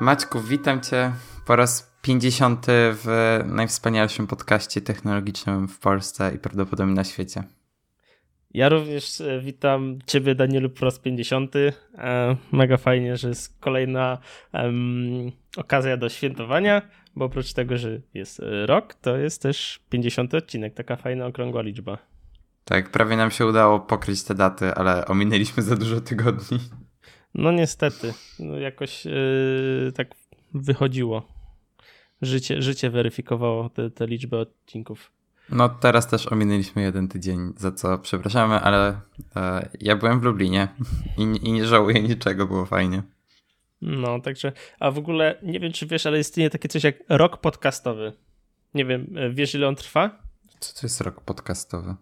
Maćku, 0.00 0.40
witam 0.40 0.80
cię 0.80 1.12
po 1.46 1.56
raz 1.56 1.98
50 2.02 2.66
w 2.68 3.40
najwspanialszym 3.46 4.26
podcaście 4.26 4.80
technologicznym 4.80 5.68
w 5.68 5.78
Polsce 5.78 6.32
i 6.34 6.38
prawdopodobnie 6.38 6.94
na 6.94 7.04
świecie. 7.04 7.42
Ja 8.54 8.68
również 8.68 9.20
e, 9.20 9.40
witam 9.40 9.98
Ciebie, 10.06 10.34
Danielu, 10.34 10.70
po 10.70 10.84
raz 10.84 10.98
50. 10.98 11.56
E, 11.56 11.72
mega 12.52 12.76
fajnie, 12.76 13.16
że 13.16 13.28
jest 13.28 13.60
kolejna 13.60 14.18
um, 14.52 15.32
okazja 15.56 15.96
do 15.96 16.08
świętowania, 16.08 16.82
bo 17.16 17.24
oprócz 17.24 17.52
tego, 17.52 17.78
że 17.78 18.00
jest 18.14 18.40
e, 18.40 18.66
rok, 18.66 18.94
to 18.94 19.16
jest 19.16 19.42
też 19.42 19.80
50 19.90 20.34
odcinek, 20.34 20.74
taka 20.74 20.96
fajna, 20.96 21.26
okrągła 21.26 21.62
liczba. 21.62 21.98
Tak, 22.64 22.90
prawie 22.90 23.16
nam 23.16 23.30
się 23.30 23.46
udało 23.46 23.80
pokryć 23.80 24.22
te 24.22 24.34
daty, 24.34 24.74
ale 24.74 25.06
ominęliśmy 25.06 25.62
za 25.62 25.76
dużo 25.76 26.00
tygodni. 26.00 26.58
No 27.34 27.52
niestety, 27.52 28.14
no 28.38 28.58
jakoś 28.58 29.04
yy, 29.04 29.92
tak 29.94 30.14
wychodziło. 30.54 31.28
Życie, 32.22 32.62
życie 32.62 32.90
weryfikowało 32.90 33.68
te, 33.68 33.90
te 33.90 34.06
liczby 34.06 34.38
odcinków. 34.38 35.12
No 35.50 35.68
teraz 35.68 36.08
też 36.08 36.26
ominęliśmy 36.32 36.82
jeden 36.82 37.08
tydzień, 37.08 37.52
za 37.56 37.72
co 37.72 37.98
przepraszamy, 37.98 38.54
ale 38.54 39.00
e, 39.36 39.68
ja 39.80 39.96
byłem 39.96 40.20
w 40.20 40.22
Lublinie 40.22 40.68
i, 41.18 41.22
i 41.22 41.52
nie 41.52 41.66
żałuję 41.66 42.02
niczego, 42.02 42.46
było 42.46 42.66
fajnie. 42.66 43.02
No, 43.82 44.20
także, 44.20 44.52
a 44.80 44.90
w 44.90 44.98
ogóle 44.98 45.38
nie 45.42 45.60
wiem, 45.60 45.72
czy 45.72 45.86
wiesz, 45.86 46.06
ale 46.06 46.20
istnieje 46.20 46.50
takie 46.50 46.68
coś 46.68 46.84
jak 46.84 46.96
rok 47.08 47.36
podcastowy. 47.36 48.12
Nie 48.74 48.84
wiem, 48.84 49.06
e, 49.16 49.30
wiesz 49.30 49.54
ile 49.54 49.68
on 49.68 49.76
trwa? 49.76 50.22
Co 50.60 50.80
to 50.80 50.80
jest 50.82 51.00
rok 51.00 51.20
podcastowy? 51.20 51.94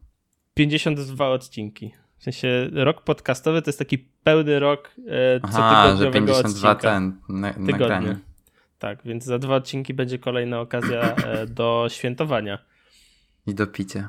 52 0.54 1.28
odcinki. 1.28 1.92
W 2.18 2.22
sensie 2.22 2.70
rok 2.72 3.02
podcastowy 3.02 3.62
to 3.62 3.68
jest 3.68 3.78
taki 3.78 3.98
pełny 3.98 4.58
rok 4.58 4.94
e, 5.06 5.40
Aha, 5.42 5.96
że 5.96 6.10
52 6.10 6.70
odcinka. 6.70 6.74
ten 6.74 7.20
na, 7.28 7.54
nagranie. 7.58 8.18
Tak, 8.78 8.98
więc 9.04 9.24
za 9.24 9.38
dwa 9.38 9.54
odcinki 9.56 9.94
będzie 9.94 10.18
kolejna 10.18 10.60
okazja 10.60 11.00
e, 11.00 11.46
do 11.46 11.86
świętowania. 11.88 12.58
I 13.46 13.54
do 13.54 13.66
picia. 13.66 14.08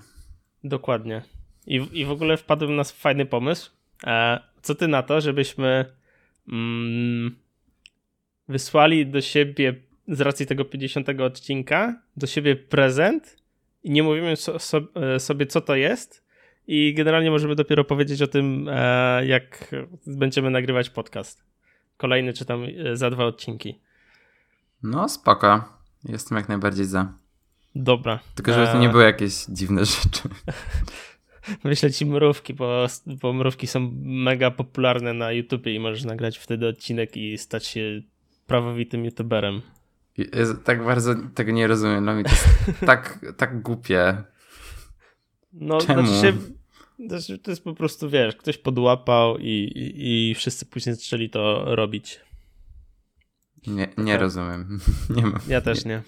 Dokładnie. 0.64 1.22
I, 1.67 1.88
I 1.92 2.06
w 2.06 2.11
ogóle 2.11 2.38
wpadłem 2.38 2.75
na 2.75 2.83
fajny 2.83 3.25
pomysł. 3.25 3.72
E, 4.08 4.39
co 4.61 4.76
ty 4.76 4.88
na 4.88 5.03
to, 5.03 5.22
żebyśmy 5.22 5.86
mm, 6.48 7.36
wysłali 8.48 9.08
do 9.08 9.22
siebie 9.22 9.76
z 10.08 10.22
racji 10.22 10.45
tego 10.45 10.66
50 10.66 11.09
odcinka 11.09 12.02
do 12.17 12.28
siebie 12.28 12.55
prezent 12.55 13.38
i 13.83 13.92
nie 13.92 14.03
mówimy 14.03 14.36
so, 14.36 14.59
so, 14.59 14.81
e, 14.95 15.20
sobie, 15.20 15.45
co 15.45 15.61
to 15.61 15.76
jest, 15.76 16.28
i 16.72 16.94
generalnie 16.94 17.31
możemy 17.31 17.56
dopiero 17.56 17.84
powiedzieć 17.84 18.22
o 18.22 18.28
tym, 18.28 18.67
e, 18.72 19.25
jak 19.25 19.75
będziemy 20.08 20.50
nagrywać 20.50 20.89
podcast. 20.89 21.44
Kolejny 21.98 22.34
czy 22.34 22.45
tam 22.45 22.64
e, 22.64 22.98
za 22.98 23.09
dwa 23.09 23.26
odcinki. 23.26 23.80
No 24.84 25.09
spoko. 25.09 25.64
Jestem 26.06 26.38
jak 26.38 26.50
najbardziej 26.50 26.86
za. 26.86 27.14
Dobra. 27.76 28.20
Tylko 28.36 28.53
żeby 28.53 28.67
to 28.67 28.80
nie 28.80 28.89
były 28.89 29.03
jakieś 29.03 29.45
dziwne 29.45 29.86
rzeczy. 29.95 30.30
Wyślę 31.64 31.92
ci 31.92 32.06
mrówki, 32.06 32.53
bo, 32.53 32.86
bo 33.06 33.33
mrówki 33.33 33.67
są 33.67 33.92
mega 34.04 34.52
popularne 34.52 35.14
na 35.14 35.31
YouTubie 35.31 35.76
i 35.76 35.80
możesz 35.80 36.04
nagrać 36.04 36.38
wtedy 36.38 36.67
odcinek 36.67 37.17
i 37.17 37.38
stać 37.38 37.66
się 37.66 38.02
prawowitym 38.48 39.06
YouTuberem. 39.06 39.61
Jest, 40.17 40.64
tak 40.64 40.86
bardzo 40.86 41.16
tego 41.36 41.52
nie 41.52 41.67
rozumiem. 41.67 42.06
No 42.06 42.16
mi 42.16 42.23
to 42.23 42.30
jest 42.30 42.48
tak, 42.86 43.26
tak 43.38 43.61
głupie. 43.61 44.23
No, 45.54 45.78
Czemu? 45.81 46.08
Znaczy 46.08 46.22
się, 46.22 46.33
to 47.44 47.52
jest 47.52 47.64
po 47.64 47.73
prostu, 47.73 48.09
wiesz, 48.09 48.36
ktoś 48.36 48.58
podłapał 48.58 49.38
i, 49.38 49.47
i, 49.47 50.30
i 50.30 50.36
wszyscy 50.36 50.66
później 50.66 50.95
zaczęli 50.95 51.30
to 51.30 51.75
robić. 51.75 52.19
Nie, 53.67 53.88
nie 53.97 54.11
tak. 54.11 54.22
rozumiem. 54.22 54.80
nie 55.15 55.21
mam. 55.21 55.39
Ja 55.48 55.61
też 55.61 55.86
nie. 55.86 56.02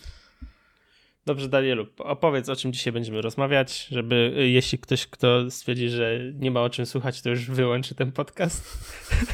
Dobrze, 1.25 1.50
Danielu, 1.50 1.88
opowiedz 1.97 2.50
o 2.50 2.56
czym 2.56 2.74
dzisiaj 2.74 2.94
będziemy 2.94 3.22
rozmawiać, 3.22 3.88
żeby 3.91 4.34
jeśli 4.38 4.79
ktoś, 4.79 5.07
kto 5.07 5.52
stwierdzi, 5.52 5.90
że 5.90 6.19
nie 6.34 6.52
ma 6.52 6.62
o 6.62 6.69
czym 6.69 6.85
słuchać, 6.85 7.22
to 7.22 7.29
już 7.29 7.46
wyłączy 7.46 7.96
ten 7.96 8.12
podcast. 8.12 8.78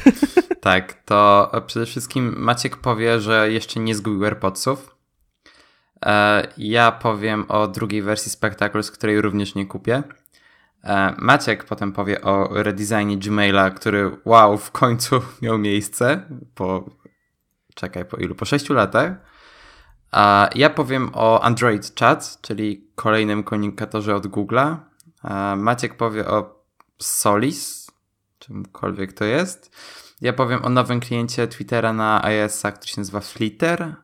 tak, 0.60 1.02
to 1.04 1.50
przede 1.66 1.86
wszystkim 1.86 2.34
Maciek 2.38 2.76
powie, 2.76 3.20
że 3.20 3.52
jeszcze 3.52 3.80
nie 3.80 3.94
zgubił 3.94 4.24
AirPodsów. 4.24 4.96
E, 6.06 6.48
ja 6.58 6.92
powiem 6.92 7.44
o 7.48 7.68
drugiej 7.68 8.02
wersji 8.02 8.30
Spectacles, 8.30 8.90
której 8.90 9.20
również 9.20 9.54
nie 9.54 9.66
kupię. 9.66 10.02
E, 10.84 11.14
Maciek 11.18 11.64
potem 11.64 11.92
powie 11.92 12.20
o 12.20 12.62
redesignie 12.62 13.16
Gmaila, 13.16 13.70
który 13.70 14.20
wow, 14.24 14.58
w 14.58 14.70
końcu 14.70 15.22
miał 15.42 15.58
miejsce 15.58 16.22
po 16.54 16.90
czekaj, 17.74 18.04
po 18.04 18.16
ilu? 18.16 18.34
Po 18.34 18.44
6 18.44 18.70
latach. 18.70 19.12
A 20.10 20.50
ja 20.54 20.70
powiem 20.70 21.10
o 21.14 21.40
Android 21.42 21.92
Chat, 22.00 22.38
czyli 22.42 22.90
kolejnym 22.94 23.42
komunikatorze 23.42 24.16
od 24.16 24.26
Google'a. 24.26 24.76
Maciek 25.56 25.96
powie 25.96 26.26
o 26.26 26.64
Solis, 26.98 27.90
czymkolwiek 28.38 29.12
to 29.12 29.24
jest. 29.24 29.76
Ja 30.20 30.32
powiem 30.32 30.64
o 30.64 30.68
nowym 30.68 31.00
kliencie 31.00 31.48
Twittera 31.48 31.92
na 31.92 32.24
iOS-a, 32.24 32.72
który 32.72 32.88
się 32.88 33.00
nazywa 33.00 33.20
Flitter. 33.20 33.94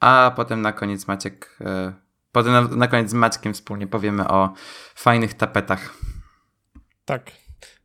A 0.00 0.32
potem 0.36 0.62
na 0.62 0.72
koniec 0.72 1.08
Maciek, 1.08 1.58
e, 1.60 1.92
potem 2.32 2.52
na, 2.52 2.62
na 2.62 2.88
koniec 2.88 3.10
z 3.10 3.14
Maćkiem 3.14 3.54
wspólnie 3.54 3.86
powiemy 3.86 4.28
o 4.28 4.52
fajnych 4.94 5.34
tapetach. 5.34 5.94
Tak, 7.04 7.32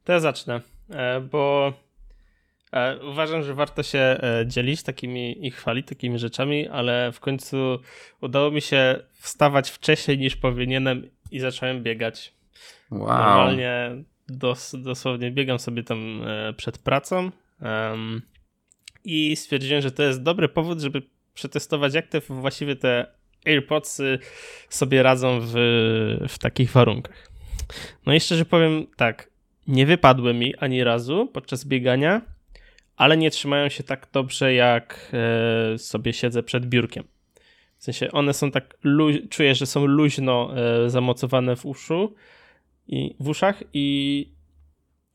to 0.03 0.13
ja 0.13 0.19
zacznę, 0.19 0.61
e, 0.89 1.21
bo 1.21 1.73
e, 2.71 2.99
uważam, 3.05 3.43
że 3.43 3.53
warto 3.53 3.83
się 3.83 3.99
e, 3.99 4.43
dzielić 4.47 4.83
takimi 4.83 5.47
i 5.47 5.51
chwalić 5.51 5.87
takimi 5.87 6.19
rzeczami, 6.19 6.67
ale 6.67 7.11
w 7.11 7.19
końcu 7.19 7.79
udało 8.21 8.51
mi 8.51 8.61
się 8.61 8.99
wstawać 9.13 9.69
wcześniej 9.69 10.17
niż 10.17 10.35
powinienem 10.35 11.09
i 11.31 11.39
zacząłem 11.39 11.83
biegać. 11.83 12.33
Wow. 12.91 13.07
Normalnie 13.07 14.03
dos, 14.27 14.75
dosłownie 14.79 15.31
biegam 15.31 15.59
sobie 15.59 15.83
tam 15.83 16.21
przed 16.57 16.77
pracą 16.77 17.31
um, 17.61 18.21
i 19.03 19.35
stwierdziłem, 19.35 19.81
że 19.81 19.91
to 19.91 20.03
jest 20.03 20.23
dobry 20.23 20.49
powód, 20.49 20.79
żeby 20.79 21.01
przetestować, 21.33 21.93
jak 21.93 22.07
te 22.07 22.19
właściwie 22.19 22.75
te 22.75 23.07
AirPods 23.45 24.01
sobie 24.69 25.03
radzą 25.03 25.39
w, 25.41 25.53
w 26.29 26.37
takich 26.39 26.71
warunkach. 26.71 27.26
No 28.05 28.13
i 28.13 28.19
szczerze 28.19 28.45
powiem 28.45 28.87
tak, 28.95 29.29
nie 29.67 29.85
wypadły 29.85 30.33
mi 30.33 30.55
ani 30.55 30.83
razu 30.83 31.29
podczas 31.33 31.65
biegania, 31.65 32.21
ale 32.95 33.17
nie 33.17 33.31
trzymają 33.31 33.69
się 33.69 33.83
tak 33.83 34.07
dobrze, 34.13 34.53
jak 34.53 35.11
e, 35.13 35.77
sobie 35.77 36.13
siedzę 36.13 36.43
przed 36.43 36.65
biurkiem. 36.65 37.03
W 37.77 37.83
sensie 37.83 38.11
one 38.11 38.33
są 38.33 38.51
tak, 38.51 38.77
czuję, 39.29 39.55
że 39.55 39.65
są 39.65 39.85
luźno 39.85 40.51
e, 40.57 40.89
zamocowane 40.89 41.55
w 41.55 41.65
uszu 41.65 42.15
i 42.87 43.15
w 43.19 43.27
uszach 43.27 43.63
i 43.73 44.27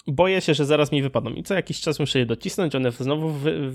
boję 0.07 0.41
się, 0.41 0.55
że 0.55 0.67
zaraz 0.67 0.93
mi 0.93 1.03
wypadną. 1.03 1.31
I 1.31 1.43
co 1.43 1.55
jakiś 1.55 1.81
czas 1.81 2.01
muszę 2.01 2.19
je 2.19 2.27
docisnąć, 2.27 2.75
one 2.75 2.91
znowu 2.91 3.29
wy, 3.29 3.73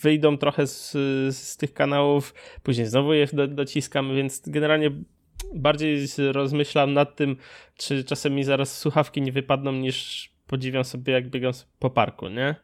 wyjdą 0.00 0.38
trochę 0.38 0.66
z, 0.66 0.92
z 1.36 1.56
tych 1.56 1.74
kanałów, 1.74 2.34
później 2.62 2.86
znowu 2.86 3.12
je 3.12 3.26
do, 3.32 3.46
dociskam, 3.48 4.16
więc 4.16 4.42
generalnie 4.48 4.90
bardziej 5.54 6.06
rozmyślam 6.32 6.92
nad 6.92 7.16
tym, 7.16 7.36
czy 7.76 8.04
czasem 8.04 8.34
mi 8.34 8.44
zaraz 8.44 8.78
słuchawki 8.78 9.22
nie 9.22 9.32
wypadną, 9.32 9.72
niż 9.72 10.30
podziwiam 10.46 10.84
sobie, 10.84 11.12
jak 11.12 11.30
biegam 11.30 11.52
po 11.78 11.90
parku, 11.90 12.28
nie? 12.28 12.54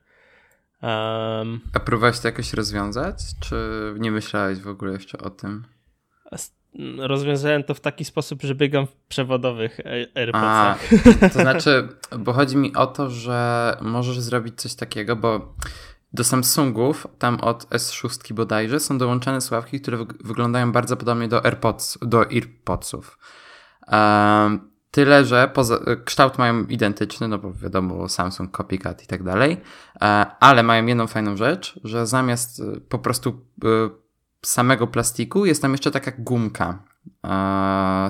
Um, 0.83 1.61
A 1.73 1.81
próbowałeś 1.81 2.21
to 2.21 2.29
jakoś 2.29 2.53
rozwiązać, 2.53 3.17
czy 3.41 3.57
nie 3.99 4.11
myślałeś 4.11 4.59
w 4.59 4.69
ogóle 4.69 4.93
jeszcze 4.93 5.19
o 5.19 5.31
tym? 5.31 5.65
Rozwiązałem 6.99 7.65
to 7.65 7.75
w 7.75 7.81
taki 7.81 8.05
sposób, 8.05 8.43
że 8.43 8.55
biegam 8.55 8.87
w 8.87 8.95
przewodowych 9.09 9.81
AirPodsach. 10.15 10.89
To 11.33 11.41
znaczy, 11.41 11.89
bo 12.19 12.33
chodzi 12.33 12.57
mi 12.57 12.75
o 12.75 12.87
to, 12.87 13.11
że 13.11 13.77
możesz 13.81 14.21
zrobić 14.21 14.61
coś 14.61 14.75
takiego, 14.75 15.17
bo 15.17 15.55
do 16.15 16.25
Samsungów, 16.25 17.07
tam 17.19 17.41
od 17.41 17.65
S6 17.65 18.33
bodajże, 18.33 18.81
są 18.81 18.99
dołączane 18.99 19.41
słuchawki, 19.41 19.81
które 19.81 19.99
wyglądają 20.25 20.73
bardzo 20.73 20.97
podobnie 20.97 21.29
do 21.29 21.45
AirPods, 21.45 21.99
do 22.03 22.21
AirPodsów. 22.21 23.19
Um, 23.93 24.73
tyle, 24.93 25.25
że 25.25 25.51
poza, 25.55 25.79
kształt 26.05 26.39
mają 26.39 26.65
identyczny, 26.65 27.29
no 27.29 27.39
bo 27.39 27.53
wiadomo, 27.53 28.09
Samsung, 28.09 28.57
copycat 28.57 29.05
i 29.05 29.07
tak 29.07 29.23
dalej, 29.23 29.61
e, 30.03 30.27
ale 30.41 30.63
mają 30.63 30.87
jedną 30.87 31.07
fajną 31.07 31.37
rzecz, 31.37 31.81
że 31.85 32.07
zamiast 32.07 32.61
e, 32.61 32.81
po 32.81 32.99
prostu 32.99 33.31
e, 33.65 33.69
samego 34.43 34.87
plastiku 34.87 35.47
jest 35.47 35.63
tam 35.63 35.73
jeszcze 35.73 35.91
taka 35.91 36.13
gumka 36.19 36.79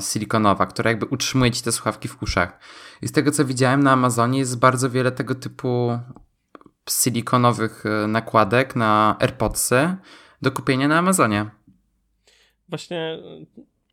silikonowa, 0.01 0.67
która 0.67 0.91
jakby 0.91 1.07
utrzymuje 1.07 1.51
ci 1.51 1.63
te 1.63 1.73
słuchawki 1.73 2.09
w 2.09 2.23
uszach. 2.23 2.59
I 3.03 3.09
z 3.09 3.13
tego 3.13 3.31
co 3.31 3.45
widziałem 3.45 3.83
na 3.83 3.93
Amazonie 3.93 4.39
jest 4.39 4.59
bardzo 4.59 4.91
wiele 4.91 5.13
tego 5.13 5.35
typu 5.35 5.99
silikonowych 6.91 7.87
e, 7.87 8.07
nakładek 8.07 8.77
na 8.77 9.17
AirPodsy 9.21 9.97
do 10.43 10.53
kupienia 10.53 10.89
na 10.89 10.99
Amazonie. 10.99 11.47
Właśnie 12.69 13.19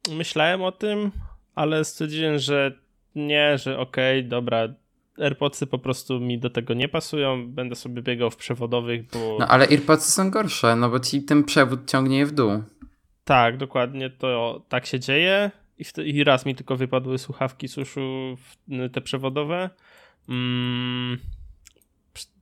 e, 0.09 0.15
myślałem 0.15 0.61
o 0.61 0.71
tym, 0.71 1.11
ale 1.55 1.85
stwierdziłem, 1.85 2.39
że 2.39 2.71
nie, 3.15 3.57
że 3.57 3.79
okej, 3.79 4.19
okay, 4.19 4.29
dobra, 4.29 4.67
AirPodsy 5.17 5.67
po 5.67 5.79
prostu 5.79 6.19
mi 6.19 6.39
do 6.39 6.49
tego 6.49 6.73
nie 6.73 6.87
pasują, 6.87 7.47
będę 7.47 7.75
sobie 7.75 8.01
biegał 8.01 8.31
w 8.31 8.35
przewodowych, 8.35 9.09
bo... 9.13 9.37
No 9.39 9.47
ale 9.47 9.67
AirPodsy 9.67 10.11
są 10.11 10.31
gorsze, 10.31 10.75
no 10.75 10.89
bo 10.89 10.99
ci 10.99 11.23
ten 11.23 11.43
przewód 11.43 11.91
ciągnie 11.91 12.17
je 12.17 12.25
w 12.25 12.31
dół. 12.31 12.63
Tak, 13.23 13.57
dokładnie, 13.57 14.09
to 14.09 14.61
tak 14.69 14.85
się 14.85 14.99
dzieje 14.99 15.51
i, 15.77 15.83
w, 15.83 15.97
i 15.97 16.23
raz 16.23 16.45
mi 16.45 16.55
tylko 16.55 16.75
wypadły 16.75 17.17
słuchawki 17.17 17.67
suszu 17.67 18.37
te 18.93 19.01
przewodowe. 19.01 19.69
Mm, 20.29 21.19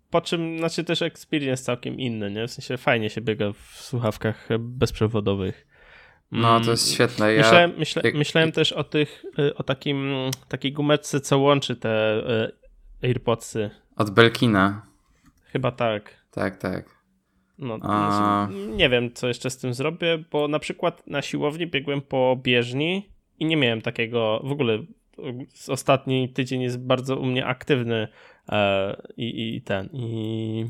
po 0.09 0.21
czym, 0.21 0.57
znaczy 0.57 0.83
też 0.83 1.01
experience 1.01 1.63
całkiem 1.63 1.99
inny, 1.99 2.31
nie? 2.31 2.47
W 2.47 2.51
sensie 2.51 2.77
fajnie 2.77 3.09
się 3.09 3.21
biega 3.21 3.51
w 3.51 3.81
słuchawkach 3.81 4.47
bezprzewodowych. 4.59 5.67
No, 6.31 6.59
to 6.59 6.71
jest 6.71 6.87
mm, 6.87 6.95
świetne. 6.95 7.33
Ja... 7.33 7.41
Myślałem, 7.41 7.73
myśla, 7.77 8.01
myślałem 8.13 8.51
też 8.51 8.73
o 8.73 8.83
tych, 8.83 9.25
y, 9.39 9.55
o 9.55 9.63
takim, 9.63 10.15
takiej 10.47 10.73
gumeczce, 10.73 11.21
co 11.21 11.39
łączy 11.39 11.75
te 11.75 12.17
y, 13.01 13.07
AirPodsy. 13.07 13.69
Od 13.95 14.09
Belkina. 14.09 14.81
Chyba 15.43 15.71
tak. 15.71 16.27
Tak, 16.31 16.57
tak. 16.57 16.97
No, 17.57 17.79
A... 17.81 18.47
nie 18.75 18.89
wiem, 18.89 19.13
co 19.13 19.27
jeszcze 19.27 19.49
z 19.49 19.57
tym 19.57 19.73
zrobię, 19.73 20.23
bo 20.31 20.47
na 20.47 20.59
przykład 20.59 21.07
na 21.07 21.21
siłowni 21.21 21.67
biegłem 21.67 22.01
po 22.01 22.39
bieżni 22.43 23.09
i 23.39 23.45
nie 23.45 23.57
miałem 23.57 23.81
takiego, 23.81 24.41
w 24.43 24.51
ogóle 24.51 24.79
ostatni 25.67 26.29
tydzień 26.29 26.61
jest 26.61 26.79
bardzo 26.79 27.17
u 27.17 27.25
mnie 27.25 27.45
aktywny 27.45 28.07
e, 28.49 29.01
i, 29.17 29.55
i 29.55 29.61
ten, 29.61 29.89
i 29.93 30.65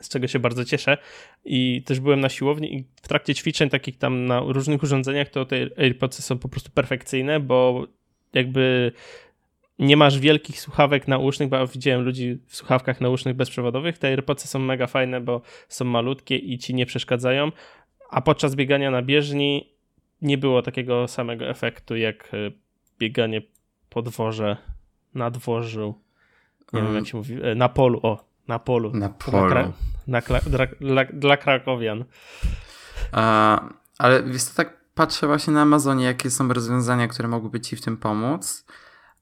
z 0.00 0.08
czego 0.08 0.26
się 0.26 0.38
bardzo 0.38 0.64
cieszę. 0.64 0.98
I 1.44 1.82
też 1.86 2.00
byłem 2.00 2.20
na 2.20 2.28
siłowni 2.28 2.74
i 2.74 2.84
w 3.02 3.08
trakcie 3.08 3.34
ćwiczeń 3.34 3.70
takich 3.70 3.98
tam 3.98 4.26
na 4.26 4.40
różnych 4.40 4.82
urządzeniach 4.82 5.28
to 5.28 5.44
te 5.44 5.56
AirPodsy 5.76 6.22
są 6.22 6.38
po 6.38 6.48
prostu 6.48 6.70
perfekcyjne, 6.70 7.40
bo 7.40 7.86
jakby 8.32 8.92
nie 9.78 9.96
masz 9.96 10.18
wielkich 10.18 10.60
słuchawek 10.60 11.08
nausznych, 11.08 11.48
bo 11.48 11.66
widziałem 11.66 12.02
ludzi 12.02 12.38
w 12.46 12.56
słuchawkach 12.56 13.00
nausznych 13.00 13.36
bezprzewodowych. 13.36 13.98
Te 13.98 14.08
AirPodsy 14.08 14.48
są 14.48 14.58
mega 14.58 14.86
fajne, 14.86 15.20
bo 15.20 15.42
są 15.68 15.84
malutkie 15.84 16.36
i 16.36 16.58
ci 16.58 16.74
nie 16.74 16.86
przeszkadzają, 16.86 17.52
a 18.10 18.22
podczas 18.22 18.54
biegania 18.54 18.90
na 18.90 19.02
bieżni 19.02 19.76
nie 20.22 20.38
było 20.38 20.62
takiego 20.62 21.08
samego 21.08 21.48
efektu 21.48 21.96
jak 21.96 22.34
e, 22.34 22.65
bieganie 22.98 23.42
po 23.90 24.02
dworze, 24.02 24.56
na 25.14 25.30
dworzu. 25.30 25.94
Nie 26.72 26.82
wiem, 26.82 26.94
jak 26.94 27.06
się 27.06 27.16
mówi. 27.16 27.38
E, 27.42 27.54
na 27.54 27.68
polu, 27.68 28.00
o, 28.02 28.24
na 28.48 28.58
polu. 28.58 28.90
Na 28.94 29.08
polu. 29.08 29.72
Na, 30.06 30.20
dla, 30.20 30.66
dla, 30.80 31.04
dla 31.04 31.36
krakowian. 31.36 32.04
A, 33.12 33.60
ale 33.98 34.22
wiesz, 34.22 34.44
tak 34.44 34.76
patrzę 34.94 35.26
właśnie 35.26 35.52
na 35.52 35.62
Amazonie, 35.62 36.04
jakie 36.04 36.30
są 36.30 36.52
rozwiązania, 36.52 37.08
które 37.08 37.28
mogłyby 37.28 37.60
ci 37.60 37.76
w 37.76 37.80
tym 37.80 37.96
pomóc. 37.96 38.66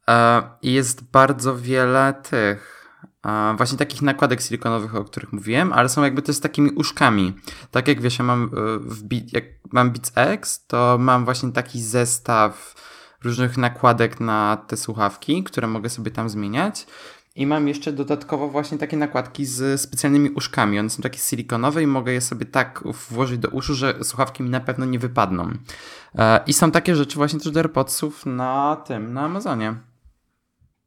E, 0.08 0.42
I 0.62 0.72
jest 0.72 1.10
bardzo 1.10 1.56
wiele 1.56 2.14
tych 2.30 2.90
e, 3.26 3.54
właśnie 3.56 3.78
takich 3.78 4.02
nakładek 4.02 4.40
silikonowych, 4.40 4.94
o 4.94 5.04
których 5.04 5.32
mówiłem, 5.32 5.72
ale 5.72 5.88
są 5.88 6.02
jakby 6.02 6.22
też 6.22 6.36
z 6.36 6.40
takimi 6.40 6.70
uszkami. 6.70 7.32
Tak 7.70 7.88
jak 7.88 8.00
wiesz, 8.00 8.18
ja 8.18 8.24
mam 8.24 8.50
w 8.80 9.32
jak 9.32 9.44
mam 9.72 9.90
Beats 9.90 10.12
X, 10.14 10.66
to 10.66 10.96
mam 11.00 11.24
właśnie 11.24 11.52
taki 11.52 11.82
zestaw 11.82 12.74
różnych 13.24 13.58
nakładek 13.58 14.20
na 14.20 14.64
te 14.66 14.76
słuchawki, 14.76 15.44
które 15.44 15.66
mogę 15.68 15.88
sobie 15.88 16.10
tam 16.10 16.28
zmieniać. 16.28 16.86
I 17.36 17.46
mam 17.46 17.68
jeszcze 17.68 17.92
dodatkowo 17.92 18.48
właśnie 18.48 18.78
takie 18.78 18.96
nakładki 18.96 19.46
z 19.46 19.80
specjalnymi 19.80 20.30
uszkami. 20.30 20.78
One 20.78 20.90
są 20.90 21.02
takie 21.02 21.18
silikonowe 21.18 21.82
i 21.82 21.86
mogę 21.86 22.12
je 22.12 22.20
sobie 22.20 22.46
tak 22.46 22.82
włożyć 23.10 23.38
do 23.38 23.48
uszu, 23.48 23.74
że 23.74 23.94
słuchawki 24.02 24.42
mi 24.42 24.50
na 24.50 24.60
pewno 24.60 24.86
nie 24.86 24.98
wypadną. 24.98 25.50
E, 26.14 26.40
I 26.46 26.52
są 26.52 26.70
takie 26.70 26.96
rzeczy 26.96 27.16
właśnie 27.16 27.40
też 27.40 27.52
do 27.52 27.60
AirPodsów 27.60 28.26
na 28.26 28.76
tym, 28.86 29.12
na 29.12 29.24
Amazonie. 29.24 29.74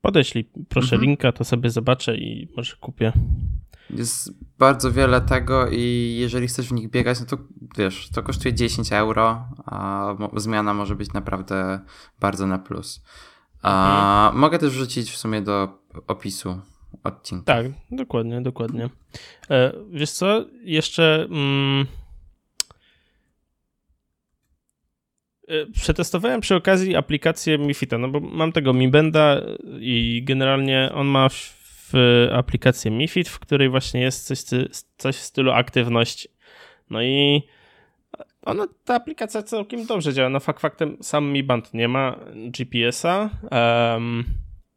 Podeślij 0.01 0.50
proszę 0.69 0.95
mhm. 0.95 1.01
linka, 1.01 1.31
to 1.31 1.44
sobie 1.44 1.69
zobaczę 1.69 2.18
i 2.18 2.48
może 2.57 2.75
kupię. 2.75 3.13
Jest 3.89 4.31
bardzo 4.60 4.92
wiele 4.92 5.22
tego 5.22 5.68
i 5.72 6.16
jeżeli 6.19 6.48
chcesz 6.48 6.69
w 6.69 6.74
nich 6.74 6.89
biegać, 6.89 7.19
no 7.19 7.25
to 7.25 7.38
wiesz, 7.78 8.10
to 8.10 8.24
kosztuje 8.24 8.54
10 8.54 8.94
euro, 8.94 9.45
a 9.66 10.07
zmiana 10.36 10.74
może 10.74 10.95
być 10.95 11.13
naprawdę 11.13 11.80
bardzo 12.19 12.48
na 12.48 12.60
plus. 12.60 13.04
A 13.62 14.25
mhm. 14.25 14.42
Mogę 14.42 14.60
też 14.60 14.69
wrzucić 14.69 15.12
w 15.12 15.18
sumie 15.18 15.42
do 15.42 15.69
opisu 16.07 16.62
odcinka. 17.04 17.54
Tak, 17.54 17.66
dokładnie, 17.92 18.42
dokładnie. 18.42 18.89
E, 19.50 19.74
wiesz 19.92 20.12
co, 20.12 20.45
jeszcze 20.63 21.28
mm, 21.30 21.86
e, 25.48 25.66
przetestowałem 25.66 26.42
przy 26.42 26.56
okazji 26.56 26.95
aplikację 26.95 27.57
Mifita, 27.57 27.98
no 27.98 28.07
bo 28.07 28.19
mam 28.19 28.51
tego 28.51 28.74
Mi 28.74 28.90
Benda 28.90 29.42
i 29.80 30.24
generalnie 30.25 30.92
on 30.94 31.07
ma 31.07 31.30
w 31.92 32.28
aplikację 32.34 32.92
Mifit, 32.92 33.30
w 33.30 33.39
której 33.39 33.69
właśnie 33.69 34.01
jest 34.01 34.28
coś, 34.28 34.39
coś 34.98 35.16
w 35.16 35.22
stylu 35.22 35.51
aktywności. 35.51 36.30
No 36.89 37.01
i 37.01 37.44
ona, 38.42 38.68
ta 38.86 38.95
aplikacja 38.95 39.44
całkiem 39.44 39.86
dobrze 39.86 40.13
działa. 40.13 40.30
No 40.30 40.39
fakt 40.39 40.62
faktem 40.62 40.98
sam 41.01 41.31
Mi 41.31 41.44
Band 41.44 41.74
nie 41.74 41.88
ma 41.88 42.19
GPS-a 42.36 43.30
um, 43.51 44.24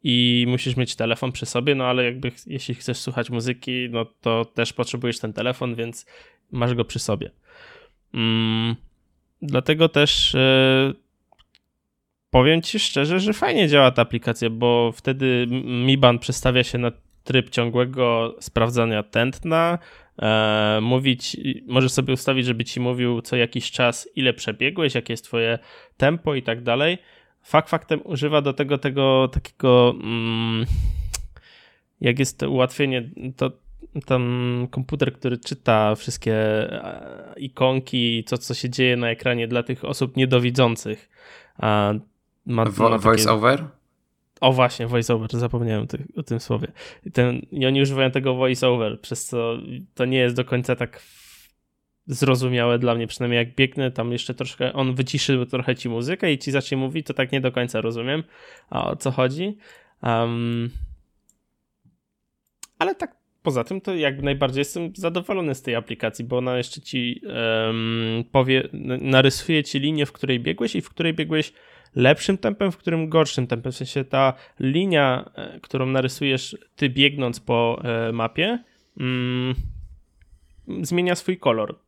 i 0.03 0.45
musisz 0.47 0.75
mieć 0.75 0.95
telefon 0.95 1.31
przy 1.31 1.45
sobie, 1.45 1.75
no 1.75 1.85
ale 1.85 2.03
jakby 2.03 2.31
jeśli 2.47 2.75
chcesz 2.75 2.97
słuchać 2.97 3.29
muzyki, 3.29 3.87
no 3.91 4.05
to 4.21 4.45
też 4.45 4.73
potrzebujesz 4.73 5.19
ten 5.19 5.33
telefon, 5.33 5.75
więc 5.75 6.05
masz 6.51 6.73
go 6.73 6.85
przy 6.85 6.99
sobie. 6.99 7.31
Um, 8.13 8.75
dlatego 9.41 9.89
też 9.89 10.35
e, 10.35 10.93
powiem 12.31 12.61
ci 12.61 12.79
szczerze, 12.79 13.19
że 13.19 13.33
fajnie 13.33 13.67
działa 13.67 13.91
ta 13.91 14.01
aplikacja, 14.01 14.49
bo 14.49 14.91
wtedy 14.95 15.47
Mi 15.65 15.97
Band 15.97 16.21
przestawia 16.21 16.63
się 16.63 16.77
na 16.77 16.91
tryb 17.23 17.49
ciągłego 17.49 18.35
sprawdzania 18.39 19.03
tętna, 19.03 19.77
e, 20.21 20.79
mówić, 20.81 21.37
możesz 21.67 21.91
sobie 21.91 22.13
ustawić, 22.13 22.45
żeby 22.45 22.65
ci 22.65 22.79
mówił 22.79 23.21
co 23.21 23.35
jakiś 23.35 23.71
czas, 23.71 24.09
ile 24.15 24.33
przebiegłeś, 24.33 24.95
jakie 24.95 25.13
jest 25.13 25.25
twoje 25.25 25.59
tempo 25.97 26.35
i 26.35 26.43
tak 26.43 26.63
dalej. 26.63 26.97
Fakt 27.43 27.69
faktem 27.69 27.99
używa 28.03 28.41
do 28.41 28.53
tego 28.53 28.77
tego 28.77 29.27
takiego, 29.27 29.95
mm, 30.03 30.65
jak 32.01 32.19
jest 32.19 32.39
to 32.39 32.49
ułatwienie, 32.49 33.09
to 33.37 33.51
tam 34.05 34.67
komputer, 34.71 35.13
który 35.13 35.37
czyta 35.37 35.95
wszystkie 35.95 36.33
e, 36.35 37.33
ikonki 37.37 38.23
to, 38.23 38.37
co 38.37 38.53
się 38.53 38.69
dzieje 38.69 38.97
na 38.97 39.09
ekranie 39.09 39.47
dla 39.47 39.63
tych 39.63 39.85
osób 39.85 40.17
niedowidzących. 40.17 41.09
Ma, 42.45 42.65
ma 42.65 42.71
takie... 42.71 42.97
Voice 42.99 43.31
over? 43.31 43.65
O 44.41 44.53
właśnie, 44.53 44.87
voiceover, 44.87 45.29
zapomniałem 45.33 45.87
ty, 45.87 46.03
o 46.15 46.23
tym 46.23 46.39
słowie. 46.39 46.67
Ten, 47.13 47.39
I 47.51 47.65
oni 47.65 47.81
używają 47.81 48.11
tego 48.11 48.35
voiceover, 48.35 49.01
przez 49.01 49.25
co 49.25 49.57
to 49.93 50.05
nie 50.05 50.17
jest 50.17 50.35
do 50.35 50.45
końca 50.45 50.75
tak 50.75 51.01
zrozumiałe 52.07 52.79
dla 52.79 52.95
mnie, 52.95 53.07
przynajmniej 53.07 53.37
jak 53.37 53.55
biegnę, 53.55 53.91
tam 53.91 54.11
jeszcze 54.11 54.33
troszkę, 54.33 54.73
on 54.73 54.95
wyciszy 54.95 55.45
trochę 55.45 55.75
ci 55.75 55.89
muzykę 55.89 56.33
i 56.33 56.37
ci 56.37 56.51
zacznie 56.51 56.77
mówić, 56.77 57.07
to 57.07 57.13
tak 57.13 57.31
nie 57.31 57.41
do 57.41 57.51
końca 57.51 57.81
rozumiem, 57.81 58.23
o 58.69 58.95
co 58.95 59.11
chodzi. 59.11 59.57
Um, 60.03 60.69
ale 62.79 62.95
tak 62.95 63.15
poza 63.43 63.63
tym 63.63 63.81
to 63.81 63.95
jak 63.95 64.21
najbardziej 64.21 64.61
jestem 64.61 64.91
zadowolony 64.95 65.55
z 65.55 65.61
tej 65.61 65.75
aplikacji, 65.75 66.25
bo 66.25 66.37
ona 66.37 66.57
jeszcze 66.57 66.81
ci 66.81 67.21
um, 67.23 68.23
powie, 68.31 68.69
narysuje 69.01 69.63
ci 69.63 69.79
linię, 69.79 70.05
w 70.05 70.11
której 70.11 70.39
biegłeś 70.39 70.75
i 70.75 70.81
w 70.81 70.89
której 70.89 71.13
biegłeś 71.13 71.53
lepszym 71.95 72.37
tempem, 72.37 72.71
w 72.71 72.77
którym 72.77 73.09
gorszym 73.09 73.47
tempem. 73.47 73.71
W 73.71 73.75
sensie 73.75 74.03
ta 74.03 74.33
linia, 74.59 75.31
e, 75.35 75.59
którą 75.59 75.85
narysujesz 75.85 76.57
ty 76.75 76.89
biegnąc 76.89 77.39
po 77.39 77.81
e, 77.83 78.11
mapie, 78.11 78.63
mm, 78.99 79.55
zmienia 80.81 81.15
swój 81.15 81.37
kolor. 81.37 81.79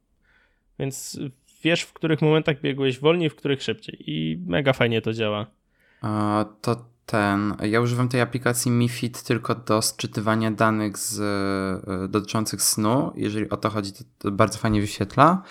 Więc 0.79 1.19
wiesz, 1.63 1.81
w 1.81 1.93
których 1.93 2.21
momentach 2.21 2.61
biegłeś 2.61 2.99
wolniej, 2.99 3.29
w 3.29 3.35
których 3.35 3.63
szybciej. 3.63 4.03
I 4.07 4.43
mega 4.47 4.73
fajnie 4.73 5.01
to 5.01 5.13
działa. 5.13 5.47
A, 6.01 6.45
to 6.61 6.85
ten. 7.05 7.55
Ja 7.63 7.81
używam 7.81 8.09
tej 8.09 8.21
aplikacji 8.21 8.71
MiFit 8.71 9.23
tylko 9.23 9.55
do 9.55 9.81
sczytywania 9.81 10.51
danych 10.51 10.97
z, 10.97 11.19
e, 11.19 12.07
dotyczących 12.07 12.61
snu. 12.61 13.11
Jeżeli 13.15 13.49
o 13.49 13.57
to 13.57 13.69
chodzi, 13.69 13.93
to, 13.93 14.03
to 14.17 14.31
bardzo 14.31 14.59
fajnie 14.59 14.81
wyświetla 14.81 15.43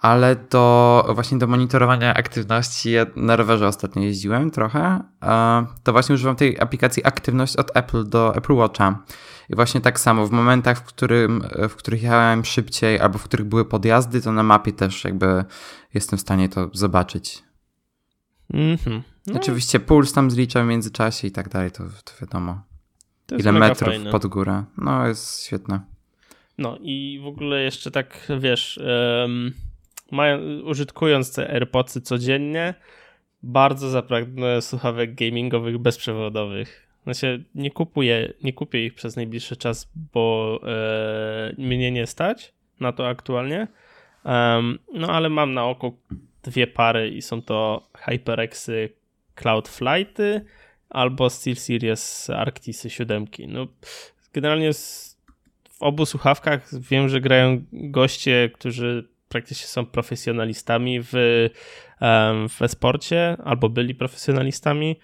ale 0.00 0.36
do 0.36 1.04
właśnie 1.14 1.38
do 1.38 1.46
monitorowania 1.46 2.14
aktywności, 2.14 2.90
ja 2.90 3.06
na 3.16 3.36
rowerze 3.36 3.68
ostatnio 3.68 4.02
jeździłem 4.02 4.50
trochę, 4.50 5.00
to 5.82 5.92
właśnie 5.92 6.14
używam 6.14 6.36
tej 6.36 6.60
aplikacji 6.60 7.04
aktywność 7.04 7.56
od 7.56 7.76
Apple 7.76 8.08
do 8.08 8.36
Apple 8.36 8.54
Watcha. 8.54 9.02
I 9.48 9.54
właśnie 9.54 9.80
tak 9.80 10.00
samo, 10.00 10.26
w 10.26 10.30
momentach, 10.30 10.78
w, 10.78 10.82
którym, 10.82 11.42
w 11.68 11.76
których 11.76 12.02
jechałem 12.02 12.44
szybciej 12.44 13.00
albo 13.00 13.18
w 13.18 13.24
których 13.24 13.46
były 13.46 13.64
podjazdy, 13.64 14.22
to 14.22 14.32
na 14.32 14.42
mapie 14.42 14.72
też 14.72 15.04
jakby 15.04 15.44
jestem 15.94 16.18
w 16.18 16.22
stanie 16.22 16.48
to 16.48 16.70
zobaczyć. 16.72 17.42
Mm-hmm. 18.54 19.00
No. 19.26 19.34
Oczywiście 19.40 19.80
puls 19.80 20.12
tam 20.12 20.30
zliczam 20.30 20.66
w 20.66 20.68
międzyczasie 20.68 21.28
i 21.28 21.30
tak 21.30 21.48
dalej, 21.48 21.70
to, 21.70 21.84
to 21.84 22.12
wiadomo. 22.20 22.62
To 23.26 23.36
Ile 23.36 23.52
metrów 23.52 23.88
fajne. 23.88 24.10
pod 24.10 24.26
górę. 24.26 24.64
No, 24.78 25.06
jest 25.06 25.46
świetne. 25.46 25.80
No 26.58 26.78
i 26.80 27.20
w 27.24 27.26
ogóle 27.26 27.62
jeszcze 27.62 27.90
tak, 27.90 28.28
wiesz... 28.40 28.80
Um 29.24 29.52
mają, 30.12 30.60
użytkując 30.60 31.34
te 31.34 31.50
AirPodsy 31.50 32.00
codziennie, 32.00 32.74
bardzo 33.42 33.88
zapragnę 33.88 34.62
słuchawek 34.62 35.14
gamingowych 35.14 35.78
bezprzewodowych. 35.78 36.86
Znaczy, 37.04 37.44
nie 37.54 37.70
kupuję, 37.70 38.32
nie 38.42 38.52
kupię 38.52 38.86
ich 38.86 38.94
przez 38.94 39.16
najbliższy 39.16 39.56
czas, 39.56 39.92
bo 40.12 40.58
e, 40.66 41.54
mnie 41.58 41.90
nie 41.90 42.06
stać 42.06 42.54
na 42.80 42.92
to 42.92 43.08
aktualnie. 43.08 43.66
Um, 44.24 44.78
no 44.92 45.08
ale 45.08 45.28
mam 45.28 45.54
na 45.54 45.64
oko 45.64 45.92
dwie 46.42 46.66
pary 46.66 47.08
i 47.08 47.22
są 47.22 47.42
to 47.42 47.88
HyperXy 47.98 48.88
Cloudflighty 49.34 50.44
albo 50.90 51.30
SteelSeries 51.30 52.30
Arctisy 52.30 52.90
7. 52.90 53.26
No, 53.48 53.66
generalnie 54.32 54.72
w 54.72 55.82
obu 55.82 56.06
słuchawkach 56.06 56.80
wiem, 56.80 57.08
że 57.08 57.20
grają 57.20 57.64
goście, 57.72 58.50
którzy 58.54 59.08
praktycznie 59.30 59.66
są 59.66 59.86
profesjonalistami 59.86 61.00
w, 61.02 61.10
w 62.48 62.70
sporcie 62.70 63.36
albo 63.44 63.68
byli 63.68 63.94
profesjonalistami 63.94 64.96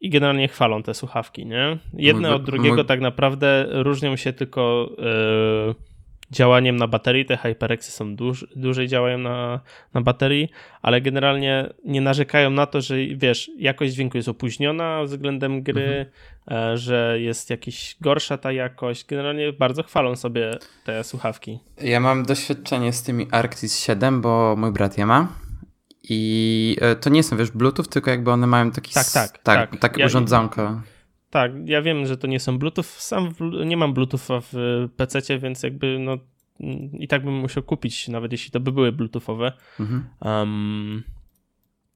i 0.00 0.10
generalnie 0.10 0.48
chwalą 0.48 0.82
te 0.82 0.94
słuchawki, 0.94 1.46
nie? 1.46 1.78
Jedne 1.92 2.34
od 2.34 2.44
drugiego 2.44 2.84
tak 2.84 3.00
naprawdę 3.00 3.66
różnią 3.70 4.16
się 4.16 4.32
tylko 4.32 4.90
yy, 4.98 5.74
działaniem 6.30 6.76
na 6.76 6.86
baterii. 6.86 7.24
Te 7.24 7.36
HyperXy 7.36 7.90
są 7.90 8.16
duż, 8.16 8.46
dłużej 8.56 8.88
działają 8.88 9.18
na, 9.18 9.60
na 9.94 10.00
baterii, 10.00 10.48
ale 10.82 11.00
generalnie 11.00 11.70
nie 11.84 12.00
narzekają 12.00 12.50
na 12.50 12.66
to, 12.66 12.80
że 12.80 12.96
wiesz, 13.16 13.50
jakość 13.58 13.92
dźwięku 13.92 14.16
jest 14.16 14.28
opóźniona 14.28 15.04
względem 15.04 15.62
gry, 15.62 16.06
mhm. 16.46 16.72
e, 16.72 16.78
że 16.78 17.16
jest 17.20 17.50
jakaś 17.50 17.96
gorsza 18.00 18.38
ta 18.38 18.52
jakość. 18.52 19.06
Generalnie 19.06 19.52
bardzo 19.52 19.82
chwalą 19.82 20.16
sobie 20.16 20.58
te 20.84 21.04
słuchawki. 21.04 21.58
Ja 21.82 22.00
mam 22.00 22.24
doświadczenie 22.24 22.92
z 22.92 23.02
tymi 23.02 23.26
Arctis 23.30 23.80
7, 23.80 24.20
bo 24.20 24.54
mój 24.58 24.72
brat 24.72 24.98
je 24.98 25.06
ma. 25.06 25.28
I 26.02 26.76
e, 26.80 26.96
to 26.96 27.10
nie 27.10 27.22
są, 27.22 27.36
wiesz, 27.36 27.50
Bluetooth, 27.50 27.84
tylko 27.84 28.10
jakby 28.10 28.30
one 28.30 28.46
mają 28.46 28.70
taki 28.70 28.94
tak, 28.94 29.06
tak, 29.10 29.38
tak, 29.38 29.70
tak, 29.70 29.80
tak 29.80 29.98
ja, 29.98 30.06
urządzonko. 30.06 30.80
Tak, 31.30 31.52
ja 31.64 31.82
wiem, 31.82 32.06
że 32.06 32.16
to 32.16 32.26
nie 32.26 32.40
są 32.40 32.58
Bluetooth. 32.58 32.84
Sam 32.84 33.32
nie 33.64 33.76
mam 33.76 33.94
Bluetootha 33.94 34.40
w 34.52 34.54
PC, 34.96 35.38
więc 35.38 35.62
jakby 35.62 35.98
no 35.98 36.18
i 36.92 37.08
tak 37.08 37.24
bym 37.24 37.34
musiał 37.34 37.62
kupić, 37.62 38.08
nawet 38.08 38.32
jeśli 38.32 38.50
to 38.50 38.60
by 38.60 38.72
były 38.72 38.92
Bluetoothowe. 38.92 39.52
Mhm. 39.80 40.04
Um, 40.20 41.02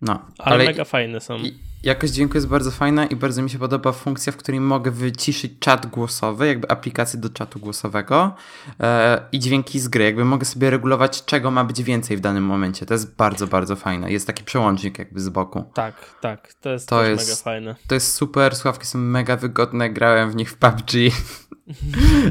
no, 0.00 0.26
ale, 0.38 0.54
ale, 0.54 0.64
mega 0.64 0.84
fajne 0.84 1.20
są. 1.20 1.36
Jakość 1.84 2.12
dźwięku 2.12 2.34
jest 2.34 2.48
bardzo 2.48 2.70
fajna 2.70 3.06
i 3.06 3.16
bardzo 3.16 3.42
mi 3.42 3.50
się 3.50 3.58
podoba 3.58 3.92
funkcja, 3.92 4.32
w 4.32 4.36
której 4.36 4.60
mogę 4.60 4.90
wyciszyć 4.90 5.52
czat 5.60 5.86
głosowy, 5.86 6.46
jakby 6.46 6.70
aplikację 6.70 7.20
do 7.20 7.28
czatu 7.28 7.58
głosowego 7.58 8.34
e, 8.80 9.22
i 9.32 9.38
dźwięki 9.38 9.80
z 9.80 9.88
gry. 9.88 10.04
Jakby 10.04 10.24
mogę 10.24 10.44
sobie 10.44 10.70
regulować, 10.70 11.24
czego 11.24 11.50
ma 11.50 11.64
być 11.64 11.82
więcej 11.82 12.16
w 12.16 12.20
danym 12.20 12.44
momencie. 12.44 12.86
To 12.86 12.94
jest 12.94 13.16
bardzo, 13.16 13.46
bardzo 13.46 13.76
fajne. 13.76 14.12
Jest 14.12 14.26
taki 14.26 14.44
przełącznik 14.44 14.98
jakby 14.98 15.20
z 15.20 15.28
boku. 15.28 15.64
Tak, 15.74 15.94
tak. 16.20 16.54
To 16.54 16.70
jest, 16.70 16.88
to 16.88 17.04
jest 17.04 17.28
mega 17.28 17.36
fajne. 17.36 17.74
To 17.88 17.94
jest 17.94 18.14
super. 18.14 18.56
Słuchawki 18.56 18.86
są 18.86 18.98
mega 18.98 19.36
wygodne. 19.36 19.90
Grałem 19.90 20.30
w 20.30 20.36
nich 20.36 20.50
w 20.50 20.56
PUBG. 20.56 20.92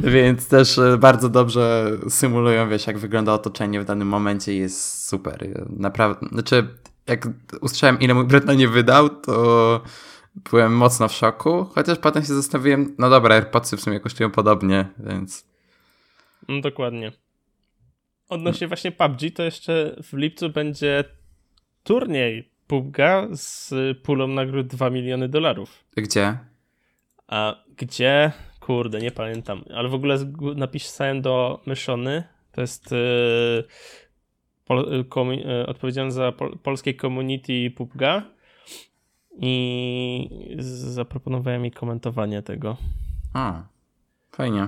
Więc 0.13 0.47
też 0.47 0.77
e, 0.77 0.97
bardzo 0.97 1.29
dobrze 1.29 1.91
symulują, 2.09 2.69
wiesz, 2.69 2.87
jak 2.87 2.97
wygląda 2.97 3.33
otoczenie 3.33 3.81
w 3.81 3.85
danym 3.85 4.07
momencie 4.07 4.53
i 4.53 4.57
jest 4.57 5.07
super. 5.07 5.47
Naprawdę, 5.69 6.27
znaczy 6.31 6.67
jak 7.07 7.27
usłyszałem, 7.61 7.99
ile 7.99 8.13
mój 8.13 8.25
brat 8.25 8.45
na 8.45 8.53
nie 8.53 8.67
wydał, 8.67 9.09
to 9.09 9.81
byłem 10.51 10.77
mocno 10.77 11.07
w 11.07 11.13
szoku, 11.13 11.65
chociaż 11.65 11.97
potem 11.97 12.23
się 12.23 12.33
zastanowiłem, 12.33 12.95
no 12.99 13.09
dobra, 13.09 13.35
AirPodsy 13.35 13.77
w 13.77 13.81
sumie 13.81 13.99
kosztują 13.99 14.31
podobnie, 14.31 14.85
więc... 14.99 15.47
No 16.47 16.61
dokładnie. 16.61 17.11
Odnośnie 18.29 18.67
właśnie 18.67 18.91
PUBG, 18.91 19.19
to 19.35 19.43
jeszcze 19.43 19.95
w 20.03 20.13
lipcu 20.13 20.49
będzie 20.49 21.03
turniej 21.83 22.49
PUBG'a 22.67 23.27
z 23.31 23.73
pulą 24.03 24.27
nagród 24.27 24.67
2 24.67 24.89
miliony 24.89 25.29
dolarów. 25.29 25.83
Gdzie? 25.95 26.37
A 27.27 27.55
gdzie? 27.77 28.31
Kurde, 28.59 28.99
nie 28.99 29.11
pamiętam. 29.11 29.63
Ale 29.75 29.89
w 29.89 29.93
ogóle 29.93 30.17
napisałem 30.55 31.21
do 31.21 31.61
Myszony. 31.65 32.23
To 32.51 32.61
jest 32.61 32.91
yy, 32.91 33.63
pol, 34.65 34.93
y, 34.99 35.03
komu, 35.03 35.31
y, 35.31 35.67
odpowiedzialny 35.67 36.11
za 36.11 36.31
pol, 36.31 36.57
polskie 36.63 36.93
community 36.93 37.71
PUBG'a 37.71 38.21
i 39.37 40.55
zaproponowałem 40.59 41.61
jej 41.61 41.71
komentowanie 41.71 42.41
tego. 42.41 42.77
A, 43.33 43.63
fajnie. 44.31 44.67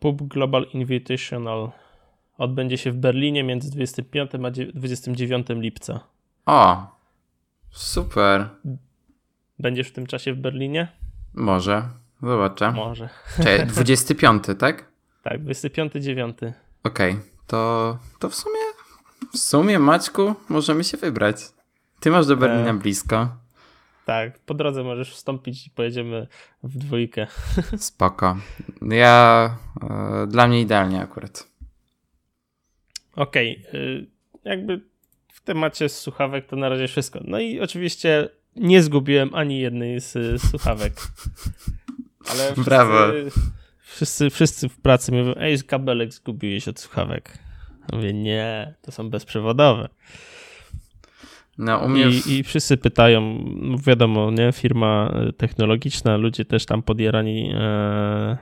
PUB 0.00 0.22
Global 0.22 0.66
Invitational 0.74 1.70
odbędzie 2.38 2.78
się 2.78 2.92
w 2.92 2.96
Berlinie 2.96 3.44
między 3.44 3.70
25 3.70 4.30
a 4.34 4.50
29 4.50 5.46
lipca. 5.50 6.00
O, 6.46 6.86
super. 7.70 8.48
Będziesz 9.58 9.88
w 9.88 9.92
tym 9.92 10.06
czasie 10.06 10.32
w 10.32 10.36
Berlinie? 10.36 10.88
Może, 11.34 11.82
zobaczę. 12.22 12.72
Może. 12.72 13.08
Czekaj, 13.36 13.66
25, 13.66 14.44
tak? 14.58 14.84
Tak, 15.22 15.42
25-9. 15.42 16.32
Okej, 16.32 16.52
okay. 16.84 17.16
to, 17.46 17.98
to 18.18 18.28
w 18.28 18.34
sumie 18.34 18.61
w 19.32 19.38
sumie, 19.38 19.78
Maćku, 19.78 20.34
możemy 20.48 20.84
się 20.84 20.96
wybrać. 20.96 21.36
Ty 22.00 22.10
masz 22.10 22.26
do 22.26 22.36
Berlina 22.36 22.70
e... 22.70 22.74
blisko. 22.74 23.36
Tak, 24.06 24.38
po 24.38 24.54
drodze 24.54 24.84
możesz 24.84 25.14
wstąpić 25.14 25.66
i 25.66 25.70
pojedziemy 25.70 26.26
w 26.62 26.78
dwójkę. 26.78 27.26
Spoko. 27.76 28.36
Ja, 28.82 29.56
e, 29.82 30.26
dla 30.26 30.46
mnie 30.46 30.60
idealnie 30.60 31.00
akurat. 31.00 31.48
Okej, 33.16 33.64
okay. 33.68 34.06
jakby 34.44 34.80
w 35.32 35.40
temacie 35.40 35.88
słuchawek 35.88 36.46
to 36.46 36.56
na 36.56 36.68
razie 36.68 36.88
wszystko. 36.88 37.20
No 37.24 37.40
i 37.40 37.60
oczywiście 37.60 38.28
nie 38.56 38.82
zgubiłem 38.82 39.34
ani 39.34 39.60
jednej 39.60 40.00
z 40.00 40.42
słuchawek. 40.42 40.92
Ale 42.30 42.44
wszyscy, 42.44 42.64
Brawo. 42.64 43.06
Wszyscy, 43.78 44.30
wszyscy 44.30 44.68
w 44.68 44.80
pracy 44.80 45.12
mówią, 45.12 45.34
ej, 45.36 45.58
kabelek 45.62 46.12
zgubiłeś 46.12 46.68
od 46.68 46.80
słuchawek. 46.80 47.38
Mówię, 47.92 48.12
nie, 48.12 48.74
to 48.82 48.92
są 48.92 49.10
bezprzewodowe. 49.10 49.88
No, 51.58 51.78
u 51.78 51.88
mnie 51.88 52.06
I, 52.08 52.32
I 52.32 52.42
wszyscy 52.42 52.76
pytają, 52.76 53.44
no 53.56 53.78
wiadomo, 53.86 54.30
nie, 54.30 54.52
firma 54.52 55.14
technologiczna, 55.36 56.16
ludzie 56.16 56.44
też 56.44 56.66
tam 56.66 56.82
podierani 56.82 57.52
e, 57.54 58.36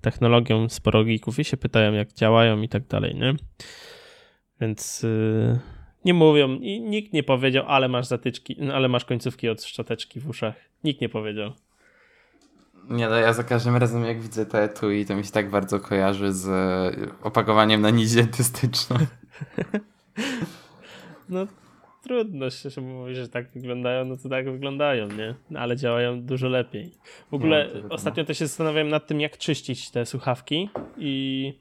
technologią 0.00 0.68
sporo 0.68 1.04
geeków 1.04 1.38
i 1.38 1.44
się 1.44 1.56
pytają, 1.56 1.92
jak 1.92 2.12
działają 2.12 2.62
i 2.62 2.68
tak 2.68 2.86
dalej, 2.86 3.14
nie? 3.14 3.34
Więc 4.60 5.04
e, 5.04 5.58
nie 6.04 6.14
mówią 6.14 6.54
i 6.54 6.80
nikt 6.80 7.12
nie 7.12 7.22
powiedział, 7.22 7.64
ale 7.68 7.88
masz 7.88 8.06
zatyczki, 8.06 8.56
ale 8.72 8.88
masz 8.88 9.04
końcówki 9.04 9.48
od 9.48 9.64
szczoteczki 9.64 10.20
w 10.20 10.28
uszach. 10.28 10.54
Nikt 10.84 11.00
nie 11.00 11.08
powiedział. 11.08 11.52
Nie, 12.90 13.08
no 13.08 13.16
ja 13.16 13.32
za 13.32 13.44
każdym 13.44 13.76
razem 13.76 14.04
jak 14.04 14.20
widzę 14.20 14.46
te 14.46 14.62
etui, 14.62 15.06
to 15.06 15.16
mi 15.16 15.24
się 15.24 15.30
tak 15.30 15.50
bardzo 15.50 15.80
kojarzy 15.80 16.32
z 16.32 16.48
e, 16.48 17.06
opakowaniem 17.22 17.80
na 17.80 17.90
nić 17.90 18.14
dentystyczną. 18.14 18.96
No 21.28 21.46
trudno 22.02 22.50
się 22.50 22.80
mówić, 22.80 23.16
że 23.16 23.28
tak 23.28 23.50
wyglądają, 23.54 24.04
no 24.04 24.16
to 24.16 24.28
tak 24.28 24.50
wyglądają, 24.50 25.08
nie? 25.08 25.34
No, 25.50 25.60
ale 25.60 25.76
działają 25.76 26.22
dużo 26.22 26.48
lepiej. 26.48 26.92
W 27.30 27.34
ogóle 27.34 27.70
no, 27.82 27.88
ostatnio 27.94 28.24
też 28.24 28.38
się 28.38 28.46
zastanawiałem 28.46 28.88
nad 28.88 29.06
tym, 29.06 29.20
jak 29.20 29.38
czyścić 29.38 29.90
te 29.90 30.06
słuchawki 30.06 30.68
i, 30.98 31.52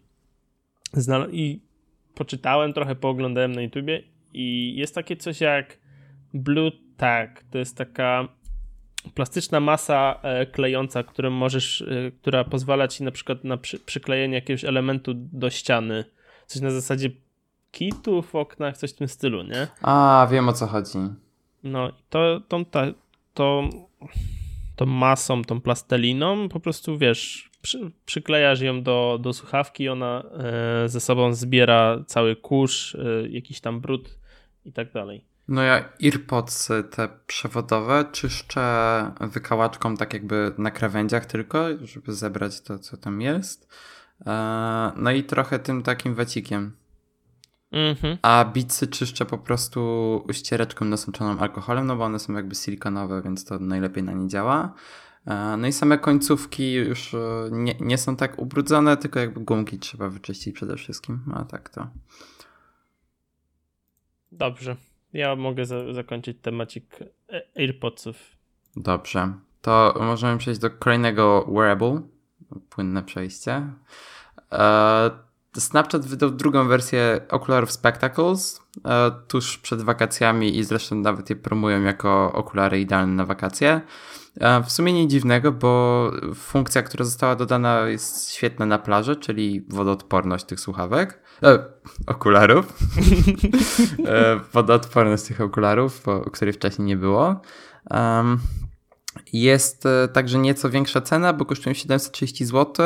i 1.32 1.60
poczytałem 2.16 2.74
trochę, 2.74 2.96
pooglądałem 2.96 3.52
na 3.52 3.62
YouTubie 3.62 4.04
i 4.34 4.76
jest 4.76 4.96
takie 4.96 5.16
coś 5.16 5.42
jak 5.42 5.78
Blue 6.34 6.72
Tag. 6.98 7.44
To 7.52 7.58
jest 7.58 7.78
taka 7.78 8.28
plastyczna 9.16 9.60
masa 9.60 10.20
e, 10.22 10.46
klejąca, 10.46 11.04
którą 11.04 11.30
możesz, 11.30 11.82
e, 11.82 12.12
która 12.12 12.44
pozwala 12.44 12.88
ci 12.88 13.04
na 13.04 13.12
przykład 13.12 13.44
na 13.44 13.58
przy, 13.58 13.80
przyklejenie 13.80 14.36
jakiegoś 14.36 14.66
elementu 14.66 15.12
do 15.16 15.50
ściany. 15.50 16.06
Coś 16.48 16.62
na 16.62 16.72
zasadzie 16.72 17.10
kitu 17.72 18.22
w 18.22 18.36
oknach, 18.36 18.78
coś 18.78 18.92
w 18.92 18.96
tym 18.96 19.08
stylu, 19.08 19.44
nie? 19.44 19.68
A, 19.82 20.28
wiem 20.32 20.50
o 20.50 20.54
co 20.54 20.68
chodzi. 20.68 20.98
No, 21.64 21.92
to, 22.10 22.42
tą, 22.48 22.66
ta, 22.66 22.86
to, 23.34 23.70
tą 24.76 24.86
masą, 24.86 25.42
tą 25.42 25.62
plasteliną 25.62 26.50
po 26.50 26.60
prostu, 26.60 26.98
wiesz, 26.98 27.50
przy, 27.62 27.92
przyklejasz 28.06 28.62
ją 28.62 28.84
do, 28.84 29.20
do 29.22 29.34
słuchawki, 29.34 29.90
ona 29.90 30.24
e, 30.84 30.90
ze 30.90 31.00
sobą 31.00 31.34
zbiera 31.34 32.04
cały 32.08 32.36
kurz, 32.36 32.98
jakiś 33.30 33.62
tam 33.62 33.82
brud 33.82 34.20
i 34.66 34.72
tak 34.72 34.92
dalej. 34.92 35.33
No 35.48 35.62
ja 35.62 35.90
earpods 36.04 36.70
te 36.92 37.10
przewodowe 37.28 38.06
czyszczę 38.12 39.12
wykałaczką 39.22 39.98
tak 39.98 40.14
jakby 40.14 40.52
na 40.58 40.72
krawędziach 40.72 41.26
tylko, 41.26 41.66
żeby 41.82 42.14
zebrać 42.14 42.62
to, 42.62 42.80
co 42.80 42.98
tam 42.98 43.22
jest. 43.22 43.68
E, 44.26 44.92
no 44.96 45.12
i 45.12 45.24
trochę 45.24 45.60
tym 45.60 45.84
takim 45.84 46.16
wacikiem. 46.16 46.72
Mhm. 47.72 48.18
A 48.22 48.46
bicy 48.54 48.88
czyszczę 48.88 49.26
po 49.26 49.38
prostu 49.38 50.24
ściereczką 50.32 50.86
nasączoną 50.86 51.40
alkoholem, 51.40 51.88
no 51.88 51.96
bo 51.96 52.04
one 52.04 52.20
są 52.20 52.34
jakby 52.34 52.56
silikonowe, 52.56 53.22
więc 53.22 53.46
to 53.46 53.60
najlepiej 53.60 54.04
na 54.04 54.14
nie 54.14 54.28
działa. 54.28 54.74
E, 55.26 55.58
no 55.58 55.68
i 55.68 55.72
same 55.72 55.98
końcówki 55.98 56.74
już 56.74 57.14
e, 57.14 57.50
nie, 57.52 57.76
nie 57.80 57.98
są 57.98 58.16
tak 58.16 58.40
ubrudzone, 58.40 58.98
tylko 58.98 59.20
jakby 59.20 59.40
gumki 59.40 59.80
trzeba 59.80 60.10
wyczyścić 60.10 60.56
przede 60.56 60.76
wszystkim. 60.76 61.20
A 61.34 61.46
tak 61.46 61.70
to. 61.70 61.88
Dobrze. 64.32 64.76
Ja 65.14 65.36
mogę 65.36 65.66
za 65.66 65.94
zakończyć 65.94 66.38
temacik 66.42 67.00
AirPodsów. 67.56 68.38
Dobrze. 68.76 69.34
to 69.62 69.96
możemy 70.00 70.38
przejść 70.38 70.60
do 70.60 70.70
kolejnego 70.70 71.46
wearable. 71.52 72.02
Płynne 72.70 73.04
przejście. 73.04 73.64
E, 74.52 75.12
Snapchat 75.58 76.06
wydał 76.06 76.32
drugą 76.32 76.68
wersję 76.68 77.22
okularów 77.30 77.72
Spectacles 77.72 78.62
e, 78.86 79.12
tuż 79.28 79.58
przed 79.58 79.82
wakacjami 79.82 80.58
i 80.58 80.64
zresztą 80.64 80.96
nawet 80.96 81.30
je 81.30 81.36
promują 81.36 81.82
jako 81.82 82.34
okulary 82.34 82.80
idealne 82.80 83.14
na 83.14 83.26
wakacje. 83.26 83.82
W 84.66 84.72
sumie 84.72 84.94
nic 84.94 85.12
dziwnego, 85.12 85.52
bo 85.52 86.12
funkcja, 86.36 86.84
która 86.84 87.06
została 87.06 87.36
dodana 87.36 87.88
jest 87.88 88.32
świetna 88.32 88.66
na 88.66 88.80
plaży, 88.80 89.16
czyli 89.16 89.66
wodoodporność 89.70 90.46
tych 90.46 90.60
słuchawek, 90.60 91.20
e, 91.44 91.66
okularów. 92.08 92.66
e, 94.08 94.40
wodoodporność 94.54 95.24
tych 95.24 95.42
okularów, 95.42 96.02
bo, 96.06 96.22
której 96.22 96.54
wcześniej 96.54 96.86
nie 96.86 96.98
było. 96.98 97.42
Um, 97.92 98.40
jest 99.34 99.86
e, 99.86 100.08
także 100.08 100.40
nieco 100.40 100.70
większa 100.70 101.02
cena, 101.02 101.34
bo 101.34 101.46
kosztują 101.46 101.74
730 101.74 102.46
zł, 102.46 102.86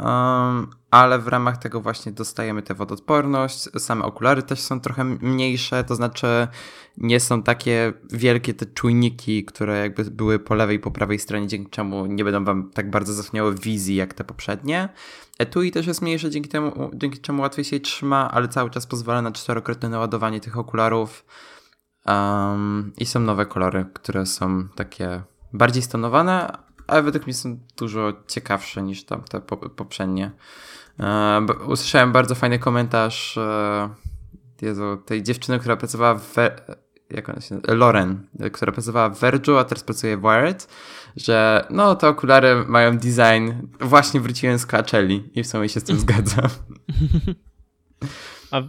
Um, 0.00 0.70
ale 0.90 1.18
w 1.18 1.28
ramach 1.28 1.56
tego 1.56 1.80
właśnie 1.80 2.12
dostajemy 2.12 2.62
tę 2.62 2.74
wodoodporność. 2.74 3.68
Same 3.78 4.04
okulary 4.04 4.42
też 4.42 4.60
są 4.60 4.80
trochę 4.80 5.04
mniejsze, 5.04 5.84
to 5.84 5.94
znaczy 5.94 6.48
nie 6.96 7.20
są 7.20 7.42
takie 7.42 7.92
wielkie 8.12 8.54
te 8.54 8.66
czujniki, 8.66 9.44
które 9.44 9.78
jakby 9.78 10.04
były 10.04 10.38
po 10.38 10.54
lewej 10.54 10.76
i 10.76 10.80
po 10.80 10.90
prawej 10.90 11.18
stronie, 11.18 11.46
dzięki 11.46 11.70
czemu 11.70 12.06
nie 12.06 12.24
będą 12.24 12.44
wam 12.44 12.70
tak 12.70 12.90
bardzo 12.90 13.12
zasłaniały 13.12 13.54
wizji 13.54 13.96
jak 13.96 14.14
te 14.14 14.24
poprzednie. 14.24 14.88
Etui 15.38 15.70
też 15.70 15.86
jest 15.86 16.02
mniejsze, 16.02 16.30
dzięki, 16.30 16.48
temu, 16.48 16.90
dzięki 16.94 17.18
czemu 17.18 17.42
łatwiej 17.42 17.64
się 17.64 17.76
je 17.76 17.80
trzyma, 17.80 18.30
ale 18.30 18.48
cały 18.48 18.70
czas 18.70 18.86
pozwala 18.86 19.22
na 19.22 19.32
czterokrotne 19.32 19.88
naładowanie 19.88 20.40
tych 20.40 20.58
okularów. 20.58 21.24
Um, 22.06 22.92
I 22.98 23.06
są 23.06 23.20
nowe 23.20 23.46
kolory, 23.46 23.86
które 23.94 24.26
są 24.26 24.68
takie 24.68 25.22
bardziej 25.52 25.82
stonowane, 25.82 26.67
ale 26.88 27.02
według 27.02 27.26
mnie 27.26 27.34
są 27.34 27.58
dużo 27.76 28.12
ciekawsze 28.26 28.82
niż 28.82 29.04
tamte 29.04 29.40
poprzednie. 29.76 30.30
E, 31.00 31.46
usłyszałem 31.66 32.12
bardzo 32.12 32.34
fajny 32.34 32.58
komentarz 32.58 33.38
e, 33.38 33.88
Jezu, 34.62 34.96
tej 35.06 35.22
dziewczyny, 35.22 35.58
która 35.58 35.76
pracowała 35.76 36.14
w 36.14 36.34
jak 37.10 37.28
ona 37.28 37.40
się 37.40 37.60
Lauren, 37.68 38.26
która 38.52 38.72
pracowała 38.72 39.10
w 39.10 39.20
Verge'u, 39.20 39.58
a 39.58 39.64
teraz 39.64 39.84
pracuje 39.84 40.16
w 40.16 40.20
Wired, 40.20 40.68
że 41.16 41.66
no 41.70 41.96
te 41.96 42.08
okulary 42.08 42.64
mają 42.66 42.98
design, 42.98 43.52
właśnie 43.80 44.20
wróciłem 44.20 44.58
z 44.58 44.66
Coachelli 44.66 45.30
i 45.34 45.42
w 45.42 45.46
sumie 45.46 45.68
się 45.68 45.80
z 45.80 45.84
tym 45.84 45.98
zgadzam. 46.08 46.48
A 48.50 48.62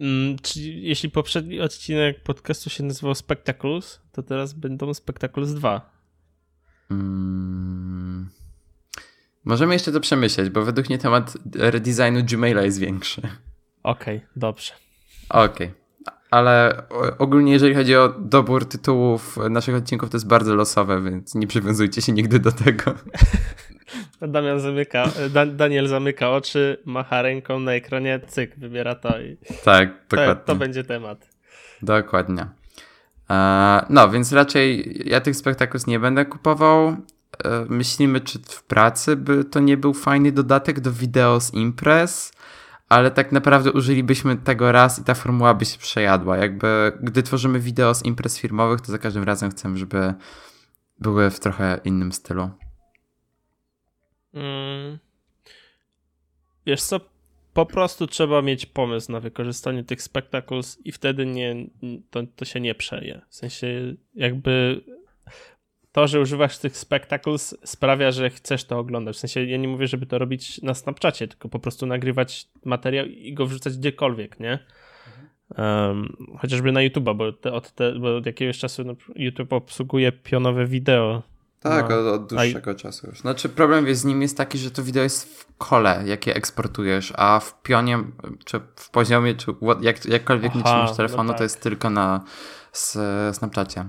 mm, 0.00 0.38
czy, 0.42 0.60
jeśli 0.60 1.10
poprzedni 1.10 1.60
odcinek 1.60 2.22
podcastu 2.22 2.70
się 2.70 2.84
nazywał 2.84 3.14
Spectacles, 3.14 4.00
to 4.12 4.22
teraz 4.22 4.52
będą 4.52 4.94
Spectacles 4.94 5.54
2. 5.54 5.97
Hmm. 6.88 8.28
Możemy 9.44 9.74
jeszcze 9.74 9.92
to 9.92 10.00
przemyśleć, 10.00 10.50
bo 10.50 10.62
według 10.62 10.88
mnie 10.88 10.98
temat 10.98 11.36
redesignu 11.54 12.24
Gmaila 12.24 12.62
jest 12.62 12.78
większy. 12.78 13.20
Okej, 13.82 14.16
okay, 14.16 14.28
dobrze. 14.36 14.72
Okej. 15.28 15.66
Okay. 15.66 15.72
Ale 16.30 16.82
ogólnie, 17.18 17.52
jeżeli 17.52 17.74
chodzi 17.74 17.96
o 17.96 18.08
dobór 18.08 18.68
tytułów 18.68 19.38
naszych 19.50 19.74
odcinków, 19.74 20.10
to 20.10 20.16
jest 20.16 20.26
bardzo 20.26 20.54
losowe, 20.54 21.02
więc 21.02 21.34
nie 21.34 21.46
przywiązujcie 21.46 22.02
się 22.02 22.12
nigdy 22.12 22.38
do 22.38 22.52
tego. 22.52 22.94
Damian 24.28 24.60
zamyka, 24.60 25.10
Daniel 25.56 25.88
zamyka 25.88 26.30
oczy, 26.30 26.82
macha 26.84 27.22
ręką 27.22 27.60
na 27.60 27.72
ekranie, 27.72 28.20
cyk, 28.26 28.58
wybiera 28.58 28.94
to 28.94 29.20
i 29.20 29.36
tak, 29.64 29.88
dokładnie. 30.08 30.34
To, 30.34 30.46
to 30.46 30.54
będzie 30.54 30.84
temat. 30.84 31.28
Dokładnie. 31.82 32.46
E, 33.30 33.86
no, 33.90 34.10
więc 34.10 34.32
raczej 34.32 34.94
ja 35.04 35.20
tych 35.20 35.36
spektaklów 35.36 35.86
nie 35.86 36.00
będę 36.00 36.24
kupował. 36.24 36.88
E, 36.88 36.96
myślimy, 37.68 38.20
czy 38.20 38.38
w 38.38 38.62
pracy 38.62 39.16
by 39.16 39.44
to 39.44 39.60
nie 39.60 39.76
był 39.76 39.94
fajny 39.94 40.32
dodatek 40.32 40.80
do 40.80 40.92
wideo 40.92 41.40
z 41.40 41.54
imprez, 41.54 42.32
ale 42.88 43.10
tak 43.10 43.32
naprawdę 43.32 43.72
użylibyśmy 43.72 44.36
tego 44.36 44.72
raz 44.72 44.98
i 44.98 45.04
ta 45.04 45.14
formuła 45.14 45.54
by 45.54 45.64
się 45.64 45.78
przejadła. 45.78 46.36
Jakby, 46.36 46.92
gdy 47.02 47.22
tworzymy 47.22 47.60
wideo 47.60 47.94
z 47.94 48.04
imprez 48.04 48.38
firmowych, 48.38 48.80
to 48.80 48.92
za 48.92 48.98
każdym 48.98 49.24
razem 49.24 49.50
chcemy, 49.50 49.78
żeby 49.78 50.14
były 51.00 51.30
w 51.30 51.40
trochę 51.40 51.80
innym 51.84 52.12
stylu. 52.12 52.50
Mm. 54.34 54.98
Wiesz 56.66 56.82
co, 56.82 57.00
po 57.58 57.66
prostu 57.66 58.06
trzeba 58.06 58.42
mieć 58.42 58.66
pomysł 58.66 59.12
na 59.12 59.20
wykorzystanie 59.20 59.84
tych 59.84 60.02
spectacles 60.02 60.78
i 60.84 60.92
wtedy 60.92 61.26
nie, 61.26 61.56
to, 62.10 62.22
to 62.36 62.44
się 62.44 62.60
nie 62.60 62.74
przeje. 62.74 63.20
W 63.28 63.34
sensie 63.34 63.94
jakby 64.14 64.80
to, 65.92 66.06
że 66.06 66.20
używasz 66.20 66.58
tych 66.58 66.76
spectacles 66.76 67.58
sprawia, 67.64 68.10
że 68.10 68.30
chcesz 68.30 68.64
to 68.64 68.78
oglądać. 68.78 69.16
W 69.16 69.18
sensie 69.18 69.44
ja 69.44 69.56
nie 69.56 69.68
mówię, 69.68 69.86
żeby 69.86 70.06
to 70.06 70.18
robić 70.18 70.62
na 70.62 70.74
Snapchacie, 70.74 71.28
tylko 71.28 71.48
po 71.48 71.58
prostu 71.58 71.86
nagrywać 71.86 72.48
materiał 72.64 73.06
i 73.06 73.34
go 73.34 73.46
wrzucać 73.46 73.76
gdziekolwiek, 73.76 74.40
nie? 74.40 74.58
Um, 75.58 76.16
chociażby 76.38 76.72
na 76.72 76.80
YouTube'a, 76.80 77.16
bo, 77.16 77.32
te, 77.32 77.52
od 77.52 77.72
te, 77.72 77.92
bo 77.92 78.16
od 78.16 78.26
jakiegoś 78.26 78.58
czasu 78.58 78.84
no, 78.84 78.94
YouTube 79.16 79.52
obsługuje 79.52 80.12
pionowe 80.12 80.66
wideo 80.66 81.22
tak, 81.60 81.88
no. 81.88 81.98
od, 81.98 82.06
od, 82.06 82.28
dłuższego 82.28 82.74
czasu 82.74 83.06
już. 83.06 83.20
Znaczy 83.20 83.48
problem 83.48 83.86
jest 83.86 84.00
z 84.00 84.04
nim 84.04 84.22
jest 84.22 84.36
taki, 84.36 84.58
że 84.58 84.70
to 84.70 84.82
wideo 84.82 85.02
jest 85.02 85.40
w 85.40 85.56
kole, 85.58 86.02
jakie 86.06 86.34
eksportujesz, 86.34 87.12
a 87.16 87.40
w 87.40 87.62
pionie, 87.62 87.98
czy 88.44 88.60
w 88.76 88.90
poziomie, 88.90 89.34
czy 89.34 89.54
jak, 89.80 90.06
jakkolwiek 90.06 90.50
Aha, 90.50 90.58
nie 90.58 90.64
trzymasz 90.64 90.96
telefonu, 90.96 91.22
no 91.22 91.28
tak. 91.28 91.38
to 91.38 91.42
jest 91.42 91.60
tylko 91.60 91.90
na 91.90 92.24
Snapchacie. 93.32 93.84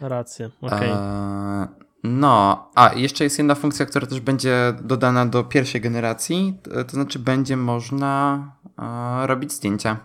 Rację, 0.00 0.50
okej. 0.60 0.78
Okay. 0.78 0.90
E, 0.90 1.68
no, 2.04 2.70
a 2.74 2.92
jeszcze 2.94 3.24
jest 3.24 3.38
jedna 3.38 3.54
funkcja, 3.54 3.86
która 3.86 4.06
też 4.06 4.20
będzie 4.20 4.74
dodana 4.82 5.26
do 5.26 5.44
pierwszej 5.44 5.80
generacji, 5.80 6.58
to 6.86 6.90
znaczy 6.90 7.18
będzie 7.18 7.56
można 7.56 8.42
e, 8.78 9.26
robić 9.26 9.52
zdjęcia. 9.52 9.96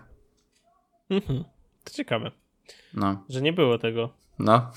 Mhm. 1.10 1.44
To 1.84 1.90
ciekawe. 1.90 2.30
No. 2.94 3.24
Że 3.28 3.42
nie 3.42 3.52
było 3.52 3.78
tego. 3.78 4.10
No. 4.38 4.70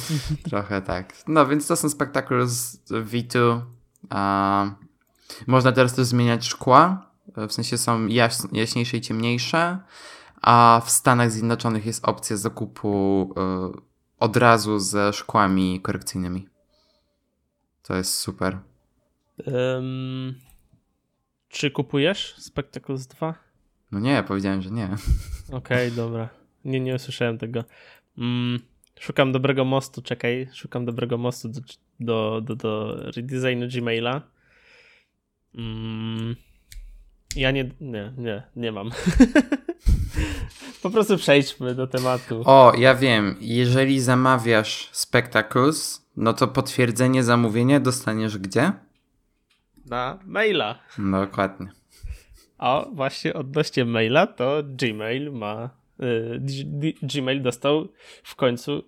Trochę 0.50 0.82
tak. 0.82 1.14
No 1.26 1.46
więc 1.46 1.66
to 1.66 1.76
są 1.76 1.88
spektakle 1.88 2.46
z 2.46 2.84
V2. 2.88 3.60
Uh, 4.02 4.72
można 5.46 5.72
teraz 5.72 5.94
też 5.94 6.06
zmieniać 6.06 6.46
szkła. 6.46 7.10
W 7.36 7.52
sensie 7.52 7.78
są 7.78 8.06
jaś 8.06 8.34
jaśniejsze 8.52 8.96
i 8.96 9.00
ciemniejsze. 9.00 9.78
A 10.42 10.82
w 10.84 10.90
Stanach 10.90 11.30
Zjednoczonych 11.30 11.86
jest 11.86 12.08
opcja 12.08 12.36
zakupu 12.36 13.22
uh, 13.22 13.82
od 14.18 14.36
razu 14.36 14.78
ze 14.78 15.12
szkłami 15.12 15.80
korekcyjnymi. 15.80 16.48
To 17.82 17.96
jest 17.96 18.14
super. 18.14 18.58
Um, 19.46 20.34
czy 21.48 21.70
kupujesz 21.70 22.34
Spectacles 22.38 23.06
2? 23.06 23.34
No 23.92 24.00
nie, 24.00 24.22
powiedziałem, 24.22 24.62
że 24.62 24.70
nie. 24.70 24.84
Okej, 25.48 25.56
okay, 25.56 25.90
dobra. 25.90 26.28
Nie, 26.64 26.80
nie 26.80 26.94
usłyszałem 26.94 27.38
tego. 27.38 27.64
Mm, 28.18 28.60
Szukam 29.00 29.32
dobrego 29.32 29.64
mostu, 29.64 30.02
czekaj, 30.02 30.48
szukam 30.52 30.84
dobrego 30.84 31.18
mostu 31.18 31.48
do, 31.48 31.60
do, 32.00 32.40
do, 32.40 32.56
do 32.56 32.96
redesignu 33.16 33.66
Gmaila. 33.68 34.22
Mm, 35.54 36.36
ja 37.36 37.50
nie, 37.50 37.70
nie, 37.80 38.12
nie, 38.18 38.42
nie 38.56 38.72
mam. 38.72 38.90
po 40.82 40.90
prostu 40.90 41.16
przejdźmy 41.16 41.74
do 41.74 41.86
tematu. 41.86 42.42
O, 42.44 42.72
ja 42.78 42.94
wiem. 42.94 43.36
Jeżeli 43.40 44.00
zamawiasz 44.00 44.88
Spectacles, 44.92 46.06
no 46.16 46.32
to 46.32 46.48
potwierdzenie 46.48 47.22
zamówienia 47.22 47.80
dostaniesz 47.80 48.38
gdzie? 48.38 48.72
Na 49.86 50.18
maila. 50.24 50.78
Dokładnie. 50.98 51.66
A 52.58 52.84
właśnie 52.92 53.34
odnośnie 53.34 53.84
maila, 53.84 54.26
to 54.26 54.62
Gmail 54.64 55.32
ma 55.32 55.70
Gmail 57.02 57.42
dostał 57.42 57.88
w 58.22 58.34
końcu 58.34 58.84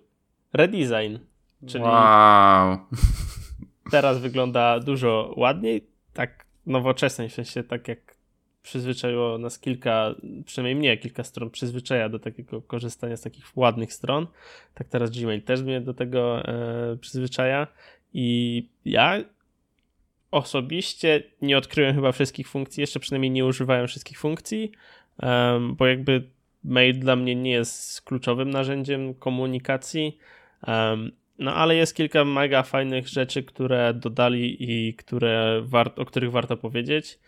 redesign. 0.53 1.17
Czyli 1.67 1.83
wow. 1.83 2.77
teraz 3.91 4.19
wygląda 4.19 4.79
dużo 4.79 5.33
ładniej, 5.37 5.87
tak 6.13 6.45
nowocześnie, 6.65 7.29
w 7.29 7.33
sensie 7.33 7.63
tak 7.63 7.87
jak 7.87 8.15
przyzwyczaiło 8.61 9.37
nas 9.37 9.59
kilka, 9.59 10.15
przynajmniej 10.45 10.75
mnie 10.75 10.97
kilka 10.97 11.23
stron 11.23 11.49
przyzwyczaja 11.49 12.09
do 12.09 12.19
takiego 12.19 12.61
korzystania 12.61 13.17
z 13.17 13.21
takich 13.21 13.57
ładnych 13.57 13.93
stron, 13.93 14.27
tak 14.73 14.87
teraz 14.87 15.11
Gmail 15.11 15.41
też 15.41 15.61
mnie 15.61 15.81
do 15.81 15.93
tego 15.93 16.47
e, 16.47 16.97
przyzwyczaja 16.97 17.67
i 18.13 18.67
ja 18.85 19.23
osobiście 20.31 21.23
nie 21.41 21.57
odkryłem 21.57 21.95
chyba 21.95 22.11
wszystkich 22.11 22.47
funkcji, 22.47 22.81
jeszcze 22.81 22.99
przynajmniej 22.99 23.31
nie 23.31 23.45
używałem 23.45 23.87
wszystkich 23.87 24.19
funkcji, 24.19 24.71
um, 25.21 25.75
bo 25.75 25.87
jakby 25.87 26.29
mail 26.69 26.99
dla 26.99 27.15
mnie 27.15 27.35
nie 27.35 27.51
jest 27.51 28.01
kluczowym 28.01 28.49
narzędziem 28.49 29.13
komunikacji, 29.13 30.17
no 31.39 31.55
ale 31.55 31.75
jest 31.75 31.95
kilka 31.95 32.25
mega 32.25 32.63
fajnych 32.63 33.07
rzeczy, 33.07 33.43
które 33.43 33.93
dodali 33.93 34.57
i 34.59 34.93
które 34.93 35.63
o 35.95 36.05
których 36.05 36.31
warto 36.31 36.57
powiedzieć. 36.57 37.19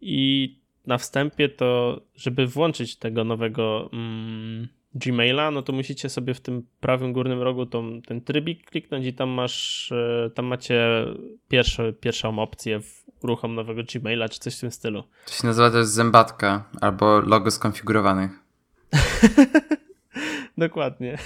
I 0.00 0.58
na 0.86 0.98
wstępie 0.98 1.48
to, 1.48 2.00
żeby 2.14 2.46
włączyć 2.46 2.96
tego 2.96 3.24
nowego 3.24 3.90
mm, 3.92 4.68
Gmaila, 4.94 5.50
no 5.50 5.62
to 5.62 5.72
musicie 5.72 6.08
sobie 6.08 6.34
w 6.34 6.40
tym 6.40 6.66
prawym 6.80 7.12
górnym 7.12 7.42
rogu 7.42 7.66
tą, 7.66 8.02
ten 8.02 8.20
trybik 8.20 8.70
kliknąć 8.70 9.06
i 9.06 9.14
tam 9.14 9.28
masz, 9.28 9.92
e, 9.92 10.30
tam 10.34 10.46
macie 10.46 11.04
pierwsze, 11.48 11.92
pierwszą 11.92 12.38
opcję 12.38 12.80
w 12.80 13.04
uruchom 13.22 13.54
nowego 13.54 13.82
Gmaila, 13.94 14.28
czy 14.28 14.40
coś 14.40 14.56
w 14.56 14.60
tym 14.60 14.70
stylu. 14.70 15.04
To 15.26 15.32
się 15.32 15.46
nazywa 15.46 15.70
też 15.70 15.86
zębatka 15.86 16.64
albo 16.80 17.20
logo 17.20 17.50
skonfigurowanych. 17.50 18.45
Dokładnie. 20.58 21.18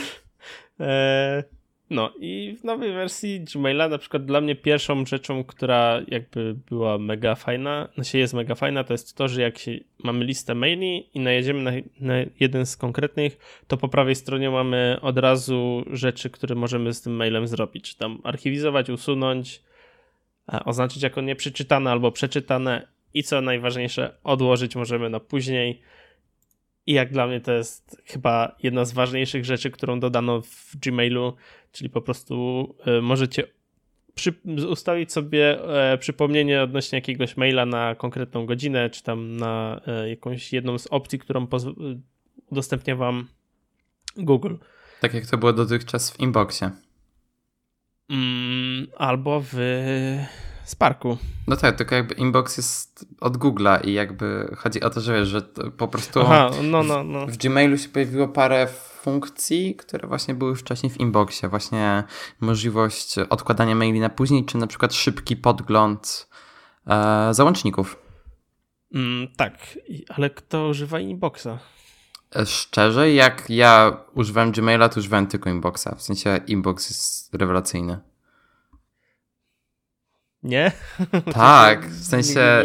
e, 0.80 1.44
no 1.90 2.12
i 2.20 2.56
w 2.60 2.64
nowej 2.64 2.92
wersji 2.92 3.40
Gmaila 3.40 3.88
na 3.88 3.98
przykład 3.98 4.24
dla 4.24 4.40
mnie 4.40 4.56
pierwszą 4.56 5.06
rzeczą, 5.06 5.44
która 5.44 6.00
jakby 6.08 6.54
była 6.68 6.98
mega 6.98 7.34
fajna, 7.34 7.88
się 8.02 8.18
jest 8.18 8.34
mega 8.34 8.54
fajna, 8.54 8.84
to 8.84 8.94
jest 8.94 9.16
to, 9.16 9.28
że 9.28 9.42
jak 9.42 9.58
się, 9.58 9.78
mamy 10.04 10.24
listę 10.24 10.54
maili 10.54 11.08
i 11.14 11.20
najedziemy 11.20 11.62
na, 11.62 11.70
na 12.00 12.14
jeden 12.40 12.66
z 12.66 12.76
konkretnych, 12.76 13.62
to 13.66 13.76
po 13.76 13.88
prawej 13.88 14.14
stronie 14.14 14.50
mamy 14.50 14.98
od 15.02 15.18
razu 15.18 15.84
rzeczy, 15.90 16.30
które 16.30 16.54
możemy 16.54 16.92
z 16.92 17.02
tym 17.02 17.16
mailem 17.16 17.46
zrobić. 17.46 17.94
Tam 17.94 18.20
archiwizować, 18.24 18.90
usunąć, 18.90 19.62
oznaczyć 20.64 21.02
jako 21.02 21.20
nieprzeczytane 21.20 21.90
albo 21.90 22.12
przeczytane 22.12 22.88
i 23.14 23.22
co 23.22 23.40
najważniejsze, 23.40 24.14
odłożyć 24.24 24.76
możemy 24.76 25.10
na 25.10 25.20
później. 25.20 25.82
I 26.88 26.92
jak 26.92 27.12
dla 27.12 27.26
mnie 27.26 27.40
to 27.40 27.52
jest 27.52 28.02
chyba 28.06 28.56
jedna 28.62 28.84
z 28.84 28.92
ważniejszych 28.92 29.44
rzeczy, 29.44 29.70
którą 29.70 30.00
dodano 30.00 30.42
w 30.42 30.76
Gmailu, 30.76 31.36
czyli 31.72 31.90
po 31.90 32.02
prostu 32.02 32.74
y, 32.98 33.02
możecie 33.02 33.44
przy, 34.14 34.34
ustawić 34.70 35.12
sobie 35.12 35.64
e, 35.92 35.98
przypomnienie 35.98 36.62
odnośnie 36.62 36.96
jakiegoś 36.96 37.36
maila 37.36 37.66
na 37.66 37.94
konkretną 37.94 38.46
godzinę, 38.46 38.90
czy 38.90 39.02
tam 39.02 39.36
na 39.36 39.80
e, 39.86 40.08
jakąś 40.08 40.52
jedną 40.52 40.78
z 40.78 40.86
opcji, 40.86 41.18
którą 41.18 41.46
udostępnia 42.50 42.96
wam 42.96 43.28
Google. 44.16 44.54
Tak 45.00 45.14
jak 45.14 45.26
to 45.26 45.38
było 45.38 45.52
dotychczas 45.52 46.10
w 46.10 46.20
Inboxie. 46.20 46.70
Mm, 48.10 48.86
albo 48.96 49.42
w 49.52 49.54
Sparku. 50.68 51.18
No 51.46 51.56
tak, 51.56 51.76
tylko 51.76 51.94
jakby 51.94 52.14
inbox 52.14 52.56
jest 52.56 53.06
od 53.20 53.36
Google'a 53.36 53.86
i 53.86 53.92
jakby 53.92 54.56
chodzi 54.58 54.80
o 54.82 54.90
to, 54.90 55.00
że 55.00 55.14
wiesz, 55.14 55.28
że 55.28 55.42
po 55.76 55.88
prostu 55.88 56.20
Aha, 56.20 56.50
no, 56.62 56.82
no, 56.82 57.04
no. 57.04 57.26
W, 57.26 57.30
w 57.30 57.36
Gmailu 57.36 57.78
się 57.78 57.88
pojawiło 57.88 58.28
parę 58.28 58.66
funkcji, 59.02 59.74
które 59.76 60.08
właśnie 60.08 60.34
były 60.34 60.56
wcześniej 60.56 60.90
w 60.92 61.00
inboxie. 61.00 61.48
Właśnie 61.48 62.04
możliwość 62.40 63.18
odkładania 63.18 63.74
maili 63.74 64.00
na 64.00 64.08
później, 64.08 64.44
czy 64.44 64.58
na 64.58 64.66
przykład 64.66 64.94
szybki 64.94 65.36
podgląd 65.36 66.28
e, 66.86 67.28
załączników. 67.34 67.96
Mm, 68.94 69.28
tak, 69.36 69.78
ale 70.08 70.30
kto 70.30 70.68
używa 70.68 71.00
inboxa? 71.00 71.58
E, 72.36 72.46
szczerze, 72.46 73.12
jak 73.12 73.50
ja 73.50 73.96
używałem 74.14 74.52
Gmaila, 74.52 74.88
to 74.88 75.00
używałem 75.00 75.26
tylko 75.26 75.50
inboxa. 75.50 75.88
W 75.96 76.02
sensie 76.02 76.40
inbox 76.46 76.90
jest 76.90 77.34
rewelacyjny. 77.34 78.07
Nie? 80.42 80.72
Tak, 81.32 81.88
w 81.88 82.04
sensie... 82.04 82.64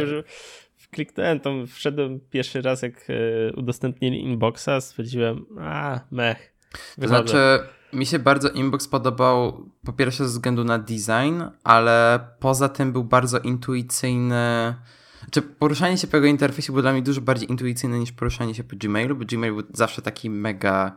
Kliknąłem, 0.91 1.39
to 1.39 1.53
wszedłem 1.67 2.19
pierwszy 2.29 2.62
raz, 2.62 2.81
jak 2.81 2.93
e, 3.09 3.53
udostępnili 3.53 4.23
inboxa, 4.23 4.81
stwierdziłem, 4.81 5.45
a, 5.59 5.99
mech. 6.12 6.53
To 7.01 7.07
znaczy, 7.07 7.59
mi 7.93 8.05
się 8.05 8.19
bardzo 8.19 8.49
inbox 8.49 8.88
podobał 8.88 9.65
po 9.86 9.93
pierwsze 9.93 10.23
ze 10.23 10.29
względu 10.29 10.63
na 10.63 10.79
design, 10.79 11.41
ale 11.63 12.19
poza 12.39 12.69
tym 12.69 12.93
był 12.93 13.03
bardzo 13.03 13.39
intuicyjny. 13.39 14.75
Czy 15.19 15.19
znaczy, 15.19 15.41
poruszanie 15.41 15.97
się 15.97 16.07
po 16.07 16.17
jego 16.17 16.27
interfejsie 16.27 16.71
było 16.71 16.81
dla 16.81 16.93
mnie 16.93 17.01
dużo 17.01 17.21
bardziej 17.21 17.51
intuicyjne 17.51 17.99
niż 17.99 18.12
poruszanie 18.12 18.55
się 18.55 18.63
po 18.63 18.75
Gmailu, 18.75 19.15
bo 19.15 19.25
Gmail 19.25 19.53
był 19.53 19.63
zawsze 19.73 20.01
taki 20.01 20.29
mega 20.29 20.95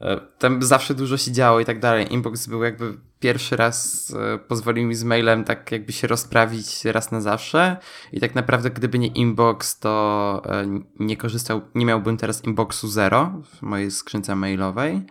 E, 0.00 0.20
tam 0.38 0.62
zawsze 0.62 0.94
dużo 0.94 1.16
się 1.16 1.32
działo 1.32 1.60
i 1.60 1.64
tak 1.64 1.80
dalej. 1.80 2.12
Inbox 2.12 2.46
był 2.46 2.62
jakby 2.62 2.94
pierwszy 3.22 3.56
raz 3.56 4.06
e, 4.34 4.38
pozwolił 4.38 4.86
mi 4.86 4.94
z 4.94 5.04
mailem 5.04 5.44
tak 5.44 5.72
jakby 5.72 5.92
się 5.92 6.06
rozprawić 6.06 6.84
raz 6.84 7.10
na 7.10 7.20
zawsze 7.20 7.76
i 8.12 8.20
tak 8.20 8.34
naprawdę 8.34 8.70
gdyby 8.70 8.98
nie 8.98 9.06
inbox, 9.06 9.78
to 9.78 10.42
e, 10.46 10.80
nie 10.98 11.16
korzystał, 11.16 11.60
nie 11.74 11.86
miałbym 11.86 12.16
teraz 12.16 12.44
inboxu 12.44 12.88
zero 12.88 13.32
w 13.44 13.62
mojej 13.62 13.90
skrzynce 13.90 14.36
mailowej. 14.36 15.02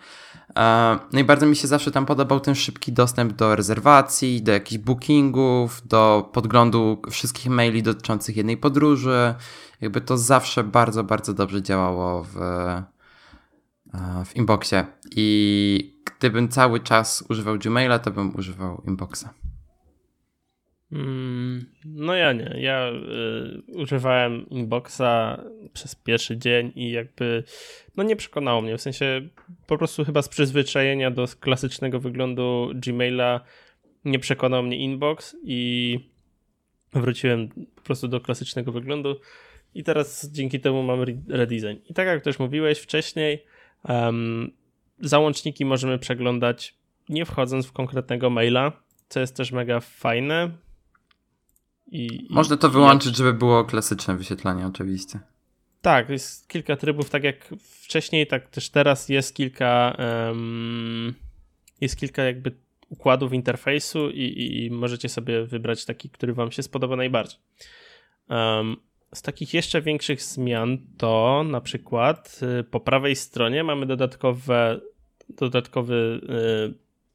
No 1.14 1.20
i 1.20 1.24
bardzo 1.24 1.46
mi 1.46 1.56
się 1.56 1.68
zawsze 1.68 1.92
tam 1.92 2.06
podobał 2.06 2.40
ten 2.40 2.56
szybki 2.56 2.92
dostęp 2.92 3.34
do 3.34 3.56
rezerwacji, 3.56 4.42
do 4.42 4.52
jakichś 4.52 4.84
bookingów, 4.84 5.88
do 5.88 6.30
podglądu 6.34 7.02
wszystkich 7.12 7.52
maili 7.52 7.84
dotyczących 7.84 8.38
jednej 8.38 8.58
podróży. 8.58 9.36
Jakby 9.82 10.02
to 10.02 10.18
zawsze 10.18 10.64
bardzo, 10.64 11.04
bardzo 11.04 11.34
dobrze 11.34 11.62
działało 11.62 12.24
w, 12.24 12.36
w 14.26 14.36
inboxie. 14.36 14.86
I 15.16 16.02
gdybym 16.18 16.50
cały 16.50 16.80
czas 16.80 17.24
używał 17.30 17.58
Gmaila, 17.58 18.00
to 18.00 18.12
bym 18.12 18.36
używał 18.36 18.84
inboxa. 18.88 19.26
Mm, 20.92 21.66
no 21.86 22.16
ja 22.16 22.34
nie. 22.34 22.56
Ja 22.58 22.90
y, 22.90 23.62
używałem 23.74 24.50
inboxa 24.50 25.42
przez 25.74 25.96
pierwszy 25.96 26.38
dzień 26.38 26.72
i 26.76 26.92
jakby 26.92 27.44
no 27.98 28.04
nie 28.04 28.16
przekonało 28.16 28.62
mnie. 28.62 28.78
W 28.78 28.82
sensie 28.82 29.22
po 29.68 29.78
prostu 29.78 30.06
chyba 30.06 30.22
z 30.22 30.30
przyzwyczajenia 30.30 31.12
do 31.12 31.28
klasycznego 31.40 32.00
wyglądu 32.00 32.72
Gmaila 32.76 33.42
nie 34.06 34.20
przekonał 34.20 34.64
mnie 34.64 34.78
inbox 34.78 35.36
i 35.44 36.00
wróciłem 36.94 37.50
po 37.76 37.82
prostu 37.82 38.08
do 38.08 38.22
klasycznego 38.22 38.72
wyglądu 38.72 39.20
i 39.76 39.84
teraz 39.84 40.32
dzięki 40.32 40.60
temu 40.60 40.84
mam 40.84 41.00
redesign. 41.30 41.78
I 41.90 41.94
tak 41.94 42.08
jak 42.08 42.24
też 42.24 42.40
mówiłeś 42.40 42.80
wcześniej, 42.80 43.46
Um, 43.90 44.52
załączniki 45.00 45.66
możemy 45.66 46.00
przeglądać 46.00 46.76
nie 47.10 47.26
wchodząc 47.26 47.68
w 47.68 47.72
konkretnego 47.72 48.30
maila, 48.30 48.72
co 49.10 49.20
jest 49.20 49.36
też 49.36 49.52
mega 49.52 49.80
fajne. 49.80 50.52
I, 51.88 52.28
Można 52.30 52.58
to 52.58 52.70
wyłączyć, 52.70 53.16
żeby 53.16 53.34
było 53.34 53.66
klasyczne 53.66 54.18
wyświetlanie, 54.18 54.68
oczywiście. 54.68 55.20
Tak, 55.82 56.10
jest 56.10 56.48
kilka 56.48 56.76
trybów, 56.76 57.10
tak 57.10 57.24
jak 57.24 57.50
wcześniej, 57.60 58.28
tak 58.28 58.50
też 58.50 58.70
teraz 58.70 59.10
jest 59.10 59.36
kilka 59.36 59.98
um, 60.00 61.14
jest 61.82 61.98
kilka 61.98 62.24
jakby 62.24 62.52
układów 62.90 63.34
interfejsu 63.34 64.10
i, 64.10 64.20
i, 64.20 64.66
i, 64.66 64.72
możecie 64.72 65.10
sobie 65.10 65.46
wybrać 65.46 65.86
taki, 65.86 66.10
który 66.10 66.34
wam 66.34 66.52
się 66.52 66.64
spodoba 66.64 66.96
najbardziej. 66.96 67.40
Um, 68.30 68.78
z 69.14 69.22
takich 69.22 69.54
jeszcze 69.54 69.82
większych 69.82 70.22
zmian 70.22 70.78
to 70.98 71.44
na 71.48 71.62
przykład 71.62 72.40
y, 72.60 72.64
po 72.64 72.80
prawej 72.80 73.16
stronie 73.16 73.64
mamy 73.64 73.86
dodatkowe, 73.86 74.80
dodatkowy 75.30 76.22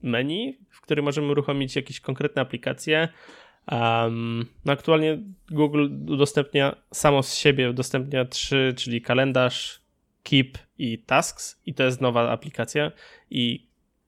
y, 0.02 0.06
menu, 0.08 0.58
w 0.70 0.80
którym 0.80 1.04
możemy 1.04 1.30
uruchomić 1.30 1.76
jakieś 1.76 2.00
konkretne 2.00 2.42
aplikacje. 2.42 3.08
Um, 3.72 4.46
no 4.64 4.72
aktualnie 4.72 5.18
Google 5.50 5.88
udostępnia 6.08 6.76
samo 6.92 7.22
z 7.22 7.34
siebie 7.34 7.70
udostępnia 7.70 8.24
trzy, 8.24 8.74
czyli 8.76 9.02
kalendarz, 9.02 9.80
Keep 10.22 10.58
i 10.78 10.98
Tasks 10.98 11.60
i 11.66 11.74
to 11.74 11.82
jest 11.82 12.00
nowa 12.00 12.30
aplikacja 12.30 12.92
i 13.30 13.65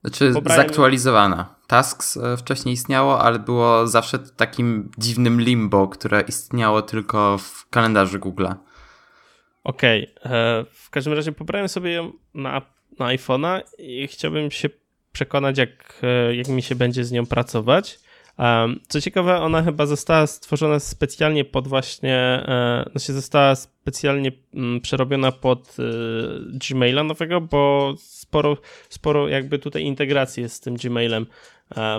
znaczy 0.09 0.33
pobrałem... 0.33 0.67
zaktualizowana. 0.67 1.55
Tasks 1.67 2.17
e, 2.17 2.37
wcześniej 2.37 2.73
istniało, 2.73 3.21
ale 3.21 3.39
było 3.39 3.87
zawsze 3.87 4.19
takim 4.19 4.91
dziwnym 4.99 5.41
limbo, 5.41 5.89
które 5.89 6.21
istniało 6.21 6.83
tylko 6.83 7.39
w 7.39 7.69
kalendarzu 7.69 8.19
Google'a. 8.19 8.55
Okej, 9.65 10.15
okay. 10.21 10.33
E, 10.33 10.65
w 10.73 10.91
każdym 10.91 11.13
razie 11.13 11.33
pobrałem 11.33 11.69
sobie 11.69 11.93
ją 11.93 12.13
na, 12.35 12.63
na 12.99 13.07
iPhone'a 13.07 13.61
i 13.79 14.07
chciałbym 14.07 14.51
się 14.51 14.69
przekonać, 15.13 15.59
jak, 15.59 16.01
e, 16.03 16.35
jak 16.35 16.49
mi 16.49 16.63
się 16.63 16.75
będzie 16.75 17.05
z 17.05 17.13
nią 17.13 17.27
pracować. 17.27 18.01
Co 18.89 19.01
ciekawe, 19.01 19.41
ona 19.41 19.63
chyba 19.63 19.87
została 19.87 20.27
stworzona 20.27 20.81
specjalnie 20.81 21.45
pod 21.45 21.69
właśnie, 21.69 22.45
znaczy 22.91 23.13
została 23.13 23.55
specjalnie 23.55 24.33
mm, 24.55 24.81
przerobiona 24.81 25.33
pod 25.33 25.77
Gmaila 26.71 27.05
nowego, 27.05 27.41
bo 27.41 27.95
sporo, 27.99 28.57
sporo 28.89 29.29
jakby 29.29 29.59
tutaj 29.59 29.83
integracji 29.83 30.43
jest 30.43 30.55
z 30.55 30.61
tym 30.61 30.77
Gmailem, 30.77 31.27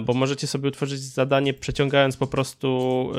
bo 0.02 0.13
możecie 0.13 0.47
sobie 0.47 0.69
utworzyć 0.69 0.99
zadanie 0.99 1.54
przeciągając 1.54 2.17
po 2.17 2.28
prostu 2.28 3.10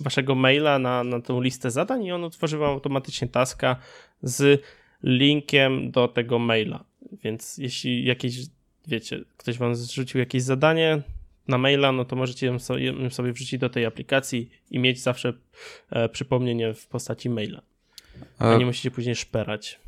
waszego 0.00 0.34
maila 0.34 0.78
na, 0.78 1.04
na 1.04 1.20
tą 1.20 1.40
listę 1.40 1.70
zadań 1.70 2.04
i 2.04 2.12
on 2.12 2.24
utworzy 2.24 2.58
wam 2.58 2.70
automatycznie 2.70 3.28
taska 3.28 3.76
z 4.22 4.62
linkiem 5.02 5.90
do 5.90 6.08
tego 6.08 6.38
maila. 6.38 6.84
Więc 7.22 7.58
jeśli 7.58 8.04
jakieś, 8.04 8.36
wiecie, 8.86 9.24
ktoś 9.36 9.58
wam 9.58 9.76
zrzucił 9.76 10.20
jakieś 10.20 10.42
zadanie 10.42 11.02
na 11.48 11.58
maila, 11.58 11.92
no 11.92 12.04
to 12.04 12.16
możecie 12.16 12.46
ją 12.46 12.58
sobie, 12.58 13.32
wrzucić 13.32 13.60
do 13.60 13.70
tej 13.70 13.86
aplikacji 13.86 14.50
i 14.70 14.78
mieć 14.78 15.02
zawsze 15.02 15.32
e, 15.90 16.08
przypomnienie 16.08 16.74
w 16.74 16.86
postaci 16.86 17.30
maila. 17.30 17.62
A 18.38 18.56
nie 18.56 18.66
musicie 18.66 18.90
później 18.90 19.14
szperać 19.14 19.80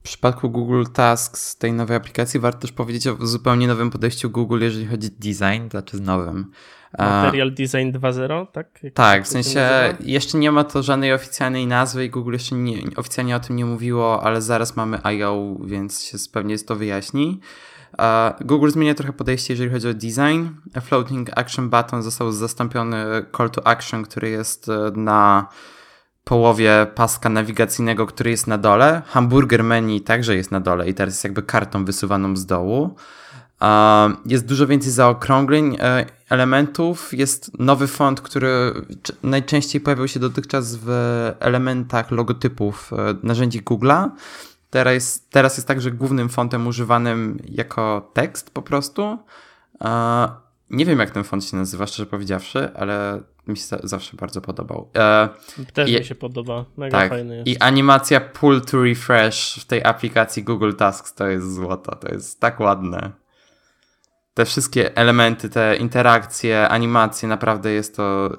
w 0.00 0.02
przypadku 0.02 0.50
Google 0.50 0.84
Tasks, 0.92 1.56
tej 1.56 1.72
nowej 1.72 1.96
aplikacji, 1.96 2.40
warto 2.40 2.60
też 2.60 2.72
powiedzieć 2.72 3.06
o 3.06 3.26
zupełnie 3.26 3.66
nowym 3.66 3.90
podejściu 3.90 4.30
Google, 4.30 4.60
jeżeli 4.60 4.86
chodzi 4.86 5.06
o 5.06 5.10
design, 5.18 5.62
to 5.64 5.70
znaczy 5.70 6.00
nowym. 6.00 6.50
Material 6.98 7.54
Design 7.54 7.90
2.0, 7.92 8.46
tak? 8.52 8.78
Jak 8.82 8.94
tak, 8.94 9.24
w 9.24 9.28
sensie 9.28 9.68
jeszcze 10.00 10.38
nie 10.38 10.52
ma 10.52 10.64
to 10.64 10.82
żadnej 10.82 11.12
oficjalnej 11.12 11.66
nazwy 11.66 12.04
i 12.04 12.10
Google 12.10 12.32
jeszcze 12.32 12.54
nie, 12.54 12.76
oficjalnie 12.96 13.36
o 13.36 13.40
tym 13.40 13.56
nie 13.56 13.64
mówiło, 13.64 14.22
ale 14.22 14.42
zaraz 14.42 14.76
mamy 14.76 14.98
I.O., 15.16 15.56
więc 15.64 16.04
się 16.04 16.18
pewnie 16.32 16.58
to 16.58 16.76
wyjaśni. 16.76 17.40
Google 18.40 18.70
zmienia 18.70 18.94
trochę 18.94 19.12
podejście, 19.12 19.52
jeżeli 19.52 19.70
chodzi 19.70 19.88
o 19.88 19.94
design. 19.94 20.48
Floating 20.80 21.38
Action 21.38 21.70
Button 21.70 22.02
został 22.02 22.32
zastąpiony 22.32 23.04
Call 23.36 23.50
to 23.50 23.66
Action, 23.66 24.02
który 24.02 24.30
jest 24.30 24.68
e, 24.68 24.90
na 24.96 25.48
połowie 26.24 26.86
paska 26.94 27.28
nawigacyjnego, 27.28 28.06
który 28.06 28.30
jest 28.30 28.46
na 28.46 28.58
dole. 28.58 29.02
Hamburger 29.06 29.64
menu 29.64 30.00
także 30.00 30.36
jest 30.36 30.50
na 30.50 30.60
dole 30.60 30.88
i 30.88 30.94
teraz 30.94 31.14
jest 31.14 31.24
jakby 31.24 31.42
kartą 31.42 31.84
wysuwaną 31.84 32.36
z 32.36 32.46
dołu. 32.46 32.96
Jest 34.26 34.46
dużo 34.46 34.66
więcej 34.66 34.92
zaokrągleń 34.92 35.76
e, 35.80 36.06
elementów. 36.30 37.14
Jest 37.14 37.58
nowy 37.58 37.86
font, 37.86 38.20
który 38.20 38.72
najczęściej 39.22 39.80
pojawiał 39.80 40.08
się 40.08 40.20
dotychczas 40.20 40.76
w 40.76 40.88
elementach 41.40 42.10
logotypów 42.10 42.92
e, 42.92 43.14
narzędzi 43.22 43.62
Google'a. 43.62 44.10
Teraz 44.70 44.94
jest, 44.94 45.30
teraz 45.30 45.56
jest 45.56 45.68
także 45.68 45.90
głównym 45.90 46.28
fontem 46.28 46.66
używanym 46.66 47.38
jako 47.44 48.10
tekst 48.14 48.50
po 48.50 48.62
prostu. 48.62 49.18
Nie 50.70 50.86
wiem, 50.86 50.98
jak 50.98 51.10
ten 51.10 51.24
font 51.24 51.44
się 51.44 51.56
nazywa, 51.56 51.86
szczerze 51.86 52.06
powiedziawszy, 52.06 52.70
ale 52.74 53.22
mi 53.46 53.56
się 53.56 53.76
zawsze 53.82 54.16
bardzo 54.16 54.40
podobał. 54.40 54.90
E, 54.96 55.28
Też 55.72 55.90
I, 55.90 55.98
mi 55.98 56.04
się 56.04 56.14
podoba, 56.14 56.64
mega 56.76 56.98
tak, 56.98 57.10
fajny 57.10 57.36
jest. 57.36 57.48
I 57.48 57.58
animacja 57.58 58.20
pull 58.20 58.60
to 58.60 58.82
refresh 58.82 59.60
w 59.60 59.64
tej 59.64 59.84
aplikacji 59.84 60.44
Google 60.44 60.72
Tasks 60.72 61.14
to 61.14 61.26
jest 61.26 61.54
złoto, 61.54 61.96
to 61.96 62.08
jest 62.08 62.40
tak 62.40 62.60
ładne. 62.60 63.10
Te 64.34 64.44
wszystkie 64.44 64.96
elementy, 64.96 65.48
te 65.48 65.76
interakcje, 65.76 66.68
animacje, 66.68 67.28
naprawdę 67.28 67.72
jest 67.72 67.96
to 67.96 68.36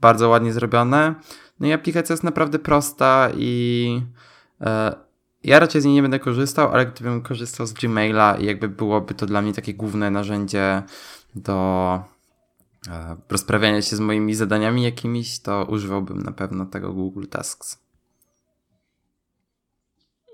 bardzo 0.00 0.28
ładnie 0.28 0.52
zrobione. 0.52 1.14
No 1.60 1.66
i 1.66 1.72
aplikacja 1.72 2.12
jest 2.12 2.24
naprawdę 2.24 2.58
prosta 2.58 3.28
i 3.36 4.02
e, 4.60 5.05
ja 5.46 5.58
raczej 5.58 5.80
z 5.80 5.84
niej 5.84 5.94
nie 5.94 6.02
będę 6.02 6.18
korzystał, 6.18 6.72
ale 6.72 6.86
gdybym 6.86 7.22
korzystał 7.22 7.66
z 7.66 7.72
Gmaila 7.72 8.36
i 8.36 8.44
jakby 8.44 8.68
byłoby 8.68 9.14
to 9.14 9.26
dla 9.26 9.42
mnie 9.42 9.52
takie 9.52 9.74
główne 9.74 10.10
narzędzie 10.10 10.82
do 11.34 11.54
e, 12.88 13.16
rozprawiania 13.28 13.82
się 13.82 13.96
z 13.96 14.00
moimi 14.00 14.34
zadaniami 14.34 14.82
jakimiś, 14.82 15.38
to 15.38 15.66
używałbym 15.68 16.22
na 16.22 16.32
pewno 16.32 16.66
tego 16.66 16.92
Google 16.92 17.26
Tasks. 17.26 17.86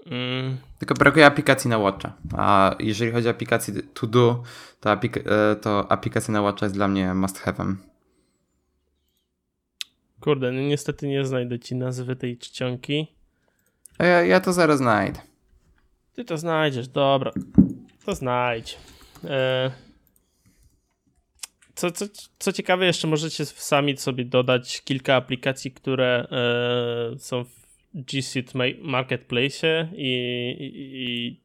Mm. 0.07 0.57
Tylko 0.79 0.95
brakuje 0.95 1.27
aplikacji 1.27 1.71
na 1.71 1.79
Watcha. 1.79 2.13
A 2.37 2.77
jeżeli 2.79 3.13
chodzi 3.13 3.29
o 3.29 3.31
aplikację 3.31 3.75
To 3.95 4.07
Do, 4.07 4.43
to, 4.81 4.91
aplik 4.91 5.17
e, 5.17 5.57
to 5.57 5.93
aplikacja 5.93 6.33
na 6.33 6.43
Watcha 6.43 6.67
jest 6.67 6.77
dla 6.77 6.89
mnie 6.89 7.15
must 7.15 7.45
have'em. 7.45 7.75
Kurde, 10.21 10.53
no 10.53 10.61
niestety 10.61 11.09
nie 11.09 11.25
znajdę 11.25 11.59
ci 11.59 11.75
nazwy 11.75 12.17
tej 12.17 12.39
czcionki. 12.39 13.22
Ja, 13.99 14.23
ja 14.23 14.41
to 14.41 14.53
zaraz 14.53 14.79
znajdę. 14.79 15.21
Ty 16.13 16.25
to 16.25 16.39
znajdziesz, 16.39 16.89
dobra. 16.89 17.31
To 18.05 18.15
znajdź. 18.15 18.79
E... 19.25 19.71
Co, 21.75 21.91
co, 21.91 22.05
co 22.39 22.53
ciekawe, 22.53 22.87
jeszcze 22.87 23.09
możecie 23.09 23.47
sami 23.47 23.97
sobie 23.97 24.25
dodać 24.25 24.83
kilka 24.83 25.15
aplikacji, 25.15 25.73
które 25.73 26.27
e, 26.31 27.19
są 27.19 27.45
w 27.45 27.51
G 27.95 28.23
Suite 28.23 28.53
Marketplace 28.83 29.89
i, 29.93 30.11
i, 30.61 30.71
i, 30.77 31.41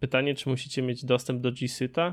pytanie, 0.00 0.34
czy 0.34 0.48
musicie 0.48 0.82
mieć 0.82 1.04
dostęp 1.04 1.40
do 1.40 1.52
G 1.52 1.68
Suite'a? 1.68 2.12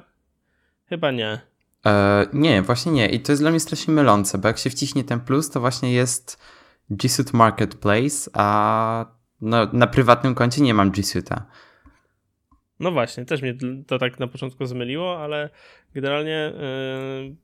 Chyba 0.86 1.12
nie. 1.12 1.39
E, 1.86 2.26
nie, 2.34 2.62
właśnie 2.62 2.92
nie. 2.92 3.10
I 3.10 3.20
to 3.20 3.32
jest 3.32 3.42
dla 3.42 3.52
mnie 3.52 3.60
strasznie 3.60 3.94
mylące, 3.94 4.38
bo 4.38 4.48
jak 4.48 4.58
się 4.58 4.70
wciśnie 4.70 5.04
ten 5.04 5.20
plus, 5.20 5.50
to 5.50 5.60
właśnie 5.60 5.94
jest 5.94 6.39
G 6.89 7.10
Suite 7.10 7.38
Marketplace, 7.38 8.30
a 8.34 9.18
no, 9.41 9.67
na 9.73 9.88
prywatnym 9.88 10.36
koncie 10.36 10.62
nie 10.62 10.73
mam 10.73 10.91
G 10.91 11.04
Suite'a. 11.04 11.41
No 12.80 12.91
właśnie, 12.91 13.25
też 13.25 13.41
mnie 13.41 13.58
to 13.88 13.99
tak 13.99 14.19
na 14.19 14.28
początku 14.28 14.65
zmyliło, 14.65 15.23
ale 15.23 15.49
generalnie 15.93 16.54
yy, 17.21 17.36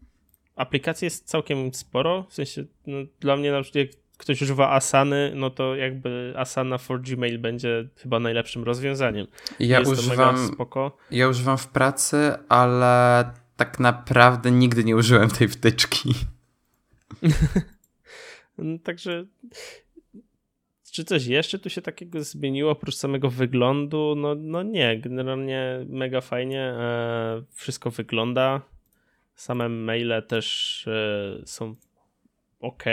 aplikacji 0.55 1.05
jest 1.05 1.27
całkiem 1.27 1.73
sporo. 1.73 2.25
W 2.29 2.34
sensie 2.34 2.63
no, 2.88 2.97
dla 3.19 3.38
mnie 3.38 3.51
na 3.51 3.62
przykład 3.62 3.86
jak 3.86 3.95
ktoś 4.17 4.41
używa 4.41 4.71
Asany, 4.71 5.31
no 5.36 5.49
to 5.49 5.75
jakby 5.75 6.34
Asana 6.38 6.77
for 6.77 7.01
Gmail 7.01 7.39
będzie 7.39 7.88
chyba 7.95 8.19
najlepszym 8.19 8.63
rozwiązaniem. 8.63 9.27
Ja 9.60 9.79
jest 9.79 9.91
używam, 9.91 10.47
spoko. 10.47 10.97
Ja 11.12 11.27
używam 11.27 11.58
w 11.58 11.67
pracy, 11.67 12.34
ale 12.49 13.25
tak 13.55 13.79
naprawdę 13.79 14.51
nigdy 14.51 14.84
nie 14.84 14.95
użyłem 14.95 15.29
tej 15.29 15.47
wtyczki. 15.47 16.13
także 18.84 19.25
czy 20.95 21.03
coś 21.03 21.25
jeszcze 21.25 21.60
tu 21.60 21.69
się 21.69 21.81
takiego 21.81 22.23
zmieniło 22.23 22.71
oprócz 22.71 22.95
samego 22.95 23.29
wyglądu? 23.29 24.13
No, 24.17 24.36
no 24.36 24.63
nie, 24.63 24.99
generalnie 24.99 25.86
mega 25.89 26.21
fajnie 26.21 26.62
e, 26.62 27.43
wszystko 27.51 27.91
wygląda. 27.91 28.62
Same 29.36 29.69
maile 29.69 30.23
też 30.27 30.88
e, 30.88 31.41
są 31.45 31.75
ok. 32.60 32.84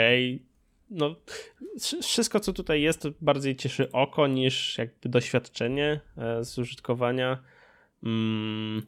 No, 0.89 1.15
wszystko 2.01 2.39
co 2.39 2.53
tutaj 2.53 2.81
jest 2.81 3.07
bardziej 3.21 3.55
cieszy 3.55 3.91
oko 3.91 4.27
niż 4.27 4.77
jakby 4.77 5.09
doświadczenie 5.09 5.99
e, 6.17 6.43
z 6.43 6.57
użytkowania. 6.57 7.43
Mm, 8.03 8.81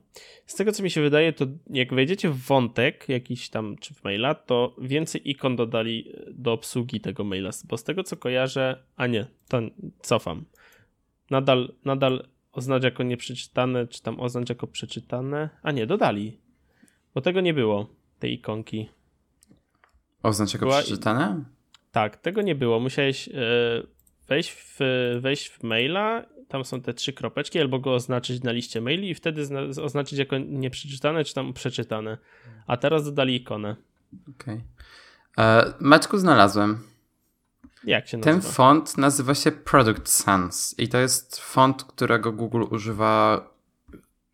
z 0.45 0.55
tego 0.55 0.71
co 0.71 0.83
mi 0.83 0.89
się 0.89 1.01
wydaje, 1.01 1.33
to 1.33 1.45
jak 1.69 1.93
wejdziecie 1.93 2.29
w 2.29 2.37
wątek 2.37 3.09
jakiś 3.09 3.49
tam, 3.49 3.75
czy 3.77 3.93
w 3.93 4.03
maila, 4.03 4.35
to 4.35 4.75
więcej 4.81 5.29
ikon 5.29 5.55
dodali 5.55 6.11
do 6.31 6.53
obsługi 6.53 6.99
tego 6.99 7.23
maila, 7.23 7.49
bo 7.63 7.77
z 7.77 7.83
tego 7.83 8.03
co 8.03 8.17
kojarzę, 8.17 8.83
a 8.95 9.07
nie, 9.07 9.27
to 9.47 9.61
cofam. 9.99 10.45
Nadal, 11.29 11.73
nadal 11.85 12.27
oznacz 12.51 12.83
jako 12.83 13.03
nieprzeczytane, 13.03 13.87
czy 13.87 14.01
tam 14.01 14.19
oznacz 14.19 14.49
jako 14.49 14.67
przeczytane, 14.67 15.49
a 15.63 15.71
nie, 15.71 15.87
dodali, 15.87 16.39
bo 17.13 17.21
tego 17.21 17.41
nie 17.41 17.53
było, 17.53 17.89
tej 18.19 18.33
ikonki. 18.33 18.89
Oznacz 20.23 20.53
jako 20.53 20.65
Była... 20.65 20.81
przeczytane? 20.81 21.45
Tak, 21.91 22.17
tego 22.17 22.41
nie 22.41 22.55
było. 22.55 22.79
Musiałeś 22.79 23.29
e, 23.29 23.31
wejść 24.27 24.51
w, 24.51 24.79
wejść 25.19 25.49
w 25.49 25.63
maila 25.63 26.25
tam 26.47 26.65
są 26.65 26.81
te 26.81 26.93
trzy 26.93 27.13
kropeczki, 27.13 27.59
albo 27.59 27.79
go 27.79 27.93
oznaczyć 27.93 28.43
na 28.43 28.51
liście 28.51 28.81
maili 28.81 29.09
i 29.09 29.15
wtedy 29.15 29.47
oznaczyć 29.83 30.19
jako 30.19 30.37
nieprzeczytane, 30.37 31.23
czy 31.23 31.33
tam 31.33 31.53
przeczytane. 31.53 32.17
A 32.67 32.77
teraz 32.77 33.05
dodali 33.05 33.35
ikonę. 33.35 33.75
Okej. 34.39 34.55
Okay. 35.35 35.45
E, 35.45 35.73
Maćku 35.79 36.17
znalazłem. 36.17 36.79
Jak 37.83 38.07
się 38.07 38.17
nazywa? 38.17 38.41
Ten 38.41 38.51
font 38.51 38.97
nazywa 38.97 39.35
się 39.35 39.51
Product 39.51 40.09
Sans 40.09 40.75
i 40.77 40.87
to 40.87 40.97
jest 40.97 41.39
font, 41.39 41.83
którego 41.83 42.31
Google 42.31 42.63
używa, 42.71 43.47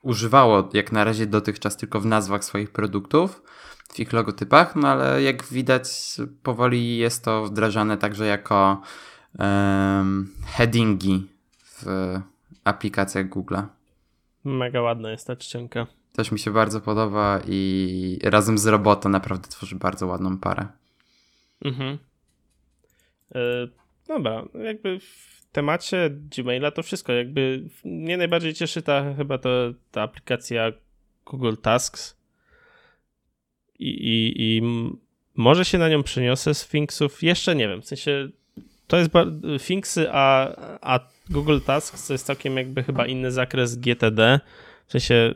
używało 0.01 0.69
jak 0.73 0.91
na 0.91 1.03
razie 1.03 1.25
dotychczas 1.25 1.77
tylko 1.77 1.99
w 1.99 2.05
nazwach 2.05 2.43
swoich 2.43 2.71
produktów, 2.71 3.41
w 3.93 3.99
ich 3.99 4.13
logotypach, 4.13 4.75
no 4.75 4.87
ale 4.87 5.23
jak 5.23 5.43
widać 5.43 6.17
powoli 6.43 6.97
jest 6.97 7.25
to 7.25 7.45
wdrażane 7.45 7.97
także 7.97 8.25
jako 8.25 8.81
um, 9.39 10.33
headingi 10.45 11.30
w 11.85 12.19
aplikacjach 12.63 13.29
Google. 13.29 13.55
Mega 14.43 14.81
ładna 14.81 15.11
jest 15.11 15.27
ta 15.27 15.35
czcionka. 15.35 15.87
Też 16.13 16.31
mi 16.31 16.39
się 16.39 16.51
bardzo 16.51 16.81
podoba 16.81 17.41
i 17.47 18.19
razem 18.23 18.57
z 18.57 18.67
robotą 18.67 19.09
naprawdę 19.09 19.47
tworzy 19.49 19.75
bardzo 19.75 20.07
ładną 20.07 20.37
parę. 20.37 20.67
Mhm. 21.65 21.97
E, 23.35 23.67
dobra, 24.07 24.43
jakby 24.63 24.99
w 24.99 25.45
temacie 25.51 26.09
Gmaila 26.09 26.71
to 26.71 26.83
wszystko. 26.83 27.13
Jakby 27.13 27.69
mnie 27.85 28.17
najbardziej 28.17 28.53
cieszy 28.53 28.81
ta 28.81 29.13
chyba 29.13 29.37
to, 29.37 29.49
ta 29.91 30.01
aplikacja 30.01 30.71
Google 31.25 31.55
Tasks. 31.61 32.17
I, 33.79 33.89
i, 33.89 34.33
I 34.37 34.61
może 35.35 35.65
się 35.65 35.77
na 35.77 35.89
nią 35.89 36.03
przeniosę 36.03 36.53
z 36.53 36.67
Finksów. 36.67 37.23
Jeszcze 37.23 37.55
nie 37.55 37.67
wiem. 37.67 37.81
W 37.81 37.85
sensie 37.85 38.29
to 38.87 38.97
jest 38.97 39.11
Finksy, 39.59 40.07
a, 40.11 40.47
a 40.81 40.99
Google 41.31 41.59
Tasks 41.65 42.07
to 42.07 42.13
jest 42.13 42.25
całkiem 42.25 42.57
jakby 42.57 42.83
chyba 42.83 43.05
inny 43.05 43.31
zakres 43.31 43.75
GTD. 43.75 44.39
W 44.87 44.91
sensie 44.91 45.33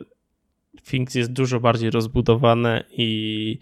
Things 0.84 1.16
jest 1.16 1.34
dużo 1.34 1.60
bardziej 1.60 1.92
rozbudowane 1.92 2.84
i, 2.92 3.60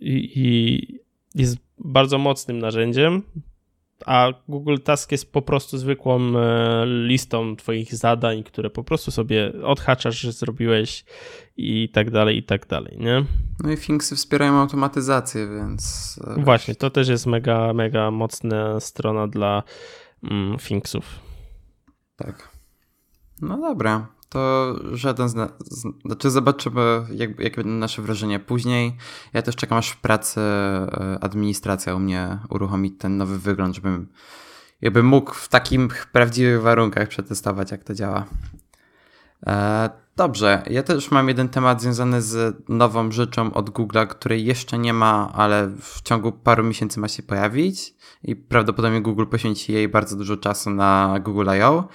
i, 0.00 0.32
i 0.34 0.98
jest 1.34 1.56
bardzo 1.78 2.18
mocnym 2.18 2.58
narzędziem, 2.58 3.22
a 4.06 4.28
Google 4.48 4.76
Task 4.84 5.12
jest 5.12 5.32
po 5.32 5.42
prostu 5.42 5.78
zwykłą 5.78 6.20
e, 6.38 6.84
listą 6.86 7.56
twoich 7.56 7.94
zadań, 7.94 8.42
które 8.42 8.70
po 8.70 8.84
prostu 8.84 9.10
sobie 9.10 9.52
odhaczasz, 9.64 10.20
że 10.20 10.32
zrobiłeś 10.32 11.04
i 11.56 11.88
tak 11.88 12.10
dalej, 12.10 12.36
i 12.38 12.42
tak 12.42 12.66
dalej, 12.66 12.96
nie? 13.00 13.24
No 13.60 13.72
i 13.72 13.76
Thingsy 13.76 14.16
wspierają 14.16 14.52
automatyzację, 14.52 15.48
więc... 15.48 16.20
E, 16.38 16.42
Właśnie, 16.42 16.74
to 16.74 16.90
też 16.90 17.08
jest 17.08 17.26
mega, 17.26 17.72
mega 17.72 18.10
mocna 18.10 18.80
strona 18.80 19.28
dla 19.28 19.62
mm, 20.22 20.58
Thingsów. 20.58 21.04
Tak. 22.16 22.48
No 23.40 23.58
dobra, 23.58 24.06
to 24.28 24.74
żaden 24.92 25.28
z 25.28 25.34
nas, 25.34 25.50
znaczy 26.04 26.30
zobaczymy 26.30 27.06
jak, 27.14 27.40
jak 27.40 27.56
będą 27.56 27.70
nasze 27.70 28.02
wrażenia 28.02 28.38
później. 28.38 28.96
Ja 29.32 29.42
też 29.42 29.56
czekam 29.56 29.78
aż 29.78 29.88
w 29.88 30.00
pracy 30.00 30.40
e, 30.40 31.18
administracja 31.20 31.94
u 31.94 31.98
mnie 31.98 32.38
uruchomi 32.48 32.92
ten 32.92 33.16
nowy 33.16 33.38
wygląd, 33.38 33.74
żebym 33.74 34.08
jakby 34.80 35.02
mógł 35.02 35.34
w 35.34 35.48
takich 35.48 36.06
prawdziwych 36.06 36.62
warunkach 36.62 37.08
przetestować 37.08 37.70
jak 37.70 37.84
to 37.84 37.94
działa. 37.94 38.26
Dobrze, 40.16 40.62
ja 40.70 40.82
też 40.82 41.10
mam 41.10 41.28
jeden 41.28 41.48
temat 41.48 41.82
związany 41.82 42.22
z 42.22 42.56
nową 42.68 43.12
rzeczą 43.12 43.54
od 43.54 43.70
Google'a, 43.70 44.06
której 44.06 44.44
jeszcze 44.44 44.78
nie 44.78 44.92
ma, 44.92 45.32
ale 45.34 45.68
w 45.80 46.02
ciągu 46.02 46.32
paru 46.32 46.64
miesięcy 46.64 47.00
ma 47.00 47.08
się 47.08 47.22
pojawić 47.22 47.94
i 48.22 48.36
prawdopodobnie 48.36 49.00
Google 49.00 49.26
poświęci 49.26 49.72
jej 49.72 49.88
bardzo 49.88 50.16
dużo 50.16 50.36
czasu 50.36 50.70
na 50.70 51.18
Google 51.20 51.48
I.O. 51.58 51.88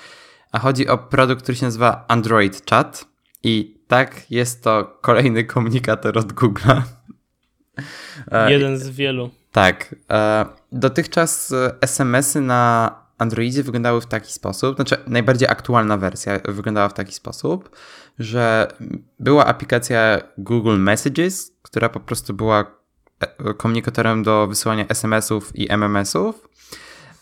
A 0.51 0.59
chodzi 0.59 0.87
o 0.87 0.97
produkt, 0.97 1.43
który 1.43 1.57
się 1.57 1.65
nazywa 1.65 2.05
Android 2.07 2.69
Chat 2.69 3.05
i 3.43 3.77
tak, 3.87 4.31
jest 4.31 4.63
to 4.63 4.97
kolejny 5.01 5.43
komunikator 5.43 6.17
od 6.17 6.33
Google'a. 6.33 6.81
E, 8.31 8.51
jeden 8.51 8.77
z 8.77 8.89
wielu. 8.89 9.29
Tak. 9.51 9.95
E, 10.09 10.45
dotychczas 10.71 11.53
SMS-y 11.81 12.41
na 12.41 12.91
Androidzie 13.17 13.63
wyglądały 13.63 14.01
w 14.01 14.05
taki 14.05 14.33
sposób, 14.33 14.75
znaczy 14.75 14.97
najbardziej 15.07 15.49
aktualna 15.49 15.97
wersja 15.97 16.39
wyglądała 16.45 16.89
w 16.89 16.93
taki 16.93 17.13
sposób, 17.13 17.69
że 18.19 18.67
była 19.19 19.45
aplikacja 19.45 20.21
Google 20.37 20.77
Messages, 20.77 21.51
która 21.61 21.89
po 21.89 21.99
prostu 21.99 22.33
była 22.33 22.65
e, 23.19 23.53
komunikatorem 23.53 24.23
do 24.23 24.47
wysyłania 24.47 24.87
SMS-ów 24.87 25.55
i 25.55 25.71
MMS-ów. 25.71 26.49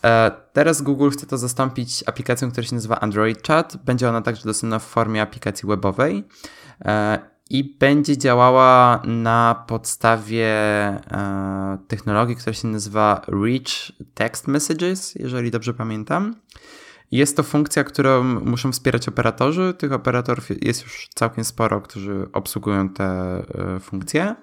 E, 0.04 0.30
teraz 0.52 0.82
Google 0.82 1.10
chce 1.10 1.26
to 1.26 1.38
zastąpić 1.38 2.04
aplikacją, 2.06 2.50
która 2.50 2.66
się 2.66 2.74
nazywa 2.74 3.00
Android 3.00 3.46
Chat. 3.46 3.76
Będzie 3.84 4.08
ona 4.08 4.22
także 4.22 4.44
dostępna 4.44 4.78
w 4.78 4.84
formie 4.84 5.22
aplikacji 5.22 5.68
webowej 5.68 6.24
e, 6.84 7.18
i 7.50 7.76
będzie 7.78 8.18
działała 8.18 9.02
na 9.04 9.64
podstawie 9.68 10.54
technologii, 11.88 12.36
która 12.36 12.52
się 12.52 12.68
nazywa 12.68 13.22
Rich 13.28 13.92
Text 14.14 14.48
Messages, 14.48 15.14
jeżeli 15.14 15.50
dobrze 15.50 15.74
pamiętam. 15.74 16.34
Jest 17.10 17.36
to 17.36 17.42
funkcja, 17.42 17.84
którą 17.84 18.24
muszą 18.24 18.72
wspierać 18.72 19.08
operatorzy. 19.08 19.74
Tych 19.78 19.92
operatorów 19.92 20.48
jest 20.62 20.82
już 20.82 21.08
całkiem 21.14 21.44
sporo, 21.44 21.80
którzy 21.80 22.28
obsługują 22.32 22.88
te 22.88 23.04
e, 23.04 23.80
funkcje. 23.80 24.34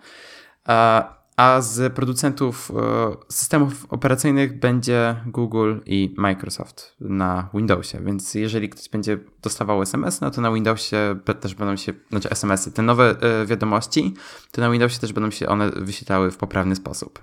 A 1.38 1.62
z 1.62 1.94
producentów 1.94 2.72
e, 2.72 3.16
systemów 3.30 3.86
operacyjnych 3.90 4.60
będzie 4.60 5.16
Google 5.26 5.76
i 5.86 6.16
Microsoft 6.18 6.96
na 7.00 7.50
Windowsie, 7.54 8.00
więc 8.06 8.34
jeżeli 8.34 8.70
ktoś 8.70 8.90
będzie 8.90 9.20
dostawał 9.42 9.82
SMS, 9.82 10.22
no 10.22 10.32
to 10.32 10.42
na 10.42 10.52
Windowsie 10.52 11.20
też 11.40 11.56
będą 11.56 11.76
się, 11.76 11.94
znaczy 12.10 12.30
SMS-y, 12.30 12.72
te 12.72 12.82
nowe 12.82 13.16
e, 13.22 13.46
wiadomości, 13.46 14.14
to 14.52 14.62
na 14.62 14.70
Windowsie 14.70 15.00
też 15.00 15.14
będą 15.14 15.32
się 15.32 15.48
one 15.48 15.70
wyświetlały 15.70 16.32
w 16.32 16.38
poprawny 16.38 16.76
sposób. 16.76 17.20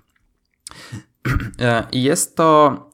E, 1.58 1.86
jest 1.92 2.36
to 2.36 2.89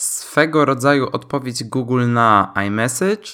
swego 0.00 0.64
rodzaju 0.64 1.08
odpowiedź 1.12 1.64
Google 1.64 2.08
na 2.08 2.52
iMessage, 2.66 3.30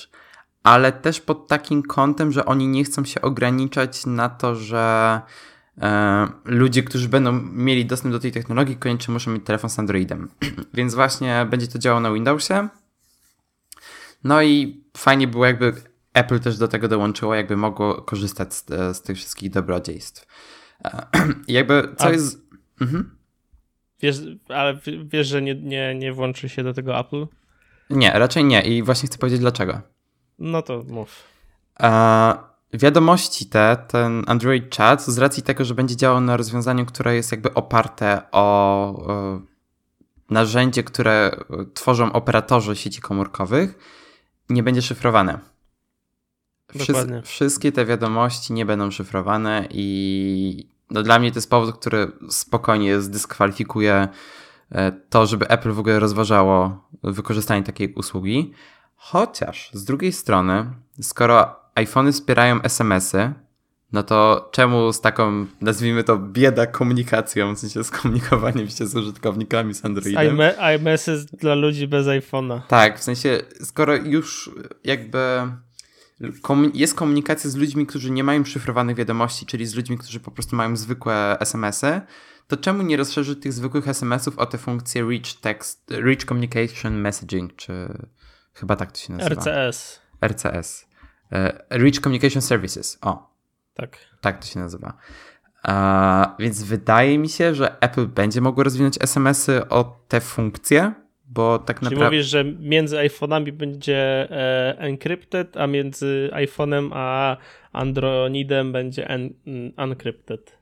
ale 0.63 0.93
też 0.93 1.21
pod 1.21 1.49
takim 1.49 1.83
kątem, 1.83 2.33
że 2.33 2.45
oni 2.45 2.69
nie 2.69 2.85
chcą 2.85 3.05
się 3.05 3.21
ograniczać 3.21 4.07
na 4.07 4.29
to, 4.29 4.55
że 4.55 5.21
e, 5.79 6.29
ludzie, 6.45 6.83
którzy 6.83 7.09
będą 7.09 7.33
mieli 7.53 7.87
dostęp 7.87 8.13
do 8.13 8.21
tej 8.21 8.33
technologii, 8.33 8.77
koniecznie 8.77 9.15
muszą 9.15 9.31
mieć 9.31 9.45
telefon 9.45 9.71
z 9.71 9.79
Androidem. 9.79 10.29
Więc 10.75 10.95
właśnie 10.95 11.47
będzie 11.51 11.69
to 11.69 11.79
działało 11.79 12.01
na 12.01 12.13
Windowsie. 12.13 12.69
No 14.25 14.43
i 14.43 14.85
fajnie 14.97 15.29
było, 15.29 15.47
jakby 15.47 15.75
Apple 16.15 16.41
też 16.41 16.59
do 16.59 16.69
tego 16.69 16.89
dołączyło, 16.89 17.35
jakby 17.35 17.57
mogło 17.57 18.03
korzystać 18.03 18.55
z, 18.55 18.67
z 18.97 19.03
tych 19.03 19.17
wszystkich 19.17 19.51
dobrodziejstw. 19.51 20.27
E, 20.85 21.07
jakby 21.49 21.95
co 21.99 22.07
A, 22.07 22.11
jest. 22.11 22.41
Mhm. 22.81 23.16
Wiesz, 24.01 24.17
ale 24.49 24.79
wiesz, 25.05 25.27
że 25.27 25.43
nie, 25.43 25.55
nie, 25.55 25.95
nie 25.95 26.13
włączy 26.13 26.49
się 26.49 26.63
do 26.63 26.75
tego 26.75 26.99
Apple? 26.99 27.27
Nie, 27.91 28.11
raczej 28.11 28.45
nie. 28.45 28.63
I 28.63 28.83
właśnie 28.83 29.07
chcę 29.07 29.19
powiedzieć 29.19 29.41
dlaczego. 29.41 29.81
No 30.39 30.63
to 30.63 30.85
mów. 30.89 31.25
E, 31.81 32.35
wiadomości 32.73 33.47
te, 33.47 33.77
ten 33.89 34.25
Android 34.27 34.77
Chat, 34.77 35.03
z 35.03 35.19
racji 35.19 35.43
tego, 35.43 35.65
że 35.65 35.75
będzie 35.75 35.97
działał 35.97 36.21
na 36.21 36.37
rozwiązaniu, 36.37 36.87
które 36.87 37.15
jest 37.15 37.33
jakby 37.33 37.55
oparte 37.55 38.23
o 38.33 39.35
e, 39.35 39.41
narzędzie, 40.31 40.83
które 40.83 41.31
tworzą 41.75 42.13
operatorzy 42.13 42.77
sieci 42.77 43.01
komórkowych, 43.01 43.79
nie 44.51 44.63
będzie 44.63 44.83
szyfrowane. 44.83 45.39
Dokładnie. 46.75 47.23
wszystkie 47.23 47.73
te 47.73 47.87
wiadomości 47.87 48.53
nie 48.53 48.67
będą 48.67 48.91
szyfrowane 48.91 49.69
i 49.71 50.69
no 50.91 51.03
dla 51.03 51.19
mnie 51.19 51.31
to 51.33 51.39
jest 51.39 51.51
powód, 51.51 51.79
który 51.79 52.13
spokojnie 52.31 53.01
zdyskwalifikuje 53.01 54.09
e, 54.73 54.93
to, 54.93 55.27
żeby 55.27 55.49
Apple 55.49 55.73
w 55.73 55.79
ogóle 55.79 56.01
rozważało 56.01 56.89
wykorzystanie 57.03 57.63
takiej 57.63 57.95
usługi. 57.95 58.53
Chociaż 58.97 59.71
z 59.73 59.85
drugiej 59.85 60.13
strony, 60.13 60.71
skoro 61.01 61.57
iPhony 61.75 62.13
wspierają 62.13 62.63
SMS-y, 62.63 63.35
no 63.93 64.03
to 64.03 64.49
czemu 64.53 64.93
z 64.93 65.01
taką, 65.01 65.47
nazwijmy 65.61 66.05
to, 66.05 66.19
bieda 66.19 66.67
komunikacją, 66.67 67.55
w 67.55 67.59
sensie 67.59 67.85
z 67.85 67.91
komunikowaniem 67.91 68.69
się 68.69 68.87
z 68.87 68.97
użytkownikami 68.97 69.75
z 69.75 69.85
Androidem? 69.85 70.39
iMessage 70.77 71.25
dla 71.33 71.55
ludzi 71.55 71.89
bez 71.89 72.07
iPhone'a. 72.07 72.61
Tak, 72.69 72.99
w 72.99 73.03
sensie, 73.03 73.41
skoro 73.63 73.97
już 73.97 74.51
jakby 74.85 75.19
jest 76.75 76.95
komunikacja 76.95 77.51
z 77.51 77.57
ludźmi, 77.57 77.87
którzy 77.87 78.11
nie 78.11 78.25
mają 78.25 78.45
szyfrowanych 78.45 78.97
wiadomości, 78.97 79.47
czyli 79.47 79.67
z 79.67 79.75
ludźmi, 79.75 79.99
którzy 79.99 80.21
po 80.21 80.31
prostu 80.31 80.57
mają 80.57 80.77
zwykłe 80.77 81.37
SMS-y, 81.41 82.01
to 82.47 82.57
czemu 82.57 82.83
nie 82.83 82.97
rozszerzyć 82.97 83.43
tych 83.43 83.53
zwykłych 83.53 83.89
SMS-ów 83.89 84.39
o 84.39 84.47
te 84.47 84.59
funkcje 84.59 85.03
Rich 85.03 85.41
Text, 85.41 85.91
Rich 85.91 86.25
Communication 86.25 87.01
Messaging, 87.01 87.57
czy 87.57 87.73
chyba 88.55 88.77
tak 88.77 88.93
to 88.93 88.99
się 88.99 89.13
nazywa? 89.13 89.35
RCS. 89.35 90.01
RCS. 90.25 90.87
E, 91.33 91.65
Rich 91.71 92.01
Communication 92.01 92.43
Services. 92.43 92.99
O. 93.01 93.37
Tak. 93.75 93.99
Tak 94.21 94.39
to 94.39 94.47
się 94.47 94.61
nazywa. 94.61 94.97
Uh, 95.69 95.73
więc 96.39 96.63
wydaje 96.63 97.19
mi 97.19 97.29
się, 97.29 97.55
że 97.55 97.81
Apple 97.81 98.07
będzie 98.07 98.41
mogło 98.41 98.65
rozwinąć 98.65 98.97
SMS-y 99.01 99.69
o 99.69 100.05
te 100.09 100.21
funkcje, 100.21 100.95
bo 101.29 101.59
tak 101.59 101.83
naprawdę... 101.83 101.97
Czyli 101.97 102.05
mówisz, 102.05 102.27
że 102.27 102.45
między 102.45 102.97
iPhone'ami 102.97 103.53
będzie 103.53 104.31
e, 104.31 104.79
encrypted, 104.79 105.57
a 105.57 105.67
między 105.67 106.31
iPhone'em 106.33 106.91
a 106.93 107.37
Androidem 107.73 108.73
będzie 108.73 109.09
en, 109.09 109.35
uncrypted. 109.85 110.59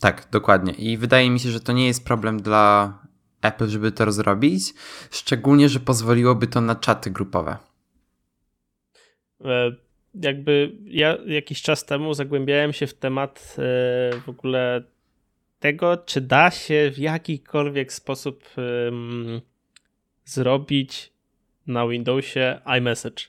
Tak, 0.00 0.28
dokładnie. 0.30 0.72
I 0.72 0.96
wydaje 0.96 1.30
mi 1.30 1.40
się, 1.40 1.50
że 1.50 1.60
to 1.60 1.72
nie 1.72 1.86
jest 1.86 2.04
problem 2.04 2.42
dla 2.42 2.98
Apple, 3.42 3.68
żeby 3.68 3.92
to 3.92 4.12
zrobić, 4.12 4.74
szczególnie, 5.10 5.68
że 5.68 5.80
pozwoliłoby 5.80 6.46
to 6.46 6.60
na 6.60 6.74
czaty 6.74 7.10
grupowe. 7.10 7.56
E, 9.44 9.72
jakby 10.14 10.72
ja 10.84 11.16
jakiś 11.26 11.62
czas 11.62 11.84
temu 11.84 12.14
zagłębiałem 12.14 12.72
się 12.72 12.86
w 12.86 12.94
temat 12.94 13.56
e, 13.58 13.62
w 14.20 14.28
ogóle 14.28 14.82
tego, 15.58 15.96
czy 15.96 16.20
da 16.20 16.50
się 16.50 16.90
w 16.94 16.98
jakikolwiek 16.98 17.92
sposób 17.92 18.44
zrobić 20.24 21.12
na 21.66 21.88
Windowsie 21.88 22.60
iMessage. 22.78 23.22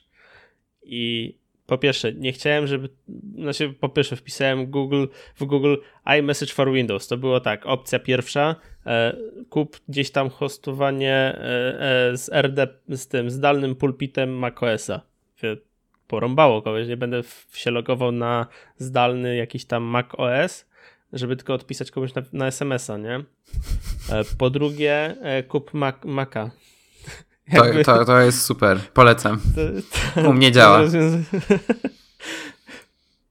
I 0.82 1.34
po 1.66 1.78
pierwsze, 1.78 2.12
nie 2.12 2.32
chciałem, 2.32 2.66
żeby. 2.66 2.88
Znaczy, 3.34 3.74
po 3.80 3.88
pierwsze, 3.88 4.16
wpisałem 4.16 4.66
Google, 4.66 5.06
w 5.36 5.44
Google 5.44 5.74
iMessage 6.18 6.52
for 6.52 6.72
Windows. 6.72 7.08
To 7.08 7.16
było 7.16 7.40
tak, 7.40 7.66
opcja 7.66 7.98
pierwsza. 7.98 8.56
E, 8.86 9.16
kup 9.50 9.80
gdzieś 9.88 10.10
tam 10.10 10.30
hostowanie 10.30 11.12
e, 11.12 12.10
e, 12.10 12.16
z 12.16 12.28
RD, 12.32 12.68
z 12.88 13.08
tym 13.08 13.30
zdalnym 13.30 13.74
pulpitem 13.74 14.38
macOSa. 14.38 15.00
Porąbało 16.08 16.62
kogoś, 16.62 16.88
nie 16.88 16.96
będę 16.96 17.22
się 17.52 17.70
logował 17.70 18.12
na 18.12 18.46
zdalny 18.76 19.36
jakiś 19.36 19.64
tam 19.64 19.82
macOS, 19.82 20.66
żeby 21.12 21.36
tylko 21.36 21.54
odpisać 21.54 21.90
komuś 21.90 22.14
na, 22.14 22.22
na 22.32 22.46
SMS-a, 22.46 22.98
nie? 22.98 23.14
E, 24.10 24.24
po 24.38 24.50
drugie, 24.50 25.16
e, 25.20 25.42
kup 25.42 25.74
Mac, 25.74 25.96
Maca 26.04 26.50
to, 27.52 27.84
to, 27.84 28.04
to 28.04 28.20
jest 28.20 28.42
super, 28.42 28.80
polecam. 28.94 29.40
To, 29.54 30.20
to, 30.22 30.28
U 30.28 30.32
mnie 30.32 30.52
działa. 30.52 30.80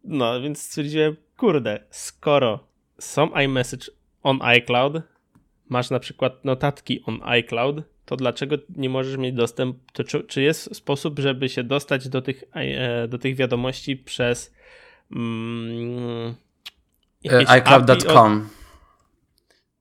No, 0.04 0.42
więc 0.42 0.62
stwierdziłem, 0.62 1.16
kurde, 1.38 1.80
skoro 1.90 2.68
są 3.00 3.40
iMessage 3.40 3.86
on 4.24 4.40
iCloud, 4.42 4.94
masz 5.70 5.90
na 5.90 6.00
przykład 6.00 6.46
notatki 6.46 7.04
on 7.06 7.20
iCloud, 7.24 7.76
to 8.06 8.16
dlaczego 8.16 8.56
nie 8.76 8.90
możesz 8.90 9.18
mieć 9.18 9.36
dostęp, 9.36 9.78
to 9.94 10.04
czy, 10.04 10.24
czy 10.24 10.42
jest 10.42 10.76
sposób, 10.76 11.20
żeby 11.20 11.50
się 11.50 11.64
dostać 11.64 12.10
do 12.10 12.22
tych, 12.22 12.44
e, 12.54 13.08
do 13.08 13.18
tych 13.18 13.36
wiadomości 13.36 13.98
przez 13.98 14.54
mm, 15.12 16.36
e, 17.26 17.50
iCloud.com 17.50 18.50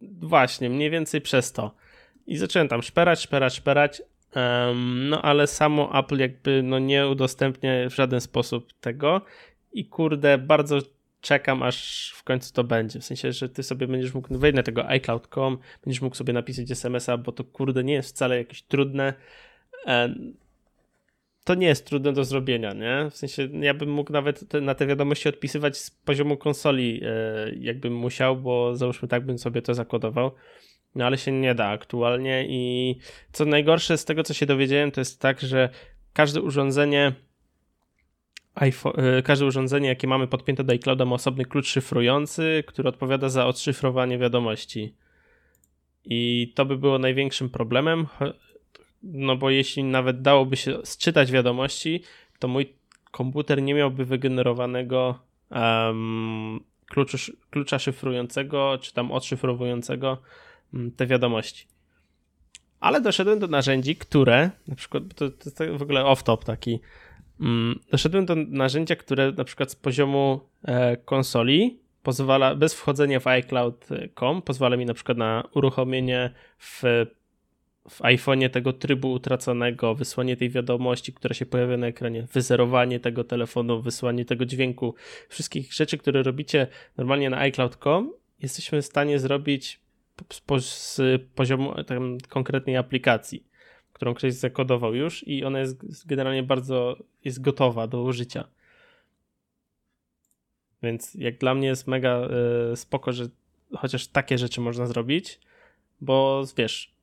Właśnie, 0.00 0.70
mniej 0.70 0.90
więcej 0.90 1.20
przez 1.20 1.52
to. 1.52 1.74
I 2.26 2.36
zacząłem 2.36 2.68
tam 2.68 2.82
szperać, 2.82 3.20
szperać, 3.20 3.54
szperać, 3.54 4.02
Um, 4.36 5.08
no 5.08 5.22
ale 5.22 5.46
samo 5.46 5.98
Apple 5.98 6.18
jakby 6.18 6.62
no 6.62 6.78
nie 6.78 7.08
udostępnia 7.08 7.88
w 7.90 7.94
żaden 7.94 8.20
sposób 8.20 8.72
tego 8.80 9.20
i 9.72 9.86
kurde, 9.86 10.38
bardzo 10.38 10.78
czekam, 11.20 11.62
aż 11.62 12.10
w 12.16 12.22
końcu 12.22 12.52
to 12.52 12.64
będzie. 12.64 13.00
W 13.00 13.04
sensie, 13.04 13.32
że 13.32 13.48
ty 13.48 13.62
sobie 13.62 13.86
będziesz 13.86 14.14
mógł 14.14 14.38
wejść 14.38 14.56
na 14.56 14.62
tego 14.62 14.88
iCloud.com, 14.88 15.58
będziesz 15.84 16.02
mógł 16.02 16.16
sobie 16.16 16.32
napisać 16.32 16.70
SMS-a, 16.70 17.16
bo 17.16 17.32
to 17.32 17.44
kurde 17.44 17.84
nie 17.84 17.94
jest 17.94 18.08
wcale 18.08 18.38
jakieś 18.38 18.62
trudne. 18.62 19.14
To 21.44 21.54
nie 21.54 21.66
jest 21.66 21.86
trudne 21.86 22.12
do 22.12 22.24
zrobienia, 22.24 22.72
nie? 22.72 23.10
W 23.10 23.16
sensie, 23.16 23.48
ja 23.52 23.74
bym 23.74 23.90
mógł 23.90 24.12
nawet 24.12 24.48
te, 24.48 24.60
na 24.60 24.74
te 24.74 24.86
wiadomości 24.86 25.28
odpisywać 25.28 25.76
z 25.78 25.90
poziomu 25.90 26.36
konsoli, 26.36 27.00
e, 27.04 27.54
jakbym 27.54 27.94
musiał, 27.94 28.36
bo 28.36 28.76
załóżmy 28.76 29.08
tak 29.08 29.26
bym 29.26 29.38
sobie 29.38 29.62
to 29.62 29.74
zakodował. 29.74 30.30
No 30.95 31.07
ale 31.07 31.18
się 31.18 31.32
nie 31.32 31.55
da 31.55 31.68
aktualnie 31.68 32.47
i 32.49 32.97
co 33.32 33.45
najgorsze 33.45 33.99
z 33.99 34.05
tego, 34.05 34.22
co 34.22 34.34
się 34.34 34.47
dowiedziałem, 34.47 34.90
to 34.90 35.01
jest 35.01 35.20
tak, 35.20 35.40
że 35.40 35.68
każde 36.12 36.40
urządzenie 36.40 37.12
iPhone, 38.55 38.93
każde 39.24 39.47
urządzenie, 39.47 39.88
jakie 39.88 40.07
mamy 40.07 40.26
podpięte 40.26 40.64
do 40.64 40.72
iClouda 40.72 41.05
ma 41.05 41.14
osobny 41.14 41.45
klucz 41.45 41.66
szyfrujący, 41.66 42.64
który 42.66 42.88
odpowiada 42.88 43.28
za 43.28 43.47
odszyfrowanie 43.47 44.18
wiadomości. 44.18 44.95
I 46.05 46.53
to 46.55 46.64
by 46.64 46.78
było 46.78 46.99
największym 46.99 47.51
problemem, 47.51 48.07
no 49.03 49.36
bo 49.36 49.51
jeśli 49.51 49.84
nawet 49.84 50.22
dałoby 50.22 50.57
się 50.57 50.78
sczytać 50.84 51.32
wiadomości, 51.32 52.03
to 52.38 52.49
mój 52.49 52.72
komputer 53.11 53.62
nie 53.62 53.74
miałby 53.74 54.05
wygenerowanego 54.05 55.18
um, 55.51 56.61
kluczu, 56.86 57.32
klucza 57.51 57.78
szyfrującego, 57.78 58.78
czy 58.82 58.95
tam 58.95 59.12
odszyfrowującego 59.12 60.18
te 60.96 61.06
wiadomości. 61.06 61.66
Ale 62.80 63.00
doszedłem 63.00 63.38
do 63.38 63.46
narzędzi, 63.46 63.96
które, 63.96 64.50
na 64.68 64.74
przykład, 64.74 65.02
to, 65.14 65.30
to 65.30 65.64
jest 65.64 65.78
w 65.78 65.82
ogóle 65.82 66.00
off-top 66.00 66.44
taki, 66.44 66.80
um, 67.40 67.80
doszedłem 67.90 68.26
do 68.26 68.34
narzędzia, 68.36 68.96
które 68.96 69.32
na 69.32 69.44
przykład 69.44 69.70
z 69.70 69.76
poziomu 69.76 70.40
e, 70.64 70.96
konsoli 70.96 71.80
pozwala, 72.02 72.54
bez 72.54 72.74
wchodzenia 72.74 73.20
w 73.20 73.26
iCloud.com, 73.26 74.42
pozwala 74.42 74.76
mi 74.76 74.86
na 74.86 74.94
przykład 74.94 75.18
na 75.18 75.48
uruchomienie 75.54 76.30
w 76.58 76.82
w 77.90 78.00
iPhone'ie 78.00 78.50
tego 78.50 78.72
trybu 78.72 79.12
utraconego, 79.12 79.94
wysłanie 79.94 80.36
tej 80.36 80.50
wiadomości, 80.50 81.12
która 81.12 81.34
się 81.34 81.46
pojawia 81.46 81.76
na 81.76 81.86
ekranie, 81.86 82.26
wyzerowanie 82.32 83.00
tego 83.00 83.24
telefonu, 83.24 83.82
wysłanie 83.82 84.24
tego 84.24 84.46
dźwięku, 84.46 84.94
wszystkich 85.28 85.72
rzeczy, 85.72 85.98
które 85.98 86.22
robicie 86.22 86.66
normalnie 86.96 87.30
na 87.30 87.38
iCloud.com, 87.38 88.12
jesteśmy 88.40 88.82
w 88.82 88.86
stanie 88.86 89.18
zrobić 89.18 89.80
z, 90.60 91.00
poziomu 91.34 91.84
tam, 91.84 92.18
konkretnej 92.28 92.76
aplikacji, 92.76 93.46
którą 93.92 94.14
ktoś 94.14 94.32
zakodował 94.32 94.94
już 94.94 95.28
i 95.28 95.44
ona 95.44 95.58
jest 95.60 96.06
generalnie 96.06 96.42
bardzo 96.42 96.96
jest 97.24 97.40
gotowa 97.40 97.86
do 97.86 98.02
użycia. 98.02 98.48
Więc 100.82 101.14
jak 101.14 101.38
dla 101.38 101.54
mnie 101.54 101.68
jest 101.68 101.86
mega 101.86 102.28
y, 102.72 102.76
spoko, 102.76 103.12
że 103.12 103.28
chociaż 103.76 104.06
takie 104.06 104.38
rzeczy 104.38 104.60
można 104.60 104.86
zrobić, 104.86 105.40
bo 106.00 106.44
wiesz, 106.56 106.94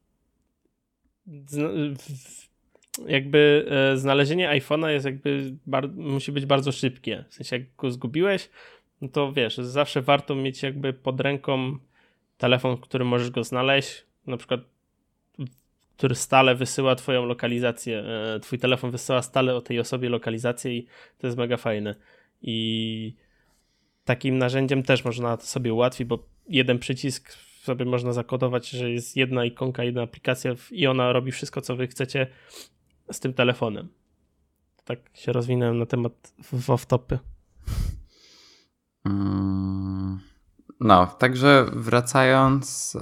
jakby 3.07 3.65
e, 3.70 3.97
znalezienie 3.97 4.49
iPhone'a 4.49 4.88
jest 4.88 5.05
jakby 5.05 5.57
musi 5.95 6.32
być 6.32 6.45
bardzo 6.45 6.72
szybkie. 6.72 7.26
W 7.30 7.34
sensie 7.34 7.55
jak 7.57 7.76
go 7.76 7.91
zgubiłeś, 7.91 8.49
no 9.01 9.07
to 9.07 9.34
wiesz, 9.34 9.57
zawsze 9.57 10.01
warto 10.01 10.36
mieć 10.36 10.63
jakby 10.63 10.93
pod 10.93 11.22
ręką 11.22 11.78
telefon, 12.40 12.78
w 12.78 12.82
którym 12.82 13.08
możesz 13.08 13.30
go 13.30 13.44
znaleźć, 13.44 14.06
na 14.28 14.38
przykład 14.38 14.62
który 16.00 16.16
stale 16.16 16.56
wysyła 16.56 16.96
twoją 16.96 17.26
lokalizację, 17.26 18.00
e, 18.00 18.40
twój 18.40 18.60
telefon 18.60 18.92
wysyła 18.92 19.22
stale 19.22 19.56
o 19.56 19.62
tej 19.62 19.80
osobie 19.80 20.10
lokalizację 20.10 20.78
i 20.78 20.88
to 21.18 21.28
jest 21.28 21.38
mega 21.38 21.58
fajne. 21.58 21.96
I 22.42 23.16
takim 24.06 24.38
narzędziem 24.38 24.84
też 24.84 25.06
można 25.06 25.38
to 25.38 25.46
sobie 25.46 25.74
ułatwić, 25.74 26.08
bo 26.08 26.28
jeden 26.48 26.80
przycisk 26.80 27.32
sobie 27.64 27.86
można 27.86 28.14
zakodować, 28.14 28.70
że 28.70 28.92
jest 28.92 29.18
jedna 29.18 29.46
ikonka, 29.46 29.84
jedna 29.84 30.02
aplikacja 30.02 30.56
i 30.72 30.88
ona 30.88 31.14
robi 31.14 31.32
wszystko, 31.32 31.62
co 31.62 31.76
wy 31.76 31.88
chcecie 31.88 32.28
z 33.12 33.20
tym 33.20 33.34
telefonem. 33.34 33.90
Tak 34.86 35.00
się 35.14 35.32
rozwinąłem 35.32 35.78
na 35.78 35.86
temat 35.86 36.34
off-topy. 36.52 37.18
Mm, 39.06 40.20
no, 40.80 41.07
także 41.07 41.65
wracając, 41.73 42.97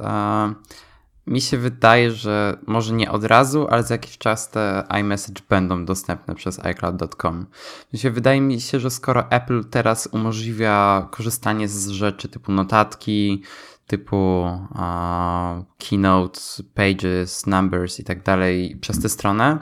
mi 1.27 1.41
się 1.41 1.57
wydaje, 1.57 2.11
że 2.11 2.57
może 2.67 2.93
nie 2.93 3.11
od 3.11 3.23
razu, 3.23 3.67
ale 3.69 3.83
za 3.83 3.93
jakiś 3.93 4.17
czas 4.17 4.49
te 4.49 4.83
iMessage 4.99 5.41
będą 5.49 5.85
dostępne 5.85 6.35
przez 6.35 6.65
iCloud.com. 6.65 7.45
Wydaje 7.93 8.41
mi 8.41 8.61
się, 8.61 8.79
że 8.79 8.89
skoro 8.89 9.31
Apple 9.31 9.63
teraz 9.63 10.09
umożliwia 10.11 11.07
korzystanie 11.11 11.67
z 11.67 11.87
rzeczy 11.87 12.29
typu 12.29 12.51
notatki, 12.51 13.43
typu 13.87 14.41
uh, 14.71 15.65
Keynote, 15.77 16.39
Pages, 16.73 17.47
Numbers 17.47 17.99
i 17.99 18.03
tak 18.03 18.23
dalej 18.23 18.77
przez 18.81 19.01
tę 19.01 19.09
stronę, 19.09 19.57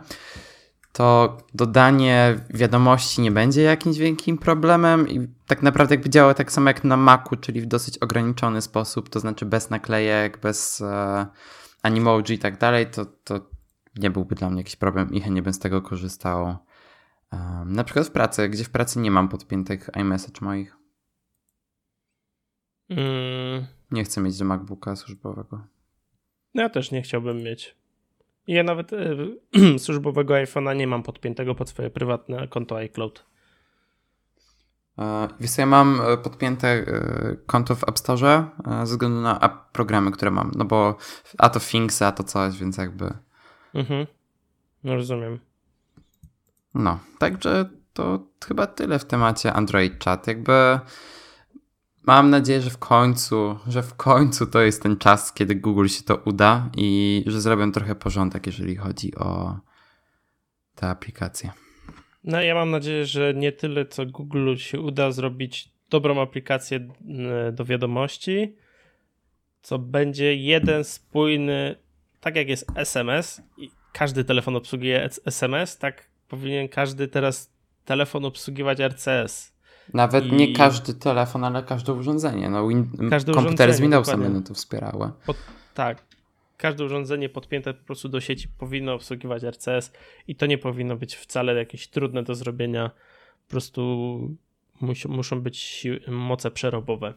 to 0.96 1.38
dodanie 1.54 2.40
wiadomości 2.50 3.22
nie 3.22 3.32
będzie 3.32 3.62
jakimś 3.62 3.98
wielkim 3.98 4.38
problemem 4.38 5.10
i 5.10 5.28
tak 5.48 5.64
naprawdę 5.64 5.96
jakby 5.96 6.10
działało 6.10 6.34
tak 6.34 6.52
samo 6.52 6.70
jak 6.70 6.84
na 6.84 6.98
Macu, 6.98 7.36
czyli 7.36 7.62
w 7.62 7.66
dosyć 7.66 7.98
ograniczony 7.98 8.62
sposób, 8.62 9.10
to 9.10 9.20
znaczy 9.20 9.46
bez 9.46 9.70
naklejek, 9.70 10.38
bez 10.42 10.82
uh, 10.82 11.26
animoji 11.84 12.34
i 12.34 12.40
tak 12.40 12.58
dalej, 12.58 12.88
to, 12.88 13.06
to 13.06 13.40
nie 13.96 14.10
byłby 14.10 14.36
dla 14.36 14.50
mnie 14.50 14.58
jakiś 14.58 14.76
problem 14.76 15.14
i 15.14 15.22
chętnie 15.22 15.42
bym 15.42 15.54
z 15.54 15.60
tego 15.60 15.82
korzystał. 15.82 16.58
Um, 17.32 17.74
na 17.74 17.84
przykład 17.84 18.08
w 18.08 18.12
pracy, 18.12 18.50
gdzie 18.50 18.64
w 18.64 18.70
pracy 18.70 19.00
nie 19.00 19.12
mam 19.12 19.30
podpiętych 19.30 19.90
iMessage 19.96 20.42
moich. 20.42 20.78
Mm, 22.90 23.66
nie 23.92 24.04
chcę 24.04 24.22
mieć 24.22 24.38
do 24.38 24.46
MacBooka 24.46 24.96
służbowego. 24.96 25.68
Ja 26.54 26.70
też 26.70 26.92
nie 26.92 27.02
chciałbym 27.02 27.38
mieć. 27.38 27.76
Ja 28.48 28.64
nawet 28.64 28.94
y, 28.94 29.80
służbowego 29.80 30.34
iPhone'a 30.34 30.76
nie 30.76 30.88
mam 30.88 31.04
podpiętego 31.04 31.56
pod 31.56 31.70
swoje 31.70 31.90
prywatne 31.90 32.48
konto 32.48 32.76
iCloud. 32.76 33.26
E, 35.00 35.28
wiesz, 35.40 35.58
ja 35.58 35.66
mam 35.66 36.02
e, 36.02 36.18
podpięte 36.18 36.68
e, 36.68 37.36
konto 37.46 37.76
w 37.76 37.84
App 37.84 38.00
Store 38.00 38.46
ze 38.66 38.84
względu 38.84 39.22
na 39.22 39.40
app 39.40 39.72
programy, 39.72 40.12
które 40.12 40.32
mam. 40.32 40.52
No 40.56 40.66
bo 40.66 40.98
a 41.38 41.50
to 41.50 41.60
Things, 41.60 42.02
a 42.02 42.12
to 42.12 42.24
coś, 42.24 42.60
więc 42.60 42.78
jakby. 42.78 43.14
Mhm. 43.74 44.08
No 44.84 44.96
rozumiem. 44.96 45.40
No, 46.74 47.00
także 47.20 47.70
to 47.94 48.20
chyba 48.48 48.68
tyle 48.68 49.00
w 49.00 49.06
temacie 49.06 49.54
Android 49.54 50.04
Chat. 50.04 50.28
Jakby 50.28 50.80
Mam 52.08 52.30
nadzieję, 52.30 52.62
że 52.62 52.70
w 52.70 52.78
końcu, 52.78 53.60
że 53.68 53.84
w 53.84 53.94
końcu 53.94 54.48
to 54.48 54.62
jest 54.62 54.84
ten 54.84 54.98
czas, 54.98 55.34
kiedy 55.34 55.56
Google 55.56 55.88
się 55.88 56.04
to 56.04 56.16
uda 56.16 56.70
i 56.78 57.24
że 57.28 57.42
zrobią 57.42 57.72
trochę 57.72 57.96
porządek, 57.96 58.46
jeżeli 58.46 58.76
chodzi 58.76 59.16
o 59.16 59.60
te 60.76 60.90
aplikacje. 60.90 61.52
No 62.24 62.42
ja 62.42 62.56
mam 62.56 62.72
nadzieję, 62.72 63.06
że 63.06 63.34
nie 63.34 63.52
tyle 63.52 63.86
co 63.86 64.06
Google 64.06 64.56
się 64.56 64.80
uda 64.80 65.12
zrobić 65.12 65.72
dobrą 65.90 66.22
aplikację 66.22 66.88
do 67.54 67.66
wiadomości, 67.66 68.56
co 69.62 69.80
będzie 69.80 70.36
jeden 70.36 70.84
spójny, 70.84 71.76
tak 72.20 72.36
jak 72.36 72.48
jest 72.48 72.66
SMS 72.76 73.42
i 73.58 73.72
każdy 73.94 74.24
telefon 74.24 74.56
obsługuje 74.56 75.10
SMS, 75.26 75.78
tak 75.78 76.10
powinien 76.28 76.70
każdy 76.70 77.08
teraz 77.08 77.54
telefon 77.86 78.26
obsługiwać 78.26 78.80
RCS 78.80 79.55
nawet 79.94 80.26
I... 80.26 80.32
nie 80.32 80.54
każdy 80.54 80.94
telefon, 80.94 81.44
ale 81.44 81.64
każde 81.64 81.94
urządzenie. 81.94 82.50
No, 82.50 82.68
win... 82.68 83.10
każde 83.10 83.34
komputery 83.34 83.74
z 83.74 83.80
Windowsem 83.80 84.22
będą 84.22 84.44
to 84.44 84.54
wspierały. 84.54 85.12
Pod... 85.26 85.38
Tak. 85.74 86.04
Każde 86.58 86.86
urządzenie 86.86 87.30
podpięte 87.30 87.74
po 87.74 87.86
prostu 87.86 88.10
do 88.10 88.22
sieci 88.22 88.48
powinno 88.48 88.94
obsługiwać 88.94 89.44
RCS 89.44 89.92
i 90.28 90.36
to 90.36 90.46
nie 90.46 90.58
powinno 90.58 90.96
być 90.96 91.16
wcale 91.16 91.56
jakieś 91.56 91.88
trudne 91.88 92.24
do 92.24 92.36
zrobienia. 92.36 92.92
Po 93.48 93.52
prostu 93.52 94.20
mus 94.82 95.06
muszą 95.06 95.42
być 95.42 95.88
moce 96.08 96.52
przerobowe. 96.52 97.14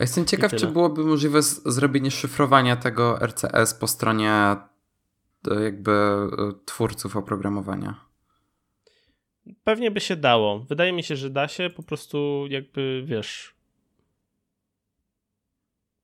Jestem 0.00 0.24
ciekaw, 0.24 0.54
czy 0.54 0.66
byłoby 0.66 1.04
możliwe 1.04 1.42
zrobienie 1.42 2.10
szyfrowania 2.10 2.76
tego 2.76 3.18
RCS 3.26 3.74
po 3.74 3.86
stronie 3.86 4.32
e, 4.32 5.62
jakby 5.62 5.92
e, 5.92 6.28
twórców 6.64 7.16
oprogramowania. 7.16 8.09
Pewnie 9.64 9.90
by 9.90 10.00
się 10.00 10.16
dało. 10.16 10.58
Wydaje 10.58 10.92
mi 10.92 11.02
się, 11.02 11.16
że 11.16 11.30
da 11.30 11.48
się. 11.48 11.70
Po 11.70 11.82
prostu 11.82 12.46
jakby, 12.50 13.02
wiesz, 13.06 13.54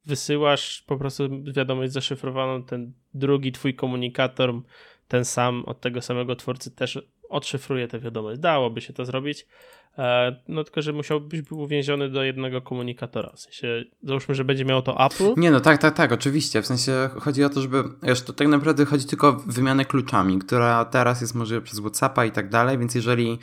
wysyłasz 0.04 0.82
po 0.82 0.96
prostu 0.96 1.42
wiadomość 1.42 1.92
zaszyfrowaną, 1.92 2.62
ten 2.62 2.92
drugi 3.14 3.52
twój 3.52 3.74
komunikator, 3.74 4.54
ten 5.08 5.24
sam 5.24 5.64
od 5.64 5.80
tego 5.80 6.02
samego 6.02 6.36
twórcy 6.36 6.70
też 6.70 6.98
odszyfruje 7.28 7.88
tę 7.88 7.98
wiadomość. 7.98 8.40
Dałoby 8.40 8.80
się 8.80 8.92
to 8.92 9.04
zrobić, 9.04 9.46
e, 9.98 10.36
no 10.48 10.64
tylko, 10.64 10.82
że 10.82 10.92
musiałbyś 10.92 11.42
być 11.42 11.52
uwięziony 11.52 12.08
do 12.08 12.22
jednego 12.22 12.62
komunikatora. 12.62 13.32
W 13.34 13.40
sensie, 13.40 13.84
załóżmy, 14.02 14.34
że 14.34 14.44
będzie 14.44 14.64
miało 14.64 14.82
to 14.82 15.06
Apple. 15.06 15.40
Nie, 15.40 15.50
no 15.50 15.60
tak, 15.60 15.78
tak, 15.78 15.94
tak, 15.94 16.12
oczywiście. 16.12 16.62
W 16.62 16.66
sensie 16.66 17.08
chodzi 17.20 17.44
o 17.44 17.48
to, 17.48 17.60
żeby, 17.60 17.84
wiesz, 18.02 18.22
to 18.22 18.32
tak 18.32 18.48
naprawdę 18.48 18.84
chodzi 18.84 19.06
tylko 19.06 19.28
o 19.28 19.32
wymianę 19.32 19.84
kluczami, 19.84 20.38
która 20.38 20.84
teraz 20.84 21.20
jest 21.20 21.34
możliwa 21.34 21.62
przez 21.62 21.80
Whatsappa 21.80 22.24
i 22.24 22.30
tak 22.30 22.48
dalej, 22.48 22.78
więc 22.78 22.94
jeżeli 22.94 23.38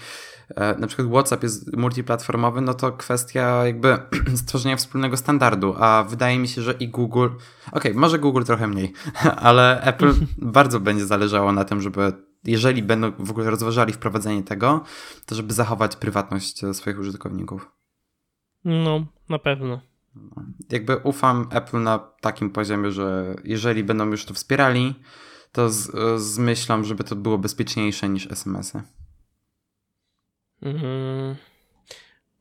e, 0.56 0.76
na 0.78 0.88
przykład 0.88 1.08
WhatsApp 1.08 1.44
jest 1.44 1.78
multiplatformowy, 1.78 2.62
no 2.62 2.74
to 2.74 2.92
kwestia 2.92 3.66
jakby 3.66 3.98
stworzenia 4.44 4.76
wspólnego 4.76 5.18
standardu, 5.18 5.76
a 5.80 6.06
wydaje 6.10 6.40
mi 6.40 6.48
się, 6.48 6.62
że 6.62 6.74
i 6.74 6.88
Google, 6.88 7.26
okej, 7.26 7.38
okay, 7.72 7.94
może 7.94 8.20
Google 8.20 8.44
trochę 8.44 8.68
mniej, 8.68 8.94
ale 9.48 9.82
Apple 9.82 10.14
bardzo 10.38 10.80
będzie 10.80 11.06
zależało 11.06 11.52
na 11.52 11.66
tym, 11.66 11.82
żeby 11.82 12.14
jeżeli 12.46 12.84
będą 12.84 13.12
w 13.20 13.32
ogóle 13.32 13.50
rozważali 13.50 13.94
wprowadzenie 13.94 14.44
tego, 14.44 14.84
to 15.26 15.36
żeby 15.36 15.54
zachować 15.54 15.96
prywatność 15.96 16.64
e, 16.64 16.74
swoich 16.74 17.00
użytkowników. 17.00 17.72
No, 18.66 19.06
na 19.30 19.40
pewno. 19.40 19.82
No. 20.16 20.44
Jakby 20.72 20.98
ufam 20.98 21.48
Apple 21.52 21.82
na 21.82 22.00
takim 22.00 22.50
poziomie, 22.50 22.92
że 22.92 23.36
jeżeli 23.44 23.84
będą 23.84 24.06
już 24.06 24.26
to 24.26 24.34
wspierali, 24.34 24.96
to 25.52 25.70
z, 25.70 25.96
e, 25.96 26.20
z 26.20 26.40
myślą, 26.40 26.84
żeby 26.84 27.04
to 27.04 27.16
było 27.16 27.38
bezpieczniejsze 27.38 28.10
niż 28.10 28.32
SMS-y. 28.32 28.82
Mhm. 30.62 31.36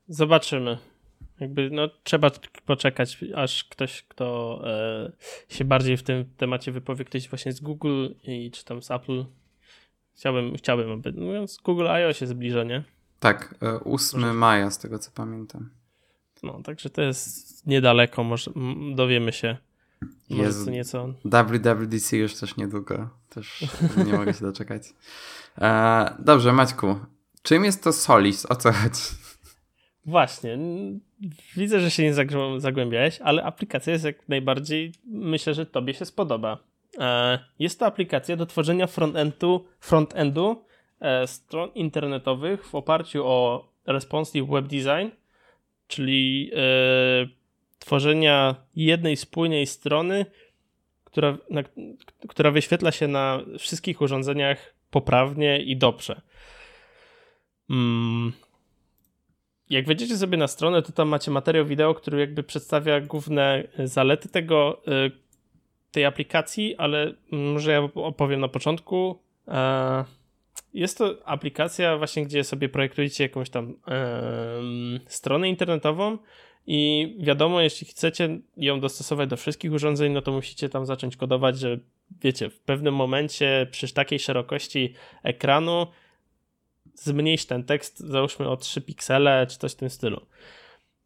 Zobaczymy. 0.09 0.79
Jakby 1.41 1.71
no, 1.71 1.89
trzeba 2.03 2.31
poczekać, 2.67 3.25
aż 3.35 3.65
ktoś, 3.65 4.03
kto 4.03 4.61
e, 4.65 5.13
się 5.49 5.65
bardziej 5.65 5.97
w 5.97 6.03
tym 6.03 6.25
temacie 6.37 6.73
wypowie, 6.73 7.05
ktoś 7.05 7.29
właśnie 7.29 7.53
z 7.53 7.61
Google 7.61 8.09
i 8.25 8.51
czy 8.51 8.65
tam 8.65 8.83
z 8.83 8.91
Apple, 8.91 9.25
Chciałbym, 10.17 10.57
chciałbym 10.57 10.91
aby, 10.91 11.13
mówiąc, 11.13 11.59
Google 11.65 11.87
I.O. 12.03 12.13
się 12.13 12.27
zbliża, 12.27 12.65
nie? 12.65 12.85
Tak, 13.21 13.55
8 13.85 14.21
może... 14.21 14.33
maja 14.33 14.71
z 14.71 14.79
tego 14.79 14.99
co 14.99 15.11
pamiętam. 15.11 15.71
No, 16.43 16.63
także 16.63 16.91
to 16.91 17.03
jest 17.03 17.67
niedaleko, 17.67 18.25
może 18.25 18.51
dowiemy 18.95 19.33
się. 19.33 19.57
Może 20.31 20.71
nieco. 20.71 21.15
WWDC 21.25 22.17
już 22.17 22.35
też 22.35 22.57
niedługo, 22.57 23.09
też 23.29 23.65
nie 24.07 24.13
mogę 24.13 24.35
się 24.35 24.45
doczekać. 24.45 24.83
E, 25.59 26.17
dobrze, 26.19 26.53
Maćku, 26.53 26.97
czym 27.43 27.65
jest 27.65 27.85
to 27.85 27.93
Solis? 27.93 28.47
O 28.47 28.57
co 28.57 28.73
chodzi? 28.73 29.03
Właśnie, 30.07 30.59
widzę, 31.57 31.81
że 31.81 31.91
się 31.91 32.03
nie 32.03 32.15
zagłębiałeś, 32.59 33.21
ale 33.21 33.45
aplikacja 33.45 33.93
jest 33.93 34.05
jak 34.05 34.29
najbardziej, 34.29 34.93
myślę, 35.05 35.55
że 35.55 35.67
tobie 35.67 35.95
się 35.95 36.05
spodoba. 36.05 36.59
E, 36.99 37.39
jest 37.59 37.79
to 37.79 37.87
aplikacja 37.87 38.37
do 38.37 38.47
tworzenia 38.47 38.87
frontendu, 38.87 39.67
frontendu 39.81 40.65
e, 41.01 41.27
stron 41.27 41.71
internetowych 41.75 42.67
w 42.67 42.75
oparciu 42.75 43.27
o 43.27 43.69
responsive 43.87 44.49
web 44.49 44.67
design, 44.67 45.09
czyli 45.87 46.51
e, 46.55 46.59
tworzenia 47.79 48.55
jednej 48.77 49.17
spójnej 49.17 49.67
strony, 49.67 50.27
która, 51.05 51.39
na, 51.51 51.63
która 52.29 52.51
wyświetla 52.51 52.93
się 52.93 53.09
na 53.09 53.41
wszystkich 53.59 54.01
urządzeniach 54.01 54.75
poprawnie 54.91 55.63
i 55.63 55.77
dobrze. 55.77 56.21
Mm. 57.71 58.33
Jak 59.71 59.87
wejdziecie 59.87 60.17
sobie 60.17 60.39
na 60.39 60.49
stronę, 60.49 60.83
to 60.83 60.93
tam 60.93 61.09
macie 61.09 61.31
materiał 61.31 61.67
wideo, 61.67 61.95
który 61.95 62.21
jakby 62.21 62.43
przedstawia 62.43 63.01
główne 63.01 63.69
zalety 63.85 64.29
tego, 64.29 64.83
tej 65.93 66.05
aplikacji, 66.05 66.77
ale 66.77 67.15
może 67.31 67.73
ja 67.73 67.81
opowiem 67.95 68.41
na 68.41 68.49
początku. 68.49 69.19
E, 69.49 70.05
jest 70.75 70.99
to 70.99 71.15
aplikacja 71.25 71.99
właśnie, 71.99 72.25
gdzie 72.25 72.45
sobie 72.45 72.69
projektujecie 72.69 73.25
jakąś 73.25 73.51
tam 73.51 73.75
stronę 75.07 75.49
internetową 75.49 76.19
i 76.67 77.15
wiadomo, 77.21 77.61
jeśli 77.61 77.87
chcecie 77.87 78.39
ją 78.57 78.81
dostosować 78.81 79.29
do 79.29 79.37
wszystkich 79.37 79.73
urządzeń, 79.73 80.13
no 80.13 80.23
to 80.23 80.33
musicie 80.33 80.69
tam 80.69 80.87
zacząć 80.87 81.17
kodować, 81.17 81.59
że 81.59 81.79
wiecie, 82.21 82.51
w 82.51 82.61
pewnym 82.61 82.95
momencie 82.95 83.67
przy 83.71 83.95
takiej 83.95 84.19
szerokości 84.19 84.95
ekranu 85.23 85.87
zmniejsz 86.95 87.47
ten 87.47 87.65
tekst, 87.65 88.01
załóżmy 88.01 88.49
o 88.49 88.57
3 88.57 88.81
piksele, 88.81 89.47
czy 89.47 89.59
coś 89.59 89.73
w 89.73 89.77
tym 89.77 89.91
stylu. 89.91 90.27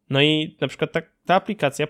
No 0.09 0.21
i 0.21 0.57
na 0.61 0.67
przykład 0.67 0.91
ta, 0.91 1.01
ta 1.25 1.35
aplikacja 1.35 1.87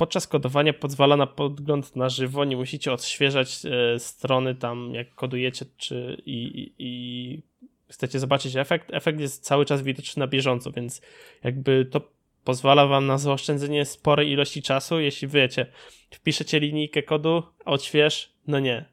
podczas 0.00 0.26
kodowania 0.26 0.72
pozwala 0.72 1.16
na 1.16 1.26
podgląd 1.26 1.96
na 1.96 2.08
żywo, 2.08 2.44
nie 2.44 2.56
musicie 2.56 2.92
odświeżać 2.92 3.58
e, 3.64 3.98
strony 3.98 4.54
tam, 4.54 4.94
jak 4.94 5.14
kodujecie, 5.14 5.66
czy 5.76 6.22
i, 6.26 6.32
i, 6.42 6.74
i 6.78 7.42
chcecie 7.88 8.18
zobaczyć 8.18 8.56
efekt. 8.56 8.88
Efekt 8.92 9.20
jest 9.20 9.44
cały 9.44 9.64
czas 9.66 9.82
widoczny 9.82 10.20
na 10.20 10.26
bieżąco, 10.26 10.72
więc 10.72 11.02
jakby 11.44 11.84
to 11.84 12.00
pozwala 12.44 12.86
wam 12.86 13.06
na 13.06 13.18
zaoszczędzenie 13.18 13.84
sporej 13.84 14.30
ilości 14.30 14.62
czasu, 14.62 15.00
jeśli 15.00 15.28
wiecie, 15.28 15.66
wpiszecie 16.10 16.60
linijkę 16.60 17.02
kodu, 17.02 17.42
odśwież, 17.64 18.32
no 18.46 18.58
nie. 18.60 18.84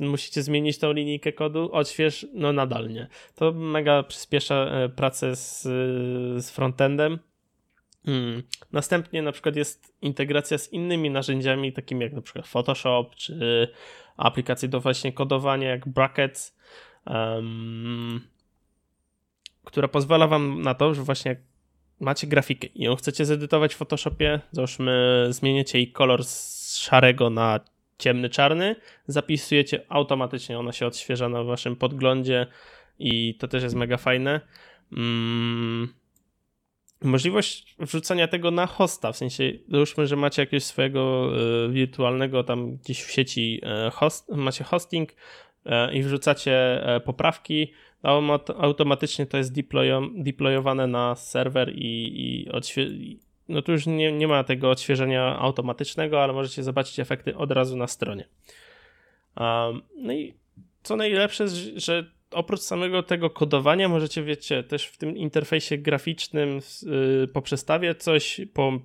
Musicie 0.00 0.42
zmienić 0.42 0.78
tą 0.78 0.92
linijkę 0.92 1.32
kodu, 1.32 1.72
odśwież, 1.72 2.26
no 2.34 2.52
nadal 2.52 2.88
nie. 2.88 3.08
To 3.34 3.52
mega 3.52 4.02
przyspiesza 4.02 4.54
e, 4.54 4.88
pracę 4.88 5.36
z, 5.36 5.62
z 6.44 6.50
frontendem 6.50 7.18
Hmm. 8.06 8.42
Następnie 8.72 9.22
na 9.22 9.32
przykład 9.32 9.56
jest 9.56 9.94
integracja 10.02 10.58
z 10.58 10.72
innymi 10.72 11.10
narzędziami, 11.10 11.72
takimi 11.72 12.02
jak 12.02 12.12
na 12.12 12.22
przykład 12.22 12.46
Photoshop, 12.46 13.10
czy 13.16 13.68
aplikacje 14.16 14.68
do 14.68 14.80
właśnie 14.80 15.12
kodowania 15.12 15.68
jak 15.68 15.88
Brackets, 15.88 16.56
um, 17.06 18.20
która 19.64 19.88
pozwala 19.88 20.26
wam 20.26 20.62
na 20.62 20.74
to, 20.74 20.94
że 20.94 21.02
właśnie 21.02 21.36
macie 22.00 22.26
grafikę 22.26 22.66
i 22.66 22.82
ją 22.82 22.96
chcecie 22.96 23.24
zedytować 23.24 23.74
w 23.74 23.76
Photoshopie, 23.76 24.40
załóżmy 24.50 25.26
zmieniacie 25.30 25.78
jej 25.78 25.92
kolor 25.92 26.24
z 26.24 26.76
szarego 26.76 27.30
na 27.30 27.60
ciemny 27.98 28.30
czarny, 28.30 28.76
zapisujecie 29.06 29.84
automatycznie, 29.88 30.58
ona 30.58 30.72
się 30.72 30.86
odświeża 30.86 31.28
na 31.28 31.44
waszym 31.44 31.76
podglądzie 31.76 32.46
i 32.98 33.34
to 33.34 33.48
też 33.48 33.62
jest 33.62 33.74
mega 33.74 33.96
fajne. 33.96 34.40
Um, 34.92 35.94
możliwość 37.04 37.76
wrzucania 37.78 38.28
tego 38.28 38.50
na 38.50 38.66
hosta, 38.66 39.12
w 39.12 39.16
sensie 39.16 39.52
załóżmy, 39.68 40.06
że 40.06 40.16
macie 40.16 40.42
jakiegoś 40.42 40.64
swojego 40.64 41.30
y, 41.66 41.72
wirtualnego 41.72 42.44
tam 42.44 42.76
gdzieś 42.76 43.02
w 43.02 43.10
sieci 43.10 43.60
y, 43.86 43.90
host, 43.90 44.28
macie 44.28 44.64
hosting 44.64 45.12
y, 45.12 45.70
i 45.92 46.02
wrzucacie 46.02 46.84
poprawki, 47.04 47.72
automatycznie 48.58 49.26
to 49.26 49.36
jest 49.36 49.54
deployo, 49.54 50.02
deployowane 50.14 50.86
na 50.86 51.14
serwer 51.14 51.72
i, 51.74 52.12
i 52.14 52.50
no 53.48 53.62
tu 53.62 53.72
już 53.72 53.86
nie, 53.86 54.12
nie 54.12 54.28
ma 54.28 54.44
tego 54.44 54.70
odświeżenia 54.70 55.38
automatycznego, 55.38 56.22
ale 56.22 56.32
możecie 56.32 56.62
zobaczyć 56.62 57.00
efekty 57.00 57.36
od 57.36 57.52
razu 57.52 57.76
na 57.76 57.86
stronie. 57.86 58.28
No 59.96 60.12
i 60.12 60.34
co 60.82 60.96
najlepsze, 60.96 61.48
że 61.76 62.10
oprócz 62.34 62.60
samego 62.60 63.02
tego 63.02 63.30
kodowania 63.30 63.88
możecie, 63.88 64.22
wiecie, 64.22 64.62
też 64.62 64.86
w 64.86 64.96
tym 64.96 65.16
interfejsie 65.16 65.78
graficznym 65.78 66.60
yy, 66.82 67.28
poprzestawiać 67.28 68.02
coś, 68.02 68.40
po, 68.52 68.80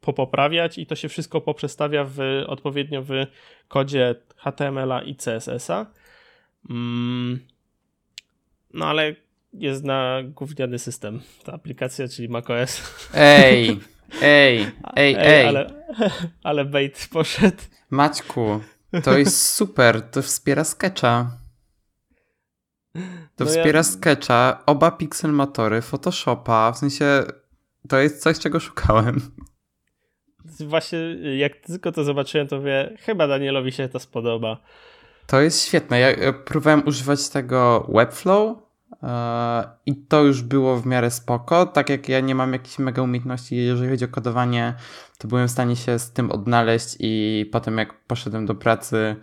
popoprawiać 0.00 0.78
i 0.78 0.86
to 0.86 0.96
się 0.96 1.08
wszystko 1.08 1.40
poprzestawia 1.40 2.04
w, 2.04 2.18
odpowiednio 2.46 3.02
w 3.02 3.10
kodzie 3.68 4.14
HTML-a 4.36 5.02
i 5.02 5.16
CSS-a. 5.16 5.86
Mm, 6.70 7.40
no 8.74 8.86
ale 8.86 9.14
jest 9.52 9.84
na 9.84 10.22
gówniany 10.24 10.78
system 10.78 11.20
ta 11.44 11.52
aplikacja, 11.52 12.08
czyli 12.08 12.28
macOS. 12.28 12.82
Ej, 13.14 13.80
ej, 14.22 14.66
ej, 14.96 15.16
ej. 15.18 15.46
Ale, 15.46 15.70
ale 16.42 16.64
bait 16.64 17.08
poszedł. 17.12 17.62
Maćku, 17.90 18.60
to 19.04 19.18
jest 19.18 19.48
super, 19.48 20.02
to 20.02 20.22
wspiera 20.22 20.64
Sketcha. 20.64 21.40
To 23.36 23.44
no 23.44 23.46
wspiera 23.46 23.78
ja... 23.78 23.82
Sketcha, 23.82 24.62
oba 24.66 24.90
Pixelmatory, 24.90 25.82
Photoshopa, 25.82 26.72
w 26.72 26.78
sensie 26.78 27.22
to 27.88 27.98
jest 27.98 28.22
coś, 28.22 28.38
czego 28.38 28.60
szukałem. 28.60 29.20
Właśnie 30.60 30.98
jak 31.38 31.56
tylko 31.56 31.92
to 31.92 32.04
zobaczyłem, 32.04 32.48
to 32.48 32.62
wie, 32.62 32.96
chyba 33.00 33.28
Danielowi 33.28 33.72
się 33.72 33.88
to 33.88 33.98
spodoba. 33.98 34.56
To 35.26 35.40
jest 35.40 35.66
świetne. 35.66 36.00
Ja 36.00 36.32
próbowałem 36.32 36.82
używać 36.86 37.28
tego 37.28 37.86
Webflow 37.94 38.56
yy, 38.90 39.08
i 39.86 39.96
to 39.96 40.22
już 40.22 40.42
było 40.42 40.76
w 40.76 40.86
miarę 40.86 41.10
spoko. 41.10 41.66
Tak 41.66 41.88
jak 41.88 42.08
ja 42.08 42.20
nie 42.20 42.34
mam 42.34 42.52
jakichś 42.52 42.78
mega 42.78 43.02
umiejętności, 43.02 43.56
jeżeli 43.56 43.90
chodzi 43.90 44.04
o 44.04 44.08
kodowanie, 44.08 44.74
to 45.18 45.28
byłem 45.28 45.48
w 45.48 45.50
stanie 45.50 45.76
się 45.76 45.98
z 45.98 46.12
tym 46.12 46.30
odnaleźć 46.30 46.96
i 47.00 47.46
potem 47.52 47.78
jak 47.78 48.04
poszedłem 48.04 48.46
do 48.46 48.54
pracy 48.54 49.16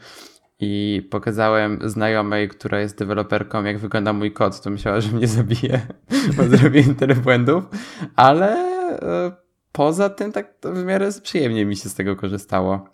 i 0.60 1.08
pokazałem 1.12 1.80
znajomej, 1.90 2.50
która 2.50 2.80
jest 2.80 2.98
deweloperką, 2.98 3.64
jak 3.64 3.78
wygląda 3.78 4.14
mój 4.14 4.32
kod, 4.32 4.62
to 4.62 4.70
myślała, 4.70 5.02
że 5.02 5.12
mnie 5.12 5.28
zabije, 5.28 5.88
bo 6.38 6.44
zrobiłem 6.44 6.96
tyle 6.96 7.16
błędów, 7.16 7.64
ale 8.16 8.56
e, 9.02 9.32
poza 9.72 10.10
tym 10.10 10.32
tak 10.32 10.54
w 10.64 10.84
miarę 10.84 11.10
przyjemnie 11.24 11.66
mi 11.66 11.76
się 11.76 11.90
z 11.90 11.96
tego 11.96 12.16
korzystało. 12.16 12.90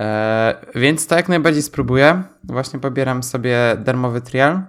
E, 0.00 0.66
więc 0.74 1.06
to 1.06 1.16
jak 1.16 1.28
najbardziej 1.28 1.62
spróbuję. 1.62 2.22
Właśnie 2.44 2.80
pobieram 2.80 3.22
sobie 3.22 3.76
darmowy 3.84 4.20
trial. 4.20 4.62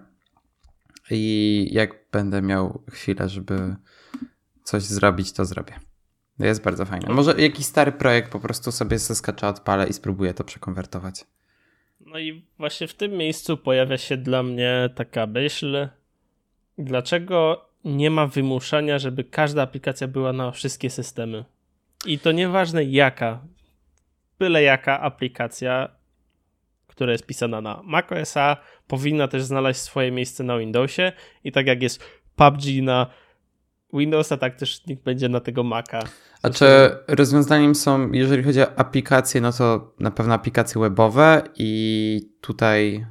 i 1.12 1.70
jak 1.72 2.12
będę 2.12 2.42
miał 2.42 2.84
chwilę, 2.92 3.30
żeby 3.30 3.76
coś 4.64 4.84
zrobić, 4.84 5.32
to 5.32 5.46
zrobię. 5.46 5.80
Jest 6.40 6.64
bardzo 6.64 6.86
fajne. 6.86 7.14
Może 7.14 7.42
jakiś 7.42 7.66
stary 7.66 7.92
projekt 7.92 8.32
po 8.32 8.40
prostu 8.40 8.72
sobie 8.72 9.00
skacza 9.00 9.48
odpalę 9.50 9.88
i 9.88 9.94
spróbuję 9.94 10.34
to 10.34 10.44
przekonwertować. 10.44 11.26
No 12.12 12.20
i 12.20 12.44
właśnie 12.58 12.88
w 12.88 12.94
tym 12.94 13.12
miejscu 13.12 13.58
pojawia 13.58 13.98
się 13.98 14.18
dla 14.18 14.44
mnie 14.44 14.90
taka 14.96 15.28
myśl, 15.28 15.88
dlaczego 16.78 17.66
nie 17.86 18.10
ma 18.10 18.28
wymuszania, 18.28 19.00
żeby 19.00 19.24
każda 19.24 19.62
aplikacja 19.62 20.08
była 20.08 20.34
na 20.34 20.52
wszystkie 20.52 20.90
systemy. 20.90 21.46
I 22.06 22.20
to 22.20 22.32
nieważne 22.32 22.84
jaka, 22.84 23.42
byle 24.40 24.64
jaka 24.64 25.02
aplikacja, 25.02 25.90
która 26.88 27.12
jest 27.12 27.26
pisana 27.26 27.62
na 27.62 27.82
macOSa, 27.84 28.58
powinna 28.88 29.28
też 29.28 29.44
znaleźć 29.44 29.80
swoje 29.80 30.12
miejsce 30.12 30.44
na 30.44 30.58
Windowsie 30.58 31.12
i 31.44 31.52
tak 31.52 31.68
jak 31.68 31.82
jest 31.82 32.04
PUBG 32.36 32.64
na 32.82 33.08
Windowsa, 33.94 34.38
tak 34.38 34.56
też 34.56 34.86
nikt 34.86 35.04
będzie 35.04 35.30
na 35.30 35.40
tego 35.40 35.64
Maca. 35.64 36.00
A 36.44 36.50
czy 36.50 36.66
rozwiązaniem 37.08 37.76
są, 37.76 38.12
jeżeli 38.12 38.44
chodzi 38.44 38.62
o 38.62 38.80
aplikacje, 38.80 39.42
no 39.42 39.52
to 39.52 39.94
na 40.00 40.12
pewno 40.12 40.34
aplikacje 40.34 40.82
webowe 40.82 41.42
i 41.58 42.32
tutaj 42.42 43.06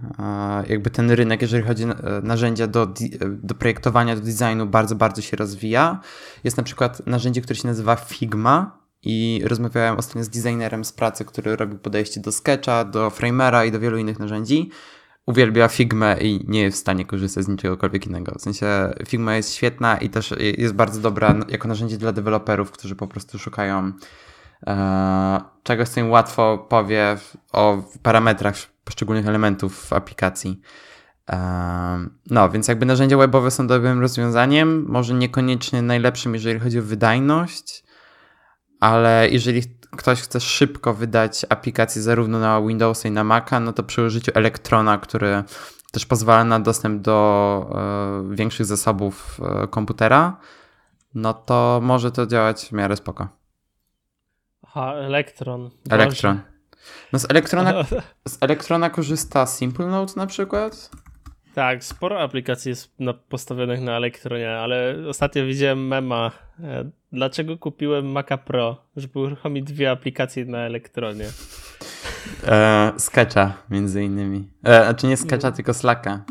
jakby 0.69 0.91
ten 0.91 1.11
rynek, 1.11 1.43
jeżeli 1.43 1.63
chodzi 1.63 1.85
o 1.85 1.89
narzędzia 2.23 2.67
do, 2.67 2.89
do 3.21 3.55
projektowania, 3.55 4.17
do 4.17 4.23
designu, 4.23 4.67
bardzo, 4.67 4.95
bardzo 4.95 5.23
się 5.23 5.37
rozwija. 5.37 6.01
Jest 6.45 6.57
na 6.57 6.63
przykład 6.63 7.07
narzędzie, 7.07 7.41
które 7.41 7.57
się 7.57 7.69
nazywa 7.69 7.97
Figma 7.97 8.81
i 9.03 9.43
rozmawiałem 9.45 9.97
ostatnio 9.97 10.25
z 10.25 10.29
designerem 10.29 10.85
z 10.85 10.93
pracy, 10.93 11.25
który 11.25 11.57
robił 11.57 11.79
podejście 11.79 12.21
do 12.21 12.33
Sketcha, 12.33 12.85
do 12.85 13.11
Framera 13.11 13.65
i 13.65 13.73
do 13.73 13.81
wielu 13.81 13.99
innych 13.99 14.19
narzędzi 14.19 14.71
uwielbia 15.27 15.69
Figmę 15.69 16.17
i 16.21 16.45
nie 16.49 16.63
jest 16.63 16.79
w 16.79 16.81
stanie 16.81 17.05
korzystać 17.05 17.45
z 17.45 17.49
niczegokolwiek 17.49 18.07
innego. 18.07 18.35
W 18.39 18.43
sensie 18.43 18.67
Figma 19.07 19.37
jest 19.37 19.55
świetna 19.55 19.97
i 19.97 20.11
też 20.11 20.35
jest 20.59 20.75
bardzo 20.75 21.01
dobra 21.01 21.35
jako 21.49 21.69
narzędzie 21.69 21.99
dla 21.99 22.13
deweloperów, 22.13 22.71
którzy 22.71 22.97
po 22.97 23.07
prostu 23.07 23.39
szukają 23.39 23.93
e, 24.67 25.41
czegoś, 25.63 25.89
co 25.89 26.01
im 26.01 26.11
łatwo 26.11 26.59
powie 26.59 27.17
o 27.53 27.83
parametrach 28.03 28.55
poszczególnych 28.85 29.29
elementów 29.29 29.87
w 29.87 29.93
aplikacji. 29.93 30.61
E, 31.31 31.39
no, 32.31 32.51
więc 32.51 32.69
jakby 32.69 32.87
narzędzia 32.87 33.17
webowe 33.17 33.51
są 33.51 33.67
dobrym 33.67 34.01
rozwiązaniem, 34.01 34.85
może 34.89 35.15
niekoniecznie 35.15 35.83
najlepszym, 35.83 36.35
jeżeli 36.35 36.61
chodzi 36.61 36.79
o 36.79 36.83
wydajność, 36.83 37.85
ale 38.81 39.29
jeżeli 39.31 39.63
ktoś 39.97 40.21
chce 40.21 40.41
szybko 40.41 40.95
wydać 40.95 41.47
aplikację 41.49 42.03
zarówno 42.03 42.39
na 42.39 42.63
Windowsa 42.63 43.09
i 43.09 43.11
na 43.11 43.25
Maca, 43.25 43.61
no 43.61 43.73
to 43.73 43.83
przy 43.83 44.03
użyciu 44.03 44.33
Elektrona, 44.35 44.99
który 44.99 45.45
też 45.93 46.07
pozwala 46.07 46.45
na 46.45 46.61
dostęp 46.61 47.03
do 47.03 47.71
e, 47.75 48.37
większych 48.37 48.67
zasobów 48.67 49.41
e, 49.63 49.67
komputera, 49.67 50.37
no 51.15 51.35
to 51.35 51.81
może 51.83 52.13
to 52.13 52.27
działać 52.27 52.67
w 52.67 52.73
miarę 52.73 52.97
spoko. 52.97 53.29
Aha, 54.63 54.95
Elektron. 54.95 55.71
Elektron. 55.91 56.41
No 57.13 57.19
z 57.19 57.31
Elektrona, 57.31 57.85
z 58.29 58.39
Elektrona 58.41 58.91
korzysta 58.91 59.47
Simple 59.47 59.87
Note 59.87 60.13
na 60.17 60.27
przykład? 60.27 60.91
Tak, 61.55 61.85
sporo 61.85 62.21
aplikacji 62.21 62.69
jest 62.69 62.97
postawionych 63.29 63.81
na 63.81 63.97
Elektronie, 63.97 64.51
ale 64.51 64.95
ostatnio 65.09 65.47
widziałem 65.47 65.87
mema. 65.87 66.31
Dlaczego 67.13 67.59
kupiłem 67.59 68.13
Maca 68.13 68.39
Pro? 68.39 68.85
Żeby 68.97 69.19
uruchomić 69.19 69.65
dwie 69.65 69.91
aplikacje 69.91 70.45
na 70.45 70.59
Elektronie. 70.59 71.25
E, 72.47 72.93
Sketcha 72.97 73.55
między 73.71 74.05
innymi. 74.05 74.51
E, 74.65 74.85
znaczy 74.85 75.07
nie 75.07 75.17
Sketcha, 75.17 75.51
no. 75.51 75.57
tylko 75.57 75.75
Slacka. 75.75 76.25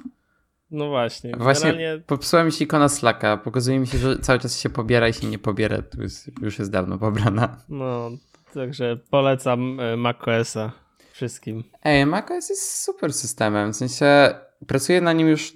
No 0.72 0.90
właśnie. 0.90 1.32
Właśnie 1.38 1.72
generalnie... 1.72 2.04
popsuła 2.08 2.44
mi 2.44 2.52
się 2.52 2.66
ikona 2.66 2.90
Slacka. 2.90 3.38
Pokazuje 3.38 3.80
mi 3.80 3.88
się, 3.88 3.98
że 3.98 4.20
cały 4.20 4.40
czas 4.40 4.60
się 4.60 4.70
pobiera 4.70 5.08
i 5.08 5.14
się 5.14 5.28
nie 5.28 5.40
pobiera. 5.40 5.82
To 5.82 6.02
jest, 6.02 6.32
już 6.42 6.60
jest 6.60 6.72
dawno 6.72 6.98
pobrana. 6.98 7.58
No, 7.70 8.12
także 8.54 8.98
polecam 9.10 9.80
e, 9.80 9.98
macOSa 9.98 10.72
wszystkim. 11.12 11.64
Ej, 11.84 12.06
macOS 12.06 12.50
jest 12.50 12.84
super 12.84 13.14
systemem. 13.14 13.74
W 13.74 13.76
sensie 13.76 14.34
pracuję 14.68 15.02
na 15.02 15.14
nim 15.14 15.28
już 15.28 15.54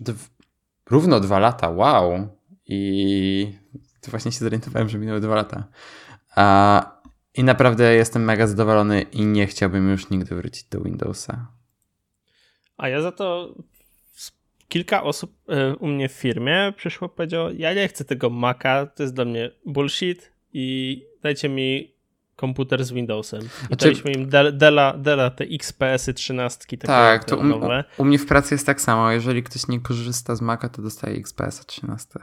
równo 0.89 1.19
dwa 1.19 1.39
lata. 1.39 1.69
Wow. 1.69 2.27
I 2.65 3.57
właśnie 4.11 4.31
się 4.31 4.39
zorientowałem, 4.39 4.89
że 4.89 4.97
minęły 4.97 5.19
dwa 5.19 5.35
lata. 5.35 5.67
A, 6.35 7.01
I 7.35 7.43
naprawdę 7.43 7.95
jestem 7.95 8.23
mega 8.23 8.47
zadowolony 8.47 9.01
i 9.01 9.25
nie 9.25 9.47
chciałbym 9.47 9.89
już 9.89 10.09
nigdy 10.09 10.35
wrócić 10.35 10.63
do 10.63 10.81
Windowsa. 10.81 11.47
A 12.77 12.89
ja 12.89 13.01
za 13.01 13.11
to 13.11 13.55
kilka 14.67 15.03
osób 15.03 15.35
e, 15.49 15.75
u 15.75 15.87
mnie 15.87 16.09
w 16.09 16.11
firmie 16.11 16.73
przyszło 16.77 17.09
powiedziało, 17.09 17.49
ja 17.57 17.73
nie 17.73 17.87
chcę 17.87 18.05
tego 18.05 18.29
Maca, 18.29 18.85
to 18.85 19.03
jest 19.03 19.15
dla 19.15 19.25
mnie 19.25 19.51
bullshit 19.65 20.31
i 20.53 21.05
dajcie 21.23 21.49
mi 21.49 21.93
komputer 22.35 22.85
z 22.85 22.91
Windowsem. 22.91 23.41
I 23.41 23.67
znaczy, 23.67 23.85
daliśmy 23.85 24.11
im 24.11 24.29
Della 24.97 25.29
te 25.29 25.43
XPS-y 25.43 26.13
13 26.13 26.77
Tak, 26.77 27.23
to 27.23 27.37
u, 27.37 27.41
u, 27.97 28.05
mnie 28.05 28.19
w 28.19 28.25
pracy 28.25 28.55
jest 28.55 28.65
tak 28.65 28.81
samo. 28.81 29.11
Jeżeli 29.11 29.43
ktoś 29.43 29.67
nie 29.67 29.79
korzysta 29.79 30.35
z 30.35 30.41
Maca, 30.41 30.69
to 30.69 30.81
dostaje 30.81 31.15
XPS 31.15 31.65
13. 31.65 32.19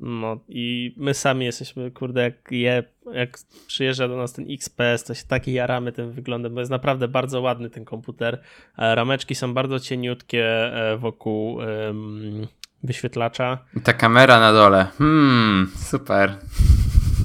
No 0.00 0.38
i 0.48 0.94
my 0.96 1.14
sami 1.14 1.44
jesteśmy, 1.44 1.90
kurde, 1.90 2.22
jak, 2.22 2.34
je, 2.50 2.82
jak 3.12 3.38
przyjeżdża 3.66 4.08
do 4.08 4.16
nas 4.16 4.32
ten 4.32 4.46
XPS, 4.50 5.04
to 5.04 5.14
się 5.14 5.24
taki 5.28 5.52
jaramy 5.52 5.92
tym 5.92 6.12
wyglądem, 6.12 6.54
bo 6.54 6.60
jest 6.60 6.70
naprawdę 6.70 7.08
bardzo 7.08 7.40
ładny 7.40 7.70
ten 7.70 7.84
komputer. 7.84 8.42
E, 8.78 8.94
rameczki 8.94 9.34
są 9.34 9.54
bardzo 9.54 9.80
cieniutkie 9.80 10.44
e, 10.46 10.96
wokół 10.96 11.54
um, 11.54 12.46
wyświetlacza. 12.82 13.58
Ta 13.84 13.92
kamera 13.92 14.40
na 14.40 14.52
dole, 14.52 14.86
hmm, 14.98 15.70
super. 15.76 16.36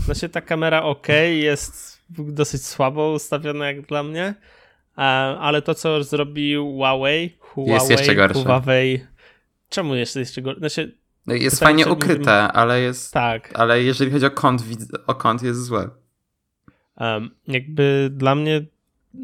Znaczy 0.06 0.30
ta 0.30 0.42
kamera 0.42 0.84
ok, 0.84 1.08
jest 1.34 2.02
dosyć 2.10 2.66
słabo 2.66 3.12
ustawiona 3.12 3.68
jak 3.68 3.82
dla 3.82 4.04
mnie, 4.04 4.24
e, 4.98 5.02
ale 5.40 5.62
to 5.62 5.76
co 5.76 6.04
zrobił 6.04 6.72
Huawei, 6.78 7.38
Huawei, 7.40 7.74
jest 7.74 7.90
jeszcze 7.90 8.16
gorsze. 8.16 8.44
Huawei, 8.44 9.06
czemu 9.70 9.96
jeszcze 9.96 10.20
jeszcze 10.20 10.42
gorsze? 10.42 10.60
Znaczy, 10.60 11.05
no 11.28 11.34
jest 11.34 11.60
fajnie 11.60 11.88
ukryte, 11.88 12.52
ale 12.52 12.82
jest. 12.82 13.14
Tak. 13.14 13.52
Ale 13.54 13.84
jeżeli 13.84 14.12
chodzi 14.12 14.26
o 14.26 14.32
kąt, 14.32 14.64
o 15.08 15.16
kąt 15.16 15.44
jest 15.44 15.64
złe. 15.64 15.90
Um, 17.00 17.30
jakby 17.48 18.10
dla 18.14 18.36
mnie, 18.36 18.66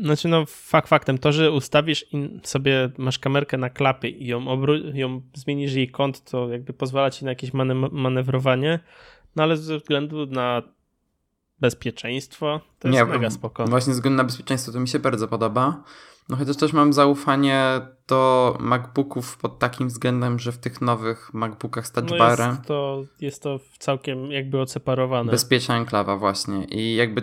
znaczy 0.01 0.27
no 0.27 0.45
fakt 0.47 0.87
faktem, 0.87 1.17
to, 1.17 1.31
że 1.31 1.51
ustawisz 1.51 2.05
sobie, 2.43 2.89
masz 2.97 3.19
kamerkę 3.19 3.57
na 3.57 3.69
klapy 3.69 4.09
i 4.09 4.27
ją, 4.27 4.39
obró- 4.45 4.95
ją 4.95 5.21
zmienisz 5.33 5.73
jej 5.73 5.89
kąt, 5.89 6.23
to 6.23 6.49
jakby 6.49 6.73
pozwala 6.73 7.11
ci 7.11 7.25
na 7.25 7.31
jakieś 7.31 7.51
manewrowanie, 7.91 8.79
no 9.35 9.43
ale 9.43 9.57
ze 9.57 9.77
względu 9.77 10.25
na 10.25 10.61
bezpieczeństwo 11.59 12.61
to 12.79 12.87
jest 12.87 12.99
Nie, 12.99 13.05
mega 13.05 13.29
spoko. 13.29 13.65
Właśnie 13.65 13.93
ze 13.93 13.97
względu 13.97 14.17
na 14.17 14.23
bezpieczeństwo 14.23 14.71
to 14.71 14.79
mi 14.79 14.87
się 14.87 14.99
bardzo 14.99 15.27
podoba. 15.27 15.83
No 16.29 16.37
chociaż 16.37 16.57
też 16.57 16.73
mam 16.73 16.93
zaufanie 16.93 17.81
do 18.07 18.57
MacBooków 18.59 19.37
pod 19.37 19.59
takim 19.59 19.87
względem, 19.87 20.39
że 20.39 20.51
w 20.51 20.57
tych 20.57 20.81
nowych 20.81 21.33
MacBookach 21.33 21.87
z 21.87 21.91
touchbarem... 21.91 22.49
No 22.49 22.55
jest, 22.55 22.67
to, 22.67 23.03
jest 23.21 23.43
to 23.43 23.59
całkiem 23.79 24.31
jakby 24.31 24.61
odseparowane. 24.61 25.31
Bezpieczna 25.31 25.77
enklawa 25.77 26.17
właśnie 26.17 26.65
i 26.65 26.95
jakby 26.95 27.21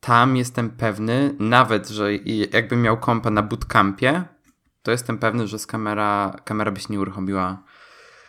tam 0.00 0.36
jestem 0.36 0.70
pewny, 0.70 1.34
nawet 1.38 1.88
że 1.88 2.14
jakbym 2.52 2.82
miał 2.82 3.00
kompa 3.00 3.30
na 3.30 3.42
bootcampie, 3.42 4.24
to 4.82 4.90
jestem 4.90 5.18
pewny, 5.18 5.46
że 5.46 5.58
z 5.58 5.66
kamera, 5.66 6.36
kamera 6.44 6.70
by 6.70 6.80
się 6.80 6.86
nie 6.90 7.00
uruchomiła 7.00 7.62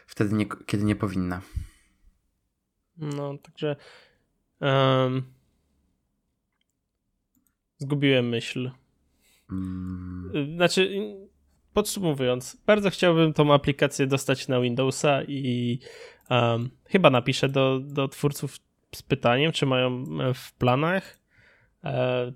wtedy, 0.08 0.36
nie, 0.36 0.46
kiedy 0.66 0.84
nie 0.84 0.96
powinna. 0.96 1.42
No, 2.98 3.38
także 3.38 3.76
um, 4.60 5.24
zgubiłem 7.78 8.30
myśl. 8.30 8.72
Hmm. 9.50 10.32
Znaczy, 10.56 11.00
podsumowując, 11.74 12.62
bardzo 12.66 12.90
chciałbym 12.90 13.34
tą 13.34 13.54
aplikację 13.54 14.08
dostać 14.08 14.48
na 14.48 14.62
Windowsa 14.62 15.24
i 15.24 15.80
um, 16.30 16.70
chyba 16.86 17.10
napiszę 17.10 17.50
do, 17.50 17.80
do 17.80 18.08
twórców 18.08 18.58
z 18.96 19.04
pytaniem, 19.04 19.52
czy 19.52 19.66
mają 19.66 20.06
w 20.34 20.54
planach. 20.54 21.20
E, 21.84 22.32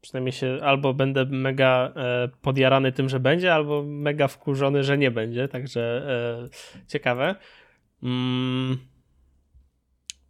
przynajmniej 0.00 0.32
się 0.32 0.58
albo 0.62 0.94
będę 0.94 1.24
mega 1.24 1.92
e, 1.96 2.28
podjarany 2.42 2.92
tym, 2.92 3.08
że 3.08 3.20
będzie, 3.20 3.54
albo 3.54 3.82
mega 3.82 4.28
wkurzony, 4.28 4.84
że 4.84 4.98
nie 4.98 5.10
będzie, 5.10 5.48
także 5.48 6.02
e, 6.08 6.86
ciekawe. 6.86 7.34
Mm. 8.02 8.78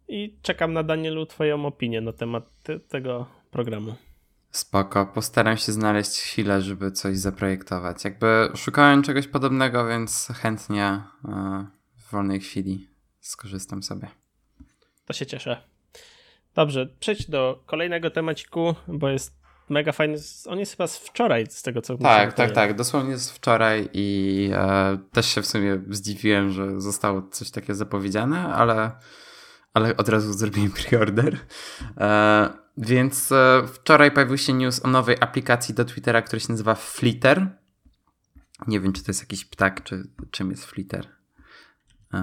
I 0.07 0.37
czekam 0.41 0.73
na 0.73 0.83
Danielu 0.83 1.25
twoją 1.25 1.65
opinię 1.65 2.01
na 2.01 2.13
temat 2.13 2.43
te, 2.63 2.79
tego 2.79 3.25
programu. 3.51 3.95
Spoko, 4.51 5.05
postaram 5.05 5.57
się 5.57 5.71
znaleźć 5.71 6.19
chwilę, 6.19 6.61
żeby 6.61 6.91
coś 6.91 7.17
zaprojektować. 7.17 8.03
Jakby 8.03 8.49
szukałem 8.55 9.03
czegoś 9.03 9.27
podobnego, 9.27 9.87
więc 9.87 10.27
chętnie 10.35 10.83
e, 10.83 11.01
w 11.95 12.11
wolnej 12.11 12.39
chwili 12.39 12.89
skorzystam 13.19 13.83
sobie. 13.83 14.07
To 15.05 15.13
się 15.13 15.25
cieszę. 15.25 15.61
Dobrze, 16.55 16.87
przejdź 16.99 17.29
do 17.29 17.63
kolejnego 17.65 18.09
temaciku, 18.09 18.75
bo 18.87 19.09
jest 19.09 19.41
mega 19.69 19.91
fajny. 19.91 20.17
On 20.47 20.59
jest 20.59 20.71
chyba 20.71 20.87
z 20.87 20.97
wczoraj, 20.97 21.47
z 21.49 21.61
tego 21.61 21.81
co 21.81 21.97
Tak, 21.97 22.33
tak, 22.33 22.51
tak. 22.51 22.75
Dosłownie 22.75 23.17
z 23.17 23.31
wczoraj 23.31 23.89
i 23.93 24.49
e, 24.53 24.97
też 25.11 25.25
się 25.25 25.41
w 25.41 25.47
sumie 25.47 25.81
zdziwiłem, 25.89 26.51
że 26.51 26.81
zostało 26.81 27.21
coś 27.21 27.51
takiego 27.51 27.75
zapowiedziane, 27.75 28.53
ale, 28.53 28.91
ale 29.73 29.97
od 29.97 30.09
razu 30.09 30.33
zrobiłem 30.33 30.71
preorder. 30.89 31.37
E, 31.97 32.61
więc 32.81 33.31
e, 33.31 33.63
wczoraj 33.73 34.11
pojawił 34.11 34.37
się 34.37 34.53
news 34.53 34.85
o 34.85 34.87
nowej 34.87 35.17
aplikacji 35.19 35.75
do 35.75 35.85
Twittera, 35.85 36.21
która 36.21 36.39
się 36.39 36.47
nazywa 36.49 36.75
Flitter. 36.75 37.47
Nie 38.67 38.79
wiem, 38.79 38.93
czy 38.93 39.03
to 39.03 39.09
jest 39.09 39.21
jakiś 39.21 39.45
ptak, 39.45 39.83
czy 39.83 40.07
czym 40.31 40.51
jest 40.51 40.65
Flitter. 40.65 41.07
E, 42.13 42.19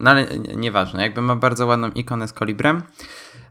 no 0.00 0.10
ale 0.10 0.26
nieważne, 0.38 1.02
jakby 1.02 1.22
ma 1.22 1.36
bardzo 1.36 1.66
ładną 1.66 1.90
ikonę 1.90 2.28
z 2.28 2.32
kolibrem. 2.32 2.82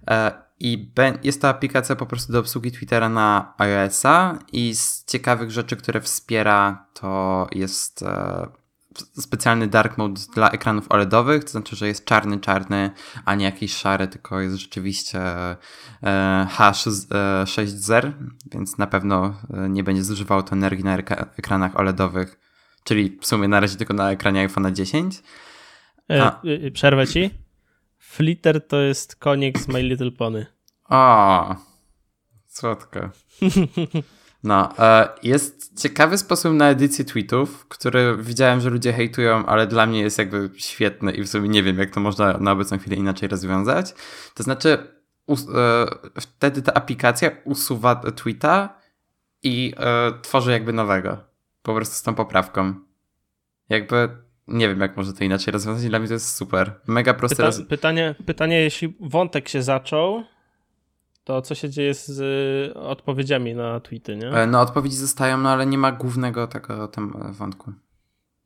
E, 0.10 0.32
I 0.60 0.92
jest 1.24 1.42
to 1.42 1.50
aplikacja 1.50 1.96
po 1.96 2.06
prostu 2.06 2.34
do 2.34 2.39
obsługi 2.39 2.72
Twittera 2.72 3.10
na 3.10 3.54
iOS-a 3.58 4.39
i 4.52 4.76
z 4.76 5.06
ciekawych 5.06 5.52
rzeczy, 5.52 5.76
które 5.76 6.02
wspiera, 6.02 6.88
to 6.94 7.48
jest 7.52 8.04
specjalny 9.20 9.68
dark 9.68 9.98
mode 9.98 10.22
dla 10.36 10.52
ekranów 10.52 10.92
OLEDowych, 10.92 11.44
to 11.44 11.50
znaczy, 11.50 11.76
że 11.76 11.88
jest 11.88 12.06
czarny, 12.06 12.39
czarny, 12.39 12.92
a 13.26 13.36
nie 13.36 13.46
jakiś 13.46 13.76
szary, 13.76 14.08
tylko 14.08 14.42
jest 14.42 14.56
rzeczywiście 14.56 15.20
H6Z, 16.58 18.12
więc 18.52 18.78
na 18.78 18.88
pewno 18.88 19.34
nie 19.70 19.84
będzie 19.84 20.04
zużywało 20.04 20.44
to 20.44 20.56
energii 20.56 20.84
na 20.84 20.98
ekranach 21.38 21.80
OLEDowych 21.80 22.42
czyli 22.84 23.18
w 23.22 23.26
sumie 23.26 23.48
na 23.48 23.60
razie 23.60 23.78
tylko 23.78 23.94
na 23.94 24.12
ekranie 24.12 24.42
iPhone 24.42 24.76
10. 24.76 25.24
E, 26.10 26.24
A... 26.24 26.42
E, 26.44 26.72
przerwę 26.72 27.08
ci. 27.08 27.30
Flitter 27.98 28.68
to 28.68 28.82
jest 28.82 29.16
konik 29.16 29.60
z 29.60 29.68
My 29.68 29.84
Little 29.84 30.12
Pony. 30.12 30.46
O, 30.89 31.56
słodko. 32.48 33.00
No, 34.44 34.70
e, 34.80 35.10
jest 35.24 35.82
ciekawy 35.82 36.18
sposób 36.18 36.54
na 36.54 36.70
edycję 36.70 37.06
tweetów, 37.06 37.68
który 37.68 38.18
widziałem, 38.18 38.60
że 38.62 38.70
ludzie 38.70 38.94
hejtują, 38.94 39.46
ale 39.46 39.68
dla 39.68 39.86
mnie 39.86 40.02
jest 40.02 40.18
jakby 40.18 40.50
świetny 40.56 41.12
i 41.12 41.24
w 41.24 41.30
sumie 41.30 41.50
nie 41.50 41.64
wiem, 41.64 41.78
jak 41.78 41.89
to 41.89 42.00
można 42.00 42.38
na 42.38 42.52
obecną 42.52 42.78
chwilę 42.78 42.96
inaczej 42.96 43.30
rozwiązać. 43.30 43.94
To 44.34 44.44
znaczy, 44.44 44.78
wtedy 46.20 46.62
ta 46.62 46.74
aplikacja 46.74 47.32
usuwa 47.44 47.96
tweeta 47.96 48.82
i 49.44 49.74
tworzy 50.22 50.52
jakby 50.52 50.74
nowego 50.74 51.32
po 51.62 51.76
prostu 51.76 51.96
z 51.96 52.02
tą 52.02 52.16
poprawką. 52.16 52.76
Jakby 53.70 54.10
nie 54.48 54.70
wiem, 54.70 54.80
jak 54.80 54.98
może 54.98 55.14
to 55.14 55.24
inaczej 55.24 55.52
rozwiązać. 55.52 55.89
Dla 55.89 56.00
mnie 56.00 56.08
to 56.08 56.14
jest 56.14 56.36
super. 56.36 56.72
Mega 56.88 57.14
proste. 57.14 57.36
Pyta 57.36 57.46
roz... 57.46 57.62
pytanie, 57.62 58.16
pytanie, 58.26 58.62
jeśli 58.62 58.98
wątek 59.00 59.50
się 59.50 59.64
zaczął, 59.64 60.24
to 61.24 61.41
co 61.41 61.55
się 61.55 61.69
dzieje 61.69 61.93
z 61.93 62.09
y, 62.19 62.80
odpowiedziami 62.80 63.55
na 63.55 63.80
tweety, 63.80 64.17
nie? 64.17 64.30
E, 64.30 64.47
no, 64.47 64.61
odpowiedzi 64.61 64.95
zostają, 64.95 65.38
no 65.38 65.49
ale 65.49 65.65
nie 65.65 65.78
ma 65.78 65.91
głównego 65.91 66.47
tego 66.47 66.88
tam 66.88 67.13
e, 67.30 67.32
wątku. 67.32 67.74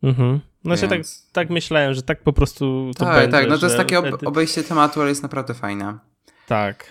Mhm. 0.04 0.40
No 0.64 0.78
się 0.78 0.88
tak, 0.88 1.02
tak 1.32 1.50
myślałem, 1.50 1.94
że 1.94 2.02
tak 2.02 2.24
po 2.24 2.34
prostu 2.34 2.92
to 2.98 3.06
tak, 3.06 3.16
będzie. 3.16 3.32
Tak, 3.32 3.50
no 3.50 3.58
to 3.58 3.66
jest 3.66 3.78
takie 3.78 4.00
ob 4.00 4.06
obejście 4.26 4.64
tematu, 4.64 5.02
ale 5.02 5.10
jest 5.10 5.24
naprawdę 5.24 5.54
fajne. 5.54 6.00
Tak. 6.48 6.86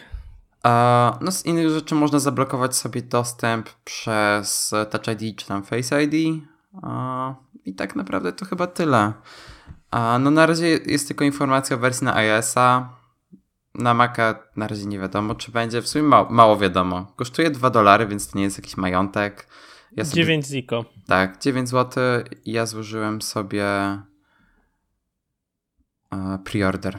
No 1.21 1.33
z 1.33 1.47
innych 1.47 1.71
rzeczy 1.71 1.95
można 1.95 2.19
zablokować 2.19 2.77
sobie 2.77 3.03
dostęp 3.03 3.71
przez 3.85 4.75
Touch 4.91 5.21
ID 5.21 5.39
czy 5.39 5.47
tam 5.47 5.63
Face 5.63 6.03
ID. 6.03 6.15
I 7.65 7.75
tak 7.75 7.97
naprawdę 7.97 8.33
to 8.33 8.45
chyba 8.45 8.67
tyle. 8.67 9.13
No 10.21 10.31
na 10.31 10.47
razie 10.47 10.67
jest 10.67 11.09
tylko 11.09 11.25
informacja 11.25 11.77
o 11.77 11.79
wersji 11.79 12.05
na 12.05 12.17
iOS-a. 12.17 12.89
Na 13.75 13.95
Maca 13.95 14.35
na 14.57 14.69
razie 14.69 14.87
nie 14.87 14.99
wiadomo, 14.99 15.35
czy 15.35 15.53
będzie. 15.53 15.83
W 15.83 15.89
sumie 15.89 16.05
mało, 16.05 16.31
mało 16.31 16.57
wiadomo. 16.57 17.13
Kosztuje 17.17 17.51
2 17.51 17.71
dolary, 17.71 18.07
więc 18.07 18.31
to 18.31 18.39
nie 18.39 18.45
jest 18.45 18.59
jakiś 18.59 18.77
majątek. 18.77 19.49
Ja 19.97 20.05
sobie, 20.05 20.23
9 20.23 20.47
ziko. 20.47 20.85
Tak, 21.07 21.43
9 21.43 21.69
zł. 21.69 22.03
Ja 22.47 22.67
złożyłem 22.67 23.23
sobie 23.23 23.67
preorder. 26.45 26.99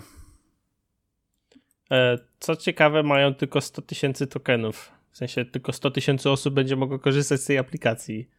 E, 1.92 2.18
co 2.40 2.56
ciekawe, 2.56 3.04
mają 3.04 3.34
tylko 3.34 3.62
100 3.62 3.82
tysięcy 3.82 4.28
tokenów. 4.28 4.92
W 5.12 5.18
sensie 5.18 5.46
tylko 5.46 5.74
100 5.74 5.92
tysięcy 5.92 6.30
osób 6.30 6.54
będzie 6.54 6.76
mogło 6.76 7.00
korzystać 7.00 7.42
z 7.42 7.46
tej 7.46 7.58
aplikacji. 7.58 8.30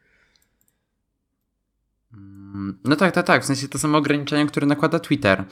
Mm, 2.12 2.78
no 2.84 2.96
tak, 2.96 3.14
tak, 3.14 3.26
tak. 3.26 3.42
W 3.42 3.46
sensie 3.46 3.68
to 3.68 3.78
są 3.78 3.94
ograniczenia, 3.94 4.46
które 4.46 4.66
nakłada 4.66 4.98
Twitter, 4.98 5.44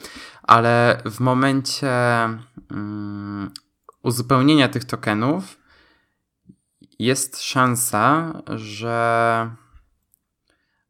ale 0.43 1.01
w 1.05 1.19
momencie 1.19 1.91
um, 2.71 3.51
uzupełnienia 4.03 4.67
tych 4.67 4.85
tokenów 4.85 5.59
jest 6.99 7.43
szansa, 7.43 8.33
że 8.55 9.49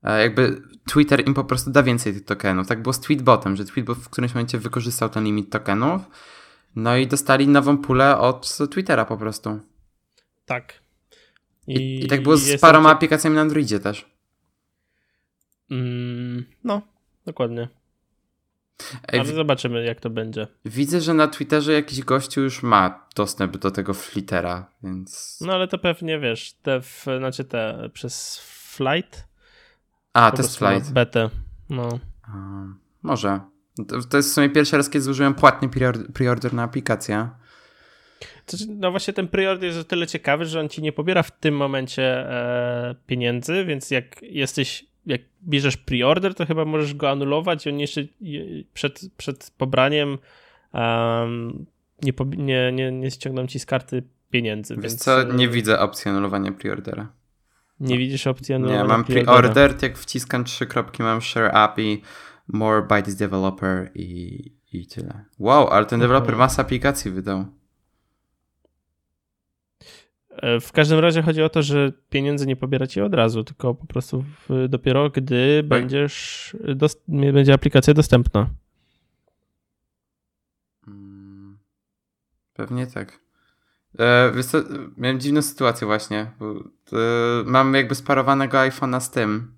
e, 0.03 0.21
jakby 0.21 0.61
Twitter 0.87 1.27
im 1.27 1.33
po 1.33 1.43
prostu 1.43 1.71
da 1.71 1.83
więcej 1.83 2.13
tych 2.13 2.25
tokenów. 2.25 2.67
Tak 2.67 2.81
było 2.81 2.93
z 2.93 2.99
Tweetbotem, 2.99 3.55
że 3.55 3.65
Tweetbot 3.65 3.97
w 3.97 4.09
którymś 4.09 4.33
momencie 4.33 4.57
wykorzystał 4.57 5.09
ten 5.09 5.23
limit 5.23 5.51
tokenów 5.51 6.01
no 6.75 6.97
i 6.97 7.07
dostali 7.07 7.47
nową 7.47 7.77
pulę 7.77 8.17
od 8.17 8.57
Twittera 8.71 9.05
po 9.05 9.17
prostu. 9.17 9.59
Tak. 10.45 10.73
I, 11.67 11.73
I, 11.73 12.05
i 12.05 12.07
tak 12.07 12.23
było 12.23 12.37
z 12.37 12.61
paroma 12.61 12.89
aplikacjami 12.91 13.35
na 13.35 13.41
Androidzie 13.41 13.79
też. 13.79 14.15
Mm, 15.71 16.45
no, 16.63 16.81
dokładnie. 17.25 17.69
Ej, 19.07 19.19
Ale 19.19 19.33
zobaczymy, 19.33 19.85
jak 19.85 19.99
to 19.99 20.09
będzie. 20.09 20.47
Widzę, 20.65 21.01
że 21.01 21.13
na 21.13 21.27
Twitterze 21.27 21.73
jakiś 21.73 22.01
gościu 22.01 22.41
już 22.41 22.63
ma 22.63 23.07
dostęp 23.15 23.57
do 23.57 23.71
tego 23.71 23.93
flittera, 23.93 24.71
więc. 24.83 25.37
No 25.41 25.53
ale 25.53 25.67
to 25.67 25.77
pewnie 25.77 26.19
wiesz, 26.19 26.53
te, 26.53 26.81
w, 26.81 27.05
znaczy 27.17 27.43
te 27.43 27.89
przez 27.93 28.39
flight. 28.75 29.27
A, 30.13 30.31
test 30.31 30.57
flight. 30.57 30.91
Betę. 30.91 31.29
No. 31.69 31.99
może. 33.01 33.39
To, 33.87 34.01
to 34.09 34.17
jest 34.17 34.29
w 34.29 34.33
sumie 34.33 34.49
pierwszy 34.49 34.77
raz, 34.77 34.89
kiedy 34.89 35.03
zużyłem 35.03 35.33
płatny 35.33 35.69
preorder 36.13 36.53
na 36.53 36.63
aplikację. 36.63 37.29
No 38.67 38.91
właśnie 38.91 39.13
ten 39.13 39.27
preorder 39.27 39.67
jest 39.67 39.79
o 39.79 39.83
tyle 39.83 40.07
ciekawy, 40.07 40.45
że 40.45 40.59
on 40.59 40.69
ci 40.69 40.81
nie 40.81 40.91
pobiera 40.91 41.23
w 41.23 41.31
tym 41.31 41.57
momencie 41.57 42.03
e, 42.03 42.95
pieniędzy, 43.07 43.65
więc 43.65 43.91
jak 43.91 44.21
jesteś, 44.21 44.85
jak 45.05 45.21
bierzesz 45.47 45.77
preorder, 45.77 46.35
to 46.35 46.45
chyba 46.45 46.65
możesz 46.65 46.93
go 46.93 47.09
anulować 47.09 47.65
i 47.65 47.69
on 47.69 47.79
jeszcze 47.79 48.01
przed, 48.73 48.99
przed 49.17 49.51
pobraniem 49.57 50.17
um, 50.73 51.65
nie, 52.03 52.13
nie, 52.37 52.71
nie, 52.71 52.91
nie 52.91 53.11
ściągną 53.11 53.47
ci 53.47 53.59
z 53.59 53.65
karty 53.65 54.03
pieniędzy. 54.29 54.75
Więc... 54.77 55.03
co, 55.03 55.23
nie 55.23 55.49
widzę 55.49 55.79
opcji 55.79 56.11
anulowania 56.11 56.51
preordera. 56.51 57.11
Nie 57.79 57.97
widzisz 57.97 58.27
opcji 58.27 58.55
anulowania 58.55 58.83
Nie, 58.83 58.87
mam 58.87 59.03
preorder, 59.03 59.75
jak 59.81 59.97
wciskam 59.97 60.43
trzy 60.43 60.65
kropki, 60.65 61.03
mam 61.03 61.21
share 61.21 61.55
API, 61.55 62.01
more 62.47 62.81
by 62.81 63.03
this 63.03 63.15
developer 63.15 63.91
i, 63.95 64.51
i 64.73 64.87
tyle. 64.87 65.25
Wow, 65.39 65.67
ale 65.67 65.85
ten 65.85 65.99
deweloper 65.99 66.33
mhm. 66.33 66.39
masę 66.39 66.61
aplikacji 66.61 67.11
wydał. 67.11 67.45
E, 70.35 70.59
w 70.59 70.71
każdym 70.71 70.99
razie 70.99 71.21
chodzi 71.21 71.43
o 71.43 71.49
to, 71.49 71.63
że 71.63 71.91
pieniędzy 72.09 72.47
nie 72.47 72.55
pobiera 72.55 72.87
ci 72.87 73.01
od 73.01 73.13
razu, 73.13 73.43
tylko 73.43 73.75
po 73.75 73.85
prostu 73.85 74.23
w, 74.49 74.67
dopiero 74.69 75.09
gdy 75.09 75.57
tak. 75.61 75.69
będziesz, 75.69 76.55
dost, 76.75 77.03
będzie 77.07 77.53
aplikacja 77.53 77.93
dostępna. 77.93 78.49
Mm, 80.87 81.57
pewnie 82.53 82.87
tak. 82.87 83.19
E, 83.99 84.43
co, 84.43 84.57
miałem 84.97 85.19
dziwną 85.19 85.41
sytuację 85.41 85.87
właśnie, 85.87 86.31
bo 86.39 86.51
e, 86.51 86.57
mam 87.45 87.73
jakby 87.73 87.95
sparowanego 87.95 88.57
iPhone'a 88.57 88.99
z 88.99 89.11
tym, 89.11 89.55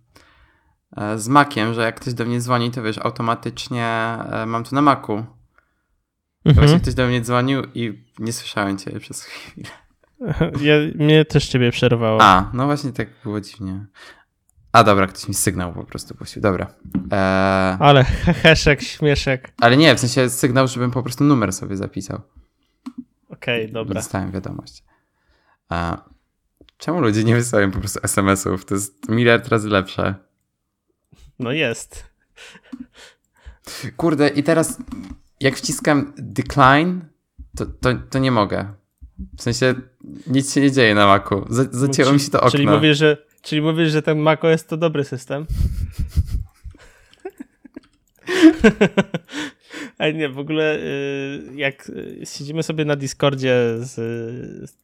E, 0.96 1.20
z 1.20 1.28
Maciem, 1.28 1.74
że 1.74 1.82
jak 1.82 2.00
ktoś 2.00 2.14
do 2.14 2.26
mnie 2.26 2.42
dzwoni, 2.42 2.72
to 2.72 2.84
wiesz, 2.84 2.98
automatycznie 2.98 3.86
e, 3.86 4.46
mam 4.46 4.64
to 4.64 4.76
na 4.76 4.82
Macu. 4.82 5.14
Mhm. 5.14 6.68
Właśnie 6.68 6.80
ktoś 6.80 6.94
do 6.94 7.08
mnie 7.08 7.22
dzwonił 7.22 7.62
i 7.74 8.06
nie 8.20 8.34
słyszałem 8.34 8.78
cię 8.78 9.00
przez 9.00 9.24
chwilę. 9.24 9.70
Ja, 10.62 10.74
mnie 10.96 11.26
też 11.26 11.48
ciebie 11.48 11.72
przerwało. 11.72 12.22
A, 12.22 12.52
no 12.54 12.66
właśnie 12.66 12.92
tak 12.92 13.08
było 13.24 13.42
dziwnie. 13.42 13.86
A 14.72 14.84
dobra, 14.84 15.08
ktoś 15.08 15.28
mi 15.28 15.34
sygnał 15.34 15.74
po 15.74 15.84
prostu 15.84 16.16
puścił. 16.16 16.42
Dobra. 16.42 16.74
Eee... 17.12 17.78
Ale 17.80 18.04
heszek, 18.44 18.82
śmieszek. 18.82 19.54
Ale 19.62 19.78
nie, 19.78 19.96
w 19.96 20.00
sensie 20.00 20.30
sygnał, 20.30 20.68
żebym 20.68 20.92
po 20.92 21.04
prostu 21.04 21.24
numer 21.24 21.54
sobie 21.54 21.78
zapisał. 21.78 22.22
Okej, 23.30 23.62
okay, 23.62 23.74
dobra. 23.74 23.94
Dostałem 23.94 24.32
wiadomość. 24.32 24.84
Czemu 26.78 27.02
ludzie 27.02 27.24
nie 27.24 27.36
wysyłają 27.36 27.72
po 27.72 27.80
prostu 27.80 28.00
SMS-ów? 28.04 28.66
To 28.66 28.74
jest 28.74 29.10
miliard 29.10 29.48
razy 29.48 29.70
lepsze. 29.70 30.16
No 31.40 31.52
jest. 31.52 32.10
Kurde, 33.98 34.28
i 34.28 34.44
teraz 34.44 34.78
jak 35.40 35.56
wciskam 35.56 36.14
decline, 36.18 37.06
to, 37.58 37.66
to, 37.66 37.90
to 38.10 38.20
nie 38.20 38.32
mogę. 38.32 38.74
W 39.38 39.42
sensie 39.42 39.76
nic 40.28 40.54
się 40.54 40.62
nie 40.62 40.72
dzieje 40.72 40.96
na 40.96 41.08
Macu. 41.08 41.46
zacięło 41.72 42.14
mi 42.14 42.20
się 42.20 42.30
to 42.30 42.38
okno. 42.38 42.52
Czyli 42.52 42.68
mówisz, 42.68 42.98
że, 42.98 43.18
czyli 43.42 43.62
mówisz, 43.62 43.92
że 43.92 44.02
ten 44.02 44.20
Mac 44.20 44.44
jest 44.44 44.70
to 44.70 44.78
dobry 44.78 45.04
system? 45.04 45.46
Ale 49.98 50.14
nie, 50.14 50.30
w 50.30 50.40
ogóle 50.40 50.78
y, 50.80 51.42
jak 51.56 51.92
siedzimy 52.24 52.64
sobie 52.64 52.86
na 52.86 52.96
Discordzie 52.96 53.56
z, 53.78 53.94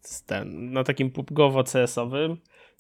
z 0.01 0.24
ten, 0.24 0.71
na 0.71 0.84
takim 0.84 1.11
pubgowo-CS-owym, 1.11 2.38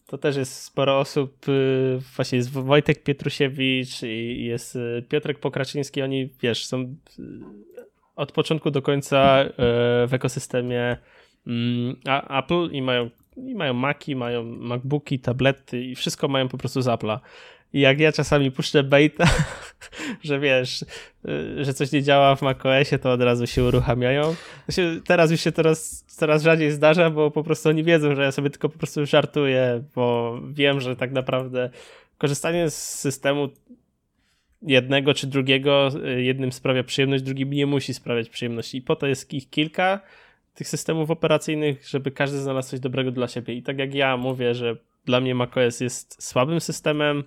to 0.07 0.17
też 0.17 0.35
jest 0.35 0.61
sporo 0.63 0.99
osób, 0.99 1.49
y, 1.49 1.99
właśnie 2.15 2.37
jest 2.37 2.49
Wojtek 2.49 3.03
Pietrusiewicz 3.03 4.03
i 4.03 4.45
jest 4.45 4.75
y, 4.75 5.03
Piotrek 5.09 5.39
Pokraczyński, 5.39 6.01
oni 6.01 6.29
wiesz, 6.41 6.65
są 6.65 6.95
od 8.15 8.31
początku 8.31 8.71
do 8.71 8.81
końca 8.81 9.45
w 10.07 10.09
ekosystemie 10.11 10.97
mm, 11.47 11.95
Apple 12.29 12.69
i 12.71 12.81
mają, 12.81 13.09
i 13.37 13.55
mają 13.55 13.73
Maci, 13.73 14.15
mają 14.15 14.43
MacBooki, 14.43 15.19
tablety 15.19 15.83
i 15.83 15.95
wszystko 15.95 16.27
mają 16.27 16.47
po 16.47 16.57
prostu 16.57 16.81
z 16.81 16.87
Apple'a. 16.87 17.19
I 17.73 17.79
jak 17.79 17.99
ja 17.99 18.11
czasami 18.11 18.51
puszczę 18.51 18.83
beta, 18.83 19.25
że 20.23 20.39
wiesz, 20.39 20.81
y, 20.81 21.65
że 21.65 21.73
coś 21.73 21.91
nie 21.91 22.03
działa 22.03 22.35
w 22.35 22.41
macOSie, 22.41 22.99
to 22.99 23.11
od 23.11 23.21
razu 23.21 23.47
się 23.47 23.63
uruchamiają. 23.63 24.35
Teraz 25.07 25.31
już 25.31 25.41
się 25.41 25.51
teraz 25.51 26.05
coraz 26.07 26.43
rzadziej 26.43 26.71
zdarza, 26.71 27.09
bo 27.09 27.31
po 27.31 27.43
prostu 27.43 27.69
oni 27.69 27.83
wiedzą, 27.83 28.15
że 28.15 28.23
ja 28.23 28.31
sobie 28.31 28.49
tylko 28.49 28.69
po 28.69 28.77
prostu 28.77 29.05
żartuję, 29.05 29.83
bo 29.95 30.39
wiem, 30.51 30.81
że 30.81 30.95
tak 30.95 31.11
naprawdę 31.11 31.69
korzystanie 32.17 32.69
z 32.69 32.99
systemu 32.99 33.49
jednego 34.61 35.13
czy 35.13 35.27
drugiego, 35.27 35.89
y, 36.05 36.23
jednym 36.23 36.51
sprawia 36.51 36.83
przyjemność, 36.83 37.23
drugim 37.23 37.53
nie 37.53 37.65
musi 37.65 37.93
sprawiać 37.93 38.29
przyjemności. 38.29 38.77
I 38.77 38.81
po 38.81 38.95
to 38.95 39.07
jest 39.07 39.33
ich 39.33 39.49
kilka 39.49 39.99
tych 40.53 40.67
systemów 40.67 41.11
operacyjnych, 41.11 41.87
żeby 41.87 42.11
każdy 42.11 42.39
znalazł 42.39 42.69
coś 42.69 42.79
dobrego 42.79 43.11
dla 43.11 43.27
siebie. 43.27 43.53
I 43.53 43.63
tak 43.63 43.79
jak 43.79 43.95
ja 43.95 44.17
mówię, 44.17 44.55
że 44.55 44.77
dla 45.05 45.19
mnie 45.19 45.35
macOS 45.35 45.79
jest 45.79 46.23
słabym 46.23 46.61
systemem, 46.61 47.23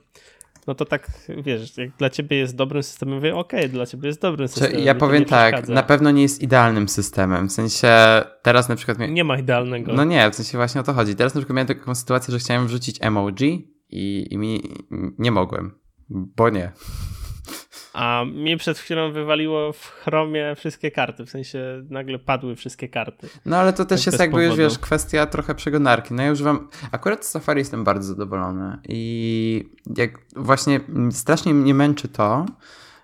no 0.66 0.74
to 0.74 0.85
tak, 0.85 1.11
wiesz, 1.29 1.77
jak 1.77 1.91
dla 1.97 2.11
ciebie 2.11 2.37
jest 2.37 2.57
dobrym 2.57 2.83
systemem, 2.83 3.14
mówię, 3.14 3.37
okej, 3.37 3.61
okay, 3.61 3.68
dla 3.68 3.87
ciebie 3.87 4.07
jest 4.07 4.20
dobrym 4.20 4.49
systemem. 4.49 4.85
Ja 4.85 4.95
powiem 4.95 5.24
tak, 5.24 5.68
na 5.68 5.83
pewno 5.83 6.11
nie 6.11 6.22
jest 6.22 6.43
idealnym 6.43 6.89
systemem, 6.89 7.49
w 7.49 7.53
sensie 7.53 7.89
teraz 8.43 8.68
na 8.68 8.77
przykład... 8.77 8.99
Nie 9.09 9.24
ma 9.24 9.39
idealnego. 9.39 9.93
No 9.93 10.05
nie, 10.05 10.31
w 10.31 10.35
sensie 10.35 10.59
właśnie 10.59 10.81
o 10.81 10.85
to 10.85 10.93
chodzi. 10.93 11.14
Teraz 11.14 11.35
na 11.35 11.41
przykład 11.41 11.57
miałem 11.57 11.66
taką 11.66 11.95
sytuację, 11.95 12.33
że 12.33 12.39
chciałem 12.39 12.66
wrzucić 12.66 12.99
emoji 13.01 13.72
i, 13.91 14.27
i 14.31 14.39
mi 14.39 14.62
nie 15.18 15.31
mogłem, 15.31 15.79
bo 16.09 16.51
nie. 16.51 16.72
A 17.97 18.24
mi 18.24 18.57
przed 18.57 18.78
chwilą 18.78 19.12
wywaliło 19.12 19.72
w 19.72 19.86
Chromie 19.86 20.55
wszystkie 20.57 20.90
karty, 20.90 21.26
w 21.26 21.30
sensie 21.30 21.82
nagle 21.90 22.18
padły 22.18 22.57
wszystkie 22.57 22.88
karty. 22.88 23.28
No 23.47 23.57
ale 23.57 23.72
to 23.72 23.84
też 23.84 24.01
tak 24.01 24.07
jest 24.07 24.20
jakby 24.20 24.36
powodu. 24.36 24.49
już, 24.49 24.59
wiesz, 24.59 24.78
kwestia 24.78 25.26
trochę 25.26 25.55
przegonarki. 25.55 26.14
No 26.14 26.22
ja 26.22 26.32
używam, 26.32 26.68
akurat 26.92 27.24
z 27.24 27.28
Safari 27.28 27.59
jestem 27.59 27.84
bardzo 27.84 28.09
zadowolony 28.09 28.78
i 28.88 29.70
jak 29.97 30.11
właśnie 30.36 30.80
strasznie 31.11 31.55
mnie 31.55 31.74
męczy 31.74 32.09
to, 32.09 32.47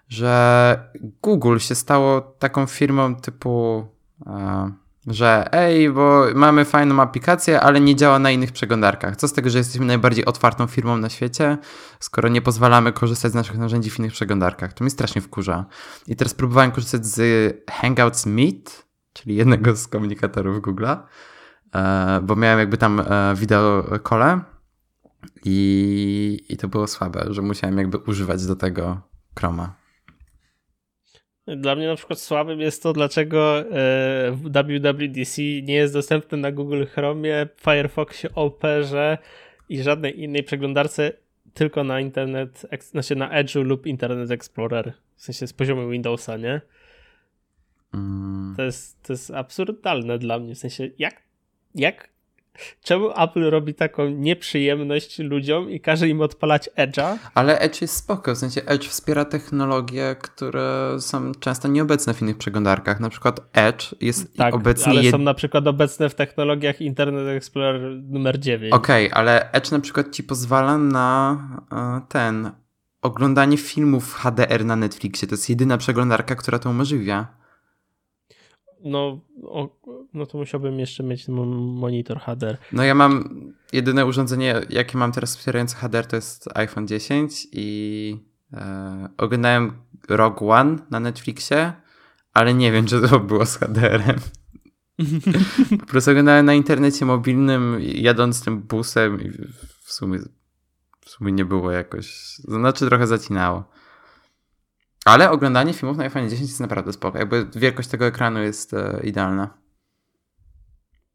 że 0.08 0.78
Google 1.22 1.58
się 1.58 1.74
stało 1.74 2.20
taką 2.20 2.66
firmą 2.66 3.16
typu... 3.16 3.86
Uh, 4.20 4.81
że 5.06 5.48
ej, 5.52 5.90
bo 5.90 6.24
mamy 6.34 6.64
fajną 6.64 7.02
aplikację, 7.02 7.60
ale 7.60 7.80
nie 7.80 7.96
działa 7.96 8.18
na 8.18 8.30
innych 8.30 8.52
przeglądarkach. 8.52 9.16
Co 9.16 9.28
z 9.28 9.32
tego, 9.32 9.50
że 9.50 9.58
jesteśmy 9.58 9.86
najbardziej 9.86 10.24
otwartą 10.24 10.66
firmą 10.66 10.96
na 10.96 11.08
świecie, 11.08 11.58
skoro 12.00 12.28
nie 12.28 12.42
pozwalamy 12.42 12.92
korzystać 12.92 13.32
z 13.32 13.34
naszych 13.34 13.58
narzędzi 13.58 13.90
w 13.90 13.98
innych 13.98 14.12
przeglądarkach. 14.12 14.72
To 14.72 14.84
mi 14.84 14.90
strasznie 14.90 15.20
wkurza. 15.20 15.66
I 16.06 16.16
teraz 16.16 16.34
próbowałem 16.34 16.70
korzystać 16.70 17.06
z 17.06 17.20
Hangouts 17.70 18.26
Meet, 18.26 18.86
czyli 19.12 19.36
jednego 19.36 19.76
z 19.76 19.88
komunikatorów 19.88 20.62
Google'a, 20.62 20.96
e, 21.74 22.20
bo 22.22 22.36
miałem 22.36 22.58
jakby 22.58 22.78
tam 22.78 23.00
e, 23.00 23.34
wideo 23.36 23.84
kole 24.02 24.40
i, 25.44 26.44
i 26.48 26.56
to 26.56 26.68
było 26.68 26.86
słabe, 26.86 27.26
że 27.30 27.42
musiałem 27.42 27.78
jakby 27.78 27.98
używać 27.98 28.46
do 28.46 28.56
tego 28.56 29.00
Chroma. 29.38 29.81
Dla 31.46 31.74
mnie 31.74 31.86
na 31.86 31.96
przykład 31.96 32.20
słabym 32.20 32.60
jest 32.60 32.82
to, 32.82 32.92
dlaczego 32.92 33.60
e, 33.60 34.32
WWDC 34.32 35.42
nie 35.42 35.74
jest 35.74 35.94
dostępny 35.94 36.38
na 36.38 36.52
Google 36.52 36.84
Chromie, 36.84 37.46
Firefoxie, 37.60 38.34
Operze 38.34 39.18
i 39.68 39.82
żadnej 39.82 40.20
innej 40.20 40.42
przeglądarce, 40.42 41.12
tylko 41.54 41.84
na 41.84 42.00
internet, 42.00 42.66
znaczy 42.80 43.16
na 43.16 43.42
Edge'u 43.42 43.64
lub 43.64 43.86
Internet 43.86 44.30
Explorer, 44.30 44.92
w 45.16 45.22
sensie 45.22 45.46
z 45.46 45.52
poziomu 45.52 45.88
Windowsa, 45.88 46.36
nie? 46.36 46.60
Mm. 47.94 48.54
To, 48.56 48.62
jest, 48.62 49.02
to 49.02 49.12
jest 49.12 49.30
absurdalne 49.30 50.18
dla 50.18 50.38
mnie, 50.38 50.54
w 50.54 50.58
sensie 50.58 50.90
jak, 50.98 51.22
jak 51.74 52.11
Czemu 52.82 53.10
Apple 53.22 53.50
robi 53.50 53.74
taką 53.74 54.08
nieprzyjemność 54.08 55.18
ludziom 55.18 55.70
i 55.70 55.80
każe 55.80 56.08
im 56.08 56.20
odpalać 56.20 56.70
Edge'a? 56.76 57.16
Ale 57.34 57.58
Edge 57.58 57.82
jest 57.82 57.96
spoko, 57.96 58.34
w 58.34 58.38
sensie 58.38 58.60
Edge 58.66 58.88
wspiera 58.88 59.24
technologie, 59.24 60.16
które 60.22 60.96
są 61.00 61.32
często 61.34 61.68
nieobecne 61.68 62.14
w 62.14 62.22
innych 62.22 62.38
przeglądarkach. 62.38 63.00
Na 63.00 63.08
przykład 63.08 63.40
Edge 63.52 63.94
jest 64.00 64.36
tak, 64.36 64.54
obecnie... 64.54 64.92
ale 64.92 65.10
są 65.10 65.18
na 65.18 65.34
przykład 65.34 65.66
obecne 65.66 66.08
w 66.08 66.14
technologiach 66.14 66.80
Internet 66.80 67.36
Explorer 67.36 68.02
numer 68.02 68.40
9. 68.40 68.72
Okej, 68.72 69.06
okay, 69.06 69.18
ale 69.18 69.52
Edge 69.52 69.70
na 69.70 69.80
przykład 69.80 70.10
ci 70.10 70.22
pozwala 70.22 70.78
na 70.78 71.38
e, 71.72 72.00
ten 72.08 72.50
oglądanie 73.02 73.56
filmów 73.56 74.14
HDR 74.14 74.64
na 74.64 74.76
Netflixie. 74.76 75.28
To 75.28 75.34
jest 75.34 75.50
jedyna 75.50 75.78
przeglądarka, 75.78 76.34
która 76.34 76.58
to 76.58 76.70
umożliwia 76.70 77.41
no, 78.84 79.20
o, 79.42 79.80
no 80.14 80.26
to 80.26 80.38
musiałbym 80.38 80.78
jeszcze 80.78 81.02
mieć 81.02 81.28
monitor 81.28 82.20
HDR. 82.20 82.58
No 82.72 82.84
ja 82.84 82.94
mam 82.94 83.28
jedyne 83.72 84.06
urządzenie, 84.06 84.60
jakie 84.70 84.98
mam 84.98 85.12
teraz 85.12 85.36
wspierające 85.36 85.76
HDR, 85.76 86.06
to 86.06 86.16
jest 86.16 86.48
iPhone 86.54 86.88
10 86.88 87.46
i 87.52 88.16
e, 88.52 89.08
oglądałem 89.18 89.72
Rogue 90.08 90.50
One 90.50 90.76
na 90.90 91.00
Netflixie, 91.00 91.72
ale 92.32 92.54
nie 92.54 92.72
wiem, 92.72 92.86
czy 92.86 93.08
to 93.08 93.20
było 93.20 93.46
z 93.46 93.56
HDR-em. 93.56 94.20
po 95.80 95.86
prostu 95.86 96.10
oglądałem 96.10 96.46
na 96.46 96.54
internecie 96.54 97.04
mobilnym, 97.04 97.76
jadąc 97.80 98.44
tym 98.44 98.60
busem 98.60 99.20
i 99.20 99.30
w 99.82 99.92
sumie, 99.92 100.18
w 101.00 101.10
sumie 101.10 101.32
nie 101.32 101.44
było 101.44 101.70
jakoś, 101.70 102.36
znaczy 102.36 102.86
trochę 102.86 103.06
zacinało. 103.06 103.64
Ale 105.04 105.30
oglądanie 105.30 105.72
filmów 105.72 105.96
na 105.96 106.04
iPhone 106.04 106.30
10 106.30 106.48
jest 106.48 106.60
naprawdę 106.60 106.92
spoko. 106.92 107.18
Jakby 107.18 107.46
wielkość 107.56 107.88
tego 107.88 108.06
ekranu 108.06 108.42
jest 108.42 108.74
e, 108.74 109.00
idealna. 109.04 109.62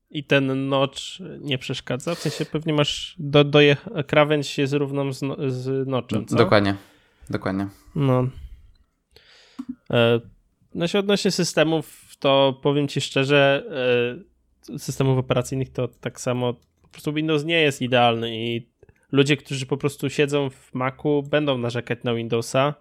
I 0.10 0.24
ten 0.24 0.70
notch 0.70 1.00
nie 1.40 1.58
przeszkadza? 1.58 2.16
W 2.16 2.20
sensie 2.20 2.46
pewnie 2.46 2.74
masz 2.74 3.16
do, 3.20 3.44
do 3.44 3.60
krawędź 4.08 4.58
jest 4.58 4.74
równą 4.74 5.14
z, 5.14 5.22
no, 5.22 5.36
z 5.48 5.88
notchem, 5.88 6.26
co? 6.26 6.36
Dokładnie. 6.36 6.76
Dokładnie. 7.30 7.68
No. 7.96 8.28
E, 9.92 10.20
no 10.76 10.88
się 10.88 11.00
odnośnie 11.00 11.32
systemów, 11.32 12.16
to 12.20 12.60
powiem 12.64 12.88
ci 12.88 13.02
szczerze, 13.02 13.64
e, 14.74 14.80
systemów 14.80 15.18
operacyjnych 15.18 15.70
to 15.70 15.88
tak 15.88 16.22
samo 16.22 16.54
po 16.82 16.88
prostu 16.92 17.14
Windows 17.14 17.44
nie 17.44 17.62
jest 17.62 17.82
idealny 17.82 18.38
i 18.38 18.68
ludzie, 19.12 19.38
którzy 19.38 19.66
po 19.66 19.78
prostu 19.78 20.10
siedzą 20.10 20.50
w 20.50 20.74
Macu 20.74 21.24
będą 21.24 21.58
narzekać 21.58 22.00
na 22.04 22.14
Windowsa, 22.14 22.74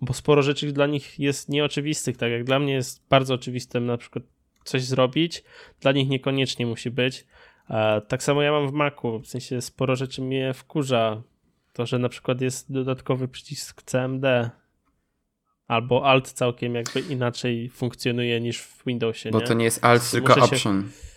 bo 0.00 0.12
sporo 0.12 0.42
rzeczy 0.42 0.72
dla 0.72 0.86
nich 0.86 1.18
jest 1.18 1.48
nieoczywistych, 1.48 2.16
tak 2.16 2.32
jak 2.32 2.44
dla 2.44 2.58
mnie 2.58 2.72
jest 2.72 3.08
bardzo 3.08 3.34
oczywistym 3.34 3.86
na 3.86 3.96
przykład 3.96 4.24
coś 4.64 4.82
zrobić, 4.82 5.44
dla 5.80 5.92
nich 5.92 6.08
niekoniecznie 6.08 6.66
musi 6.66 6.90
być. 6.90 7.26
Tak 8.08 8.22
samo 8.22 8.42
ja 8.42 8.52
mam 8.52 8.68
w 8.68 8.72
Macu, 8.72 9.18
w 9.18 9.26
sensie 9.26 9.60
sporo 9.60 9.96
rzeczy 9.96 10.22
mnie 10.22 10.54
wkurza. 10.54 11.22
To, 11.72 11.86
że 11.86 11.98
na 11.98 12.08
przykład 12.08 12.40
jest 12.40 12.72
dodatkowy 12.72 13.28
przycisk 13.28 13.82
CMD, 13.82 14.50
albo 15.66 16.06
Alt 16.06 16.32
całkiem 16.32 16.74
jakby 16.74 17.00
inaczej 17.00 17.68
funkcjonuje 17.68 18.40
niż 18.40 18.60
w 18.60 18.84
Windowsie. 18.86 19.30
Bo 19.30 19.40
nie? 19.40 19.46
to 19.46 19.54
nie 19.54 19.64
jest 19.64 19.84
Alt, 19.84 20.10
tylko 20.10 20.34
Option. 20.44 20.82
Się... 20.82 21.07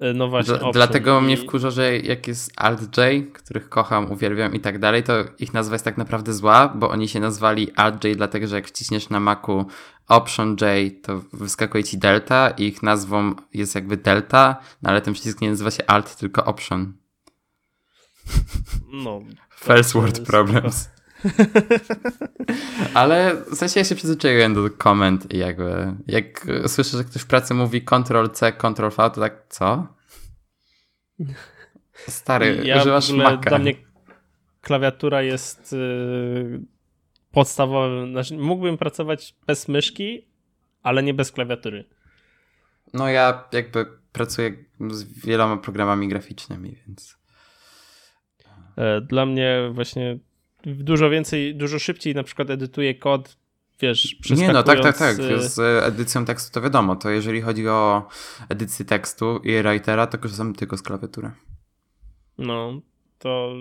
E, 0.00 0.14
no 0.14 0.28
właśnie. 0.28 0.58
Dla, 0.58 0.72
dlatego 0.72 1.20
I... 1.20 1.22
mnie 1.22 1.36
wkurza, 1.36 1.70
że 1.70 1.98
jak 1.98 2.28
jest 2.28 2.52
Alt-J, 2.56 3.32
których 3.32 3.68
kocham, 3.68 4.12
uwielbiam 4.12 4.54
i 4.54 4.60
tak 4.60 4.78
dalej, 4.78 5.02
to 5.02 5.12
ich 5.38 5.54
nazwa 5.54 5.74
jest 5.74 5.84
tak 5.84 5.98
naprawdę 5.98 6.32
zła, 6.32 6.68
bo 6.68 6.90
oni 6.90 7.08
się 7.08 7.20
nazwali 7.20 7.72
Alt-J, 7.76 8.16
dlatego 8.16 8.46
że 8.46 8.56
jak 8.56 8.66
wciśniesz 8.66 9.10
na 9.10 9.20
Macu 9.20 9.66
Option 10.08 10.56
J, 10.60 10.92
to 11.02 11.20
wyskakuje 11.32 11.84
ci 11.84 11.98
Delta 11.98 12.50
i 12.50 12.64
ich 12.64 12.82
nazwą 12.82 13.34
jest 13.54 13.74
jakby 13.74 13.96
Delta, 13.96 14.56
no 14.82 14.90
ale 14.90 15.00
ten 15.00 15.14
przycisk 15.14 15.40
nie 15.40 15.50
nazywa 15.50 15.70
się 15.70 15.86
Alt, 15.86 16.16
tylko 16.16 16.44
Option. 16.44 16.92
No. 18.92 19.20
First 19.66 19.92
world 19.92 20.20
problems. 20.26 20.88
Ale 22.94 23.36
w 23.52 23.54
sensie 23.54 23.80
ja 23.80 23.84
się 23.84 23.94
przyzwyczaiłem 23.94 24.54
do 24.54 24.70
komend 24.70 25.34
i 25.34 25.38
jakby 25.38 25.94
jak 26.06 26.46
słyszę, 26.66 26.96
że 26.96 27.04
ktoś 27.04 27.22
w 27.22 27.26
pracy 27.26 27.54
mówi 27.54 27.82
Ctrl-C, 27.82 28.52
Ctrl-V, 28.52 28.96
to 28.96 29.20
tak 29.20 29.46
co? 29.48 29.86
Stary, 31.94 32.60
ja 32.64 32.80
używasz 32.80 33.10
Maca. 33.10 33.36
Dla 33.36 33.58
mnie 33.58 33.74
klawiatura 34.60 35.22
jest 35.22 35.72
yy, 35.72 36.60
podstawowym. 37.32 38.12
Znaczy, 38.12 38.36
mógłbym 38.36 38.78
pracować 38.78 39.34
bez 39.46 39.68
myszki, 39.68 40.28
ale 40.82 41.02
nie 41.02 41.14
bez 41.14 41.32
klawiatury. 41.32 41.84
No 42.94 43.08
ja 43.08 43.48
jakby 43.52 43.86
pracuję 44.12 44.64
z 44.90 45.04
wieloma 45.26 45.56
programami 45.56 46.08
graficznymi, 46.08 46.76
więc... 46.86 47.18
E, 48.76 49.00
dla 49.00 49.26
mnie 49.26 49.70
właśnie 49.72 50.18
dużo 50.74 51.10
więcej, 51.10 51.54
dużo 51.54 51.78
szybciej 51.78 52.14
na 52.14 52.22
przykład 52.22 52.50
edytuję 52.50 52.94
kod 52.94 53.36
wiesz, 53.80 54.16
Nie, 54.36 54.52
no 54.52 54.62
tak, 54.62 54.80
tak, 54.82 54.98
tak. 54.98 55.16
Z 55.38 55.58
edycją 55.84 56.24
tekstu 56.24 56.52
to 56.52 56.60
wiadomo. 56.60 56.96
To 56.96 57.10
jeżeli 57.10 57.40
chodzi 57.40 57.68
o 57.68 58.08
edycję 58.48 58.84
tekstu 58.84 59.40
i 59.44 59.62
writera, 59.62 60.06
to 60.06 60.18
korzystam 60.18 60.54
tylko 60.54 60.76
z 60.76 60.82
klawiatury. 60.82 61.30
No, 62.38 62.80
to... 63.18 63.52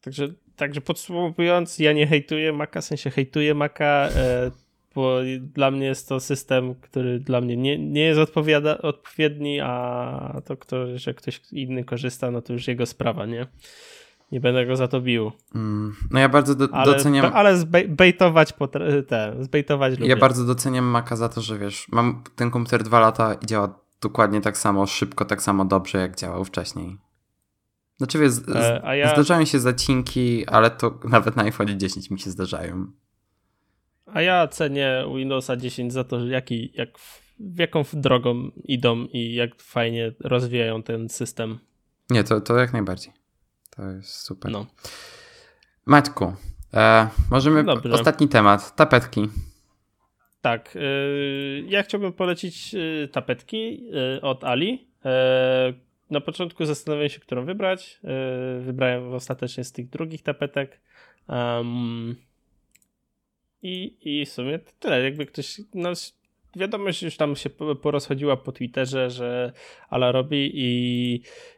Także, 0.00 0.28
także 0.56 0.80
podsumowując, 0.80 1.78
ja 1.78 1.92
nie 1.92 2.06
hejtuję 2.06 2.52
Maca, 2.52 2.80
w 2.80 2.84
sensie 2.84 3.10
hejtuję 3.10 3.54
Maca, 3.54 3.84
e, 3.84 4.50
bo 4.94 5.18
dla 5.40 5.70
mnie 5.70 5.86
jest 5.86 6.08
to 6.08 6.20
system, 6.20 6.74
który 6.74 7.20
dla 7.20 7.40
mnie 7.40 7.56
nie, 7.56 7.78
nie 7.78 8.02
jest 8.02 8.20
odpowiada, 8.20 8.78
odpowiedni, 8.78 9.60
a 9.60 10.42
to, 10.44 10.56
kto, 10.56 10.98
że 10.98 11.14
ktoś 11.14 11.40
inny 11.52 11.84
korzysta, 11.84 12.30
no 12.30 12.42
to 12.42 12.52
już 12.52 12.68
jego 12.68 12.86
sprawa, 12.86 13.26
nie? 13.26 13.46
Nie 14.32 14.40
będę 14.40 14.66
go 14.66 14.76
za 14.76 14.88
to 14.88 15.00
bił. 15.00 15.32
Mm, 15.54 15.96
no 16.10 16.20
ja 16.20 16.28
bardzo 16.28 16.54
do, 16.54 16.68
ale, 16.72 16.92
doceniam... 16.92 17.32
Ale 17.34 17.56
zbejtować, 17.56 18.54
te, 19.08 19.36
zbejtować 19.40 19.92
lubię. 19.98 20.08
Ja 20.08 20.16
bardzo 20.16 20.44
doceniam 20.44 20.84
Maca 20.84 21.16
za 21.16 21.28
to, 21.28 21.40
że 21.40 21.58
wiesz, 21.58 21.86
mam 21.92 22.22
ten 22.36 22.50
komputer 22.50 22.82
dwa 22.82 23.00
lata 23.00 23.34
i 23.34 23.46
działa 23.46 23.80
dokładnie 24.00 24.40
tak 24.40 24.58
samo 24.58 24.86
szybko, 24.86 25.24
tak 25.24 25.42
samo 25.42 25.64
dobrze, 25.64 25.98
jak 25.98 26.16
działał 26.16 26.44
wcześniej. 26.44 26.98
Znaczy 27.96 28.18
wiesz, 28.18 28.32
e, 28.54 28.98
ja... 28.98 29.12
zdarzają 29.12 29.44
się 29.44 29.58
zacinki, 29.58 30.46
ale 30.46 30.70
to 30.70 30.98
nawet 31.04 31.36
na 31.36 31.42
iPhone 31.42 31.78
10 31.80 32.10
mi 32.10 32.20
się 32.20 32.30
zdarzają. 32.30 32.86
A 34.06 34.22
ja 34.22 34.48
cenię 34.48 35.04
Windowsa 35.16 35.56
10 35.56 35.92
za 35.92 36.04
to, 36.04 36.26
jaki, 36.26 36.72
jak, 36.74 36.98
w 36.98 37.58
jaką 37.58 37.84
drogą 37.92 38.50
idą 38.64 39.04
i 39.12 39.34
jak 39.34 39.62
fajnie 39.62 40.12
rozwijają 40.20 40.82
ten 40.82 41.08
system. 41.08 41.58
Nie, 42.10 42.24
to, 42.24 42.40
to 42.40 42.58
jak 42.58 42.72
najbardziej. 42.72 43.19
To 43.70 43.90
jest 43.90 44.14
super. 44.14 44.52
No. 44.52 44.66
Maćku, 45.86 46.32
e, 46.74 47.08
możemy. 47.30 47.64
Dobrze. 47.64 47.92
Ostatni 47.92 48.28
temat. 48.28 48.76
Tapetki. 48.76 49.28
Tak. 50.40 50.76
Y, 50.76 51.64
ja 51.68 51.82
chciałbym 51.82 52.12
polecić 52.12 52.74
y, 52.74 53.08
tapetki 53.12 53.90
y, 54.16 54.20
od 54.20 54.44
Ali. 54.44 54.90
Na 56.10 56.20
początku 56.20 56.64
zastanawiałem 56.64 57.10
się, 57.10 57.20
którą 57.20 57.44
wybrać. 57.44 58.00
Wybrałem 58.60 59.14
ostatecznie 59.14 59.64
z 59.64 59.72
tych 59.72 59.88
drugich 59.88 60.22
tapetek. 60.22 60.80
Um, 61.28 62.16
i, 63.62 63.96
I 64.00 64.26
w 64.26 64.28
sumie 64.28 64.58
tyle. 64.58 65.02
Jakby 65.02 65.26
ktoś. 65.26 65.60
No, 65.74 65.90
wiadomość 66.56 67.02
już 67.02 67.16
tam 67.16 67.36
się 67.36 67.50
porozchodziła 67.82 68.36
po 68.36 68.52
Twitterze, 68.52 69.10
że 69.10 69.52
Ala 69.90 70.12
robi 70.12 70.50
i, 70.54 71.14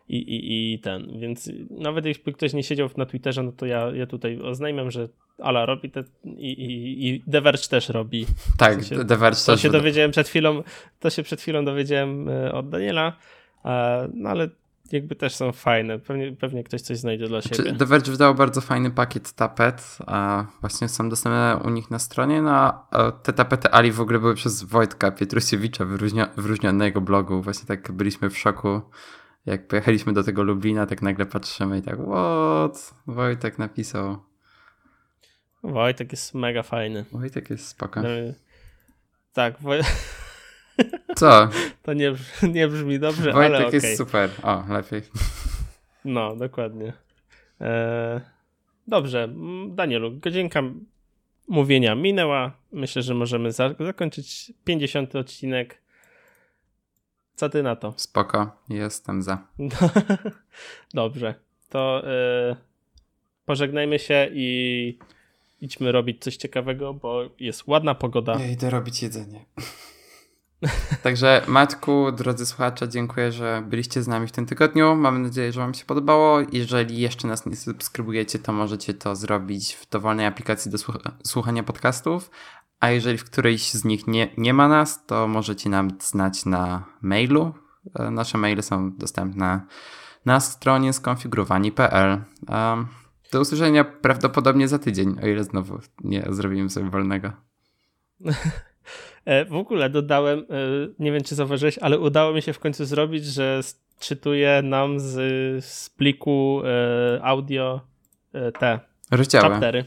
i, 0.09 0.17
i, 0.17 0.75
i 0.75 0.79
ten. 0.79 1.19
Więc 1.21 1.51
nawet 1.71 2.07
jeśli 2.07 2.33
ktoś 2.33 2.53
nie 2.53 2.63
siedział 2.63 2.91
na 2.97 3.07
Twitterze, 3.07 3.43
no 3.43 3.53
to 3.53 3.67
ja, 3.67 3.91
ja 3.95 4.07
tutaj 4.07 4.41
oznajmiam, 4.41 4.91
że 4.91 5.09
Ala 5.39 5.67
robi 5.67 5.91
te, 5.91 6.05
i, 6.25 6.53
i, 6.53 7.09
i 7.09 7.23
The 7.33 7.41
Verge 7.41 7.69
też 7.69 7.89
robi. 7.89 8.27
Tak, 8.59 8.79
w 8.81 8.87
sensie, 8.87 9.05
The 9.05 9.17
Verge 9.17 9.39
to 9.41 9.47
też. 9.47 9.47
To 9.47 9.57
się 9.57 9.71
dowiedziałem 9.71 10.11
przed 10.11 10.29
chwilą, 10.29 10.63
to 11.01 11.11
się 11.11 11.23
przed 11.23 11.41
chwilą 11.41 11.65
dowiedziałem 11.65 12.29
e, 12.29 12.53
od 12.53 12.69
Daniela, 12.69 13.17
no 14.15 14.31
ale 14.31 14.49
jakby 14.93 15.17
też 15.17 15.35
są 15.35 15.53
fajne. 15.53 15.99
Pewnie, 15.99 16.33
pewnie 16.33 16.65
ktoś 16.65 16.81
coś 16.81 16.99
znajdzie 16.99 17.29
dla 17.29 17.43
siebie. 17.43 17.57
Czy 17.57 17.77
The 17.77 17.87
Verge 17.87 18.11
wydał 18.11 18.35
bardzo 18.35 18.61
fajny 18.61 18.91
pakiet 18.91 19.33
tapet, 19.33 19.99
a 20.07 20.47
właśnie 20.61 20.89
są 20.89 21.09
dostępne 21.09 21.61
u 21.65 21.71
nich 21.71 21.91
na 21.91 21.99
stronie. 21.99 22.43
No, 22.43 22.87
te 23.23 23.33
tapety 23.33 23.71
Ali 23.71 23.93
w 23.93 24.01
ogóle 24.01 24.19
były 24.19 24.35
przez 24.35 24.63
Wojtka 24.63 25.11
Pietrusiewicza 25.11 25.85
wyróżnione 26.37 26.79
na 26.79 26.85
jego 26.85 27.01
blogu. 27.01 27.43
Właśnie 27.43 27.67
tak 27.67 27.93
byliśmy 27.93 28.31
w 28.31 28.39
szoku. 28.39 28.81
Jak 29.47 29.69
pojechaliśmy 29.69 30.13
do 30.13 30.25
tego 30.25 30.43
Lublina, 30.43 30.87
tak 30.87 31.03
nagle 31.03 31.27
patrzymy 31.27 31.79
i 31.79 31.83
tak, 31.83 31.99
what? 31.99 32.95
Wojtek 33.07 33.59
napisał. 33.59 34.19
Wojtek 35.63 36.13
jest 36.13 36.35
mega 36.35 36.63
fajny. 36.63 37.05
Wojtek 37.13 37.51
jest 37.51 37.69
spoko. 37.69 38.03
No, 38.03 38.09
tak, 39.33 39.61
Woj... 39.61 39.81
Co? 41.17 41.49
To 41.83 41.93
nie, 41.93 42.13
nie 42.55 42.69
brzmi 42.69 42.99
dobrze, 42.99 43.33
Wojtek 43.33 43.55
ale 43.55 43.67
okay. 43.67 43.81
jest 43.83 43.99
super. 43.99 44.31
O, 44.43 44.65
lepiej. 44.69 45.03
No, 46.05 46.37
dokładnie. 46.37 46.93
E... 47.61 48.21
Dobrze, 48.87 49.29
Danielu, 49.69 50.19
godzinka 50.19 50.63
mówienia 51.49 51.95
minęła. 51.95 52.53
Myślę, 52.73 53.03
że 53.03 53.15
możemy 53.15 53.53
za 53.53 53.75
zakończyć 53.81 54.53
50 54.65 55.17
odcinek. 55.17 55.83
Co 57.35 57.49
ty 57.49 57.63
na 57.63 57.77
to? 57.77 57.95
Spoko, 57.97 58.51
jestem 58.69 59.23
za. 59.23 59.47
Dobrze, 60.95 61.35
to 61.69 62.03
e... 62.07 62.57
pożegnajmy 63.45 63.99
się 63.99 64.29
i 64.33 64.99
idźmy 65.61 65.93
robić 65.93 66.23
coś 66.23 66.37
ciekawego, 66.37 66.95
bo 66.95 67.23
jest 67.41 67.67
ładna 67.67 67.95
pogoda. 67.95 68.41
Ja 68.41 68.47
idę 68.47 68.71
robić 68.71 69.03
jedzenie. 69.03 69.45
Także 71.03 71.43
Matku, 71.49 72.13
drodzy 72.13 72.47
słuchacze, 72.47 72.89
dziękuję, 72.89 73.33
że 73.33 73.63
byliście 73.67 74.03
z 74.03 74.09
nami 74.09 74.27
w 74.27 74.33
tym 74.33 74.47
tygodniu. 74.47 74.97
Mam 74.97 75.23
nadzieję, 75.23 75.53
że 75.53 75.61
Wam 75.61 75.75
się 75.75 75.85
podobało. 75.85 76.39
Jeżeli 76.53 76.99
jeszcze 76.99 77.29
nas 77.29 77.47
nie 77.47 77.57
subskrybujecie, 77.57 78.39
to 78.39 78.53
możecie 78.53 78.95
to 78.95 79.17
zrobić 79.17 79.75
w 79.75 79.89
dowolnej 79.89 80.27
aplikacji 80.27 80.71
do 80.71 80.79
słuchania 81.25 81.63
podcastów. 81.63 82.31
A 82.81 82.91
jeżeli 82.91 83.19
w 83.19 83.25
którejś 83.25 83.73
z 83.73 83.85
nich 83.85 84.07
nie, 84.07 84.29
nie 84.37 84.55
ma 84.55 84.69
nas, 84.69 85.07
to 85.07 85.29
możecie 85.29 85.71
nam 85.71 85.91
znać 86.01 86.45
na 86.45 86.85
mailu. 87.03 87.55
E, 87.99 88.11
nasze 88.11 88.39
maile 88.39 88.63
są 88.63 88.97
dostępne 88.97 89.61
na 90.25 90.41
stronie 90.41 90.93
skonfigurowani.pl. 90.93 92.23
Do 93.33 93.41
usłyszenia 93.41 93.85
prawdopodobnie 93.85 94.69
za 94.69 94.79
tydzień, 94.79 95.17
o 95.23 95.27
ile 95.27 95.45
znowu 95.45 95.79
nie 96.05 96.27
zrobimy 96.31 96.71
sobie 96.71 96.91
wolnego. 96.91 97.33
E, 99.25 99.45
w 99.45 99.55
ogóle 99.55 99.91
dodałem, 99.91 100.39
e, 100.39 100.45
nie 100.99 101.13
wiem 101.13 101.23
czy 101.23 101.35
zauważyłeś, 101.35 101.79
ale 101.79 101.99
udało 101.99 102.33
mi 102.33 102.43
się 102.43 102.53
w 102.53 102.59
końcu 102.59 102.85
zrobić, 102.85 103.25
że 103.25 103.61
czytuję 104.01 104.63
nam 104.65 105.01
z, 105.01 105.65
z 105.65 105.91
pliku 105.91 106.63
e, 106.65 107.23
audio 107.23 107.81
te 108.59 108.81
rozdziały. 109.11 109.49
Chaptery. 109.49 109.85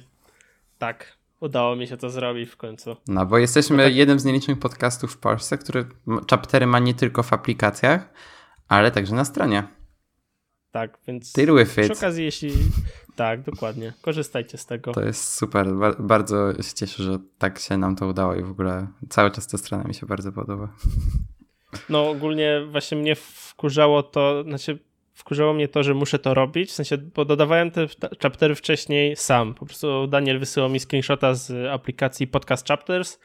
Tak, 0.77 1.17
udało 1.39 1.75
mi 1.75 1.87
się 1.87 1.97
to 1.97 2.09
zrobić 2.09 2.49
w 2.49 2.57
końcu. 2.57 2.95
No, 3.07 3.25
bo 3.25 3.37
jesteśmy 3.37 3.77
no 3.77 3.83
tak... 3.83 3.95
jednym 3.95 4.19
z 4.19 4.25
nielicznych 4.25 4.59
podcastów 4.59 5.13
w 5.13 5.17
Polsce, 5.17 5.57
który 5.57 5.85
chaptery 6.29 6.67
ma 6.67 6.79
nie 6.79 6.93
tylko 6.93 7.23
w 7.23 7.33
aplikacjach, 7.33 8.13
ale 8.67 8.91
także 8.91 9.15
na 9.15 9.25
stronie. 9.25 9.63
Tak, 10.75 10.97
więc 11.07 11.33
Deal 11.33 11.65
przy 11.65 11.93
okazji, 11.93 12.25
jeśli 12.25 12.51
tak, 13.15 13.41
dokładnie. 13.41 13.93
Korzystajcie 14.01 14.57
z 14.57 14.65
tego. 14.65 14.91
To 14.91 15.05
jest 15.05 15.33
super. 15.33 15.67
Bardzo 15.99 16.53
się 16.53 16.73
cieszę, 16.75 17.03
że 17.03 17.19
tak 17.37 17.59
się 17.59 17.77
nam 17.77 17.95
to 17.95 18.07
udało 18.07 18.35
i 18.35 18.43
w 18.43 18.51
ogóle 18.51 18.87
cały 19.09 19.31
czas 19.31 19.47
ta 19.47 19.57
strona 19.57 19.83
mi 19.83 19.93
się 19.93 20.05
bardzo 20.05 20.31
podoba. 20.31 20.73
No 21.89 22.09
ogólnie 22.09 22.67
właśnie 22.71 22.97
mnie 22.97 23.15
wkurzało 23.15 24.03
to, 24.03 24.43
znaczy 24.43 24.79
wkurzało 25.13 25.53
mnie 25.53 25.67
to, 25.67 25.83
że 25.83 25.93
muszę 25.93 26.19
to 26.19 26.33
robić, 26.33 26.69
w 26.69 26.73
sensie, 26.73 26.97
bo 26.97 27.25
dodawałem 27.25 27.71
te 27.71 27.87
chaptery 28.21 28.55
wcześniej 28.55 29.15
sam. 29.15 29.53
Po 29.53 29.65
prostu 29.65 30.07
Daniel 30.07 30.39
wysyłał 30.39 30.69
mi 30.69 30.79
screenshota 30.79 31.33
z 31.33 31.71
aplikacji 31.73 32.27
Podcast 32.27 32.67
Chapters. 32.67 33.19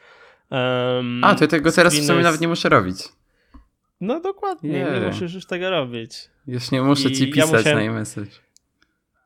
Um, 0.51 1.23
A, 1.23 1.35
to 1.35 1.47
tego 1.47 1.71
teraz 1.71 1.95
w 1.95 2.05
sumie 2.05 2.21
nawet 2.21 2.41
nie 2.41 2.47
muszę 2.47 2.69
robić. 2.69 2.97
No 4.01 4.19
dokładnie, 4.19 4.69
nie 4.69 5.07
musisz 5.07 5.33
już 5.33 5.45
tego 5.45 5.69
robić. 5.69 6.29
Już 6.47 6.71
nie 6.71 6.81
muszę 6.81 7.09
I 7.09 7.11
ci 7.11 7.31
pisać 7.31 7.51
ja 7.51 7.57
musiałem... 7.57 7.85
na 7.85 7.91
e-message. 7.91 8.31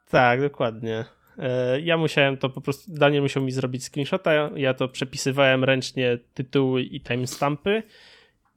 Tak, 0.10 0.42
dokładnie. 0.42 1.06
E, 1.38 1.82
ja 1.82 1.98
musiałem 1.98 2.38
to 2.38 2.50
po 2.50 2.62
prostu, 2.62 2.92
Daniel 2.94 3.22
musiał 3.22 3.44
mi 3.44 3.52
zrobić 3.52 3.84
screenshota, 3.84 4.32
ja 4.56 4.74
to 4.74 4.88
przepisywałem 4.88 5.64
ręcznie 5.64 6.18
tytuły 6.34 6.82
i 6.82 7.02
timestampy, 7.02 7.84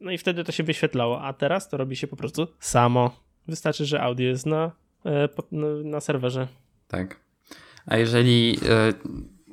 no 0.00 0.10
i 0.10 0.18
wtedy 0.18 0.44
to 0.44 0.52
się 0.52 0.62
wyświetlało, 0.62 1.22
a 1.22 1.32
teraz 1.32 1.68
to 1.68 1.76
robi 1.76 1.96
się 1.96 2.06
po 2.06 2.16
prostu 2.16 2.48
samo. 2.60 3.10
Wystarczy, 3.48 3.84
że 3.84 4.02
audio 4.02 4.26
jest 4.26 4.46
na, 4.46 4.72
e, 5.06 5.28
na 5.84 6.00
serwerze. 6.00 6.48
Tak. 6.88 7.20
A 7.86 7.96
jeżeli 7.96 8.58
e, 8.68 8.92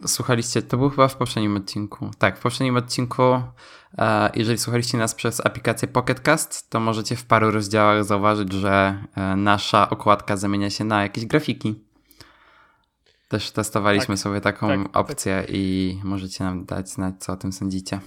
słuchaliście, 0.08 0.62
to 0.62 0.78
był 0.78 0.89
chyba 0.89 1.08
w 1.08 1.16
poprzednim 1.16 1.58
odcinku. 1.58 2.12
Tak, 2.18 2.38
w 2.38 2.41
poprzednim 2.41 2.78
odcinku, 2.78 3.24
e, 3.97 4.32
jeżeli 4.36 4.58
słuchaliście 4.58 4.97
nas 4.97 5.16
przez 5.16 5.45
aplikację 5.45 5.88
Pocketcast, 5.88 6.70
to 6.70 6.80
możecie 6.80 7.16
w 7.16 7.26
paru 7.26 7.51
rozdziałach 7.51 8.03
zauważyć, 8.03 8.53
że 8.53 9.03
e, 9.16 9.36
nasza 9.36 9.89
okładka 9.89 10.38
zamienia 10.38 10.70
się 10.70 10.84
na 10.84 11.03
jakieś 11.03 11.26
grafiki. 11.26 11.86
Też 13.28 13.51
testowaliśmy 13.51 14.16
tak, 14.16 14.20
sobie 14.20 14.41
taką 14.41 14.68
tak, 14.68 14.84
tak. 14.84 14.97
opcję 14.97 15.41
tak. 15.41 15.56
i 15.56 15.99
możecie 16.03 16.43
nam 16.43 16.66
dać 16.66 16.89
znać, 16.89 17.16
co 17.20 17.34
o 17.34 17.38
tym 17.38 17.51
sądzicie. 17.51 17.99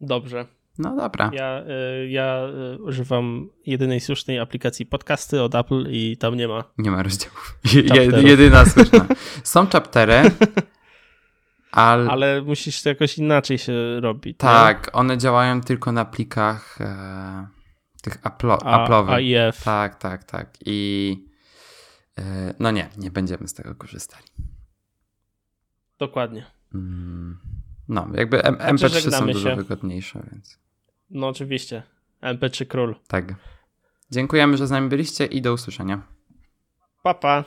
Dobrze. 0.00 0.46
No 0.78 0.96
dobra. 0.96 1.30
Ja, 1.34 1.62
y, 2.02 2.08
ja 2.08 2.48
y, 2.74 2.82
używam 2.82 3.48
jedynej 3.66 4.00
słusznej 4.00 4.38
aplikacji 4.38 4.86
podcasty 4.86 5.42
od 5.42 5.54
Apple 5.54 5.86
i 5.90 6.16
tam 6.16 6.34
nie 6.34 6.48
ma. 6.48 6.64
Nie 6.78 6.90
ma 6.90 7.02
rozdziałów. 7.02 7.58
jedyna 8.22 8.64
słuszna. 8.74 9.06
Są 9.44 9.66
chaptery, 9.66 10.22
ale... 11.72 12.10
ale 12.10 12.42
musisz 12.42 12.82
to 12.82 12.88
jakoś 12.88 13.18
inaczej 13.18 13.58
się 13.58 14.00
robić. 14.00 14.38
Tak, 14.38 14.86
nie? 14.86 14.92
one 14.92 15.18
działają 15.18 15.60
tylko 15.60 15.92
na 15.92 16.04
plikach 16.04 16.80
e, 16.80 17.46
tych 18.02 18.22
Apple'owych. 18.22 19.10
A, 19.10 19.14
AIF. 19.14 19.64
Tak, 19.64 19.94
tak, 19.94 20.24
tak. 20.24 20.54
I 20.66 21.26
E, 22.18 22.54
no 22.58 22.70
nie, 22.70 22.88
nie 22.96 23.10
będziemy 23.10 23.48
z 23.48 23.54
tego 23.54 23.74
korzystali. 23.74 24.24
Dokładnie. 25.98 26.46
Mm, 26.74 27.38
no, 27.88 28.08
jakby 28.14 28.44
M- 28.44 28.56
MP3 28.56 29.10
są 29.10 29.26
dużo 29.26 29.50
się. 29.50 29.56
wygodniejsze, 29.56 30.22
więc. 30.32 30.58
No 31.10 31.28
oczywiście. 31.28 31.82
MP3 32.22 32.66
król. 32.66 32.96
Tak. 33.08 33.34
Dziękujemy, 34.10 34.56
że 34.56 34.66
z 34.66 34.70
nami 34.70 34.88
byliście 34.88 35.26
i 35.26 35.42
do 35.42 35.52
usłyszenia. 35.52 36.02
Pa, 37.02 37.14
pa. 37.14 37.44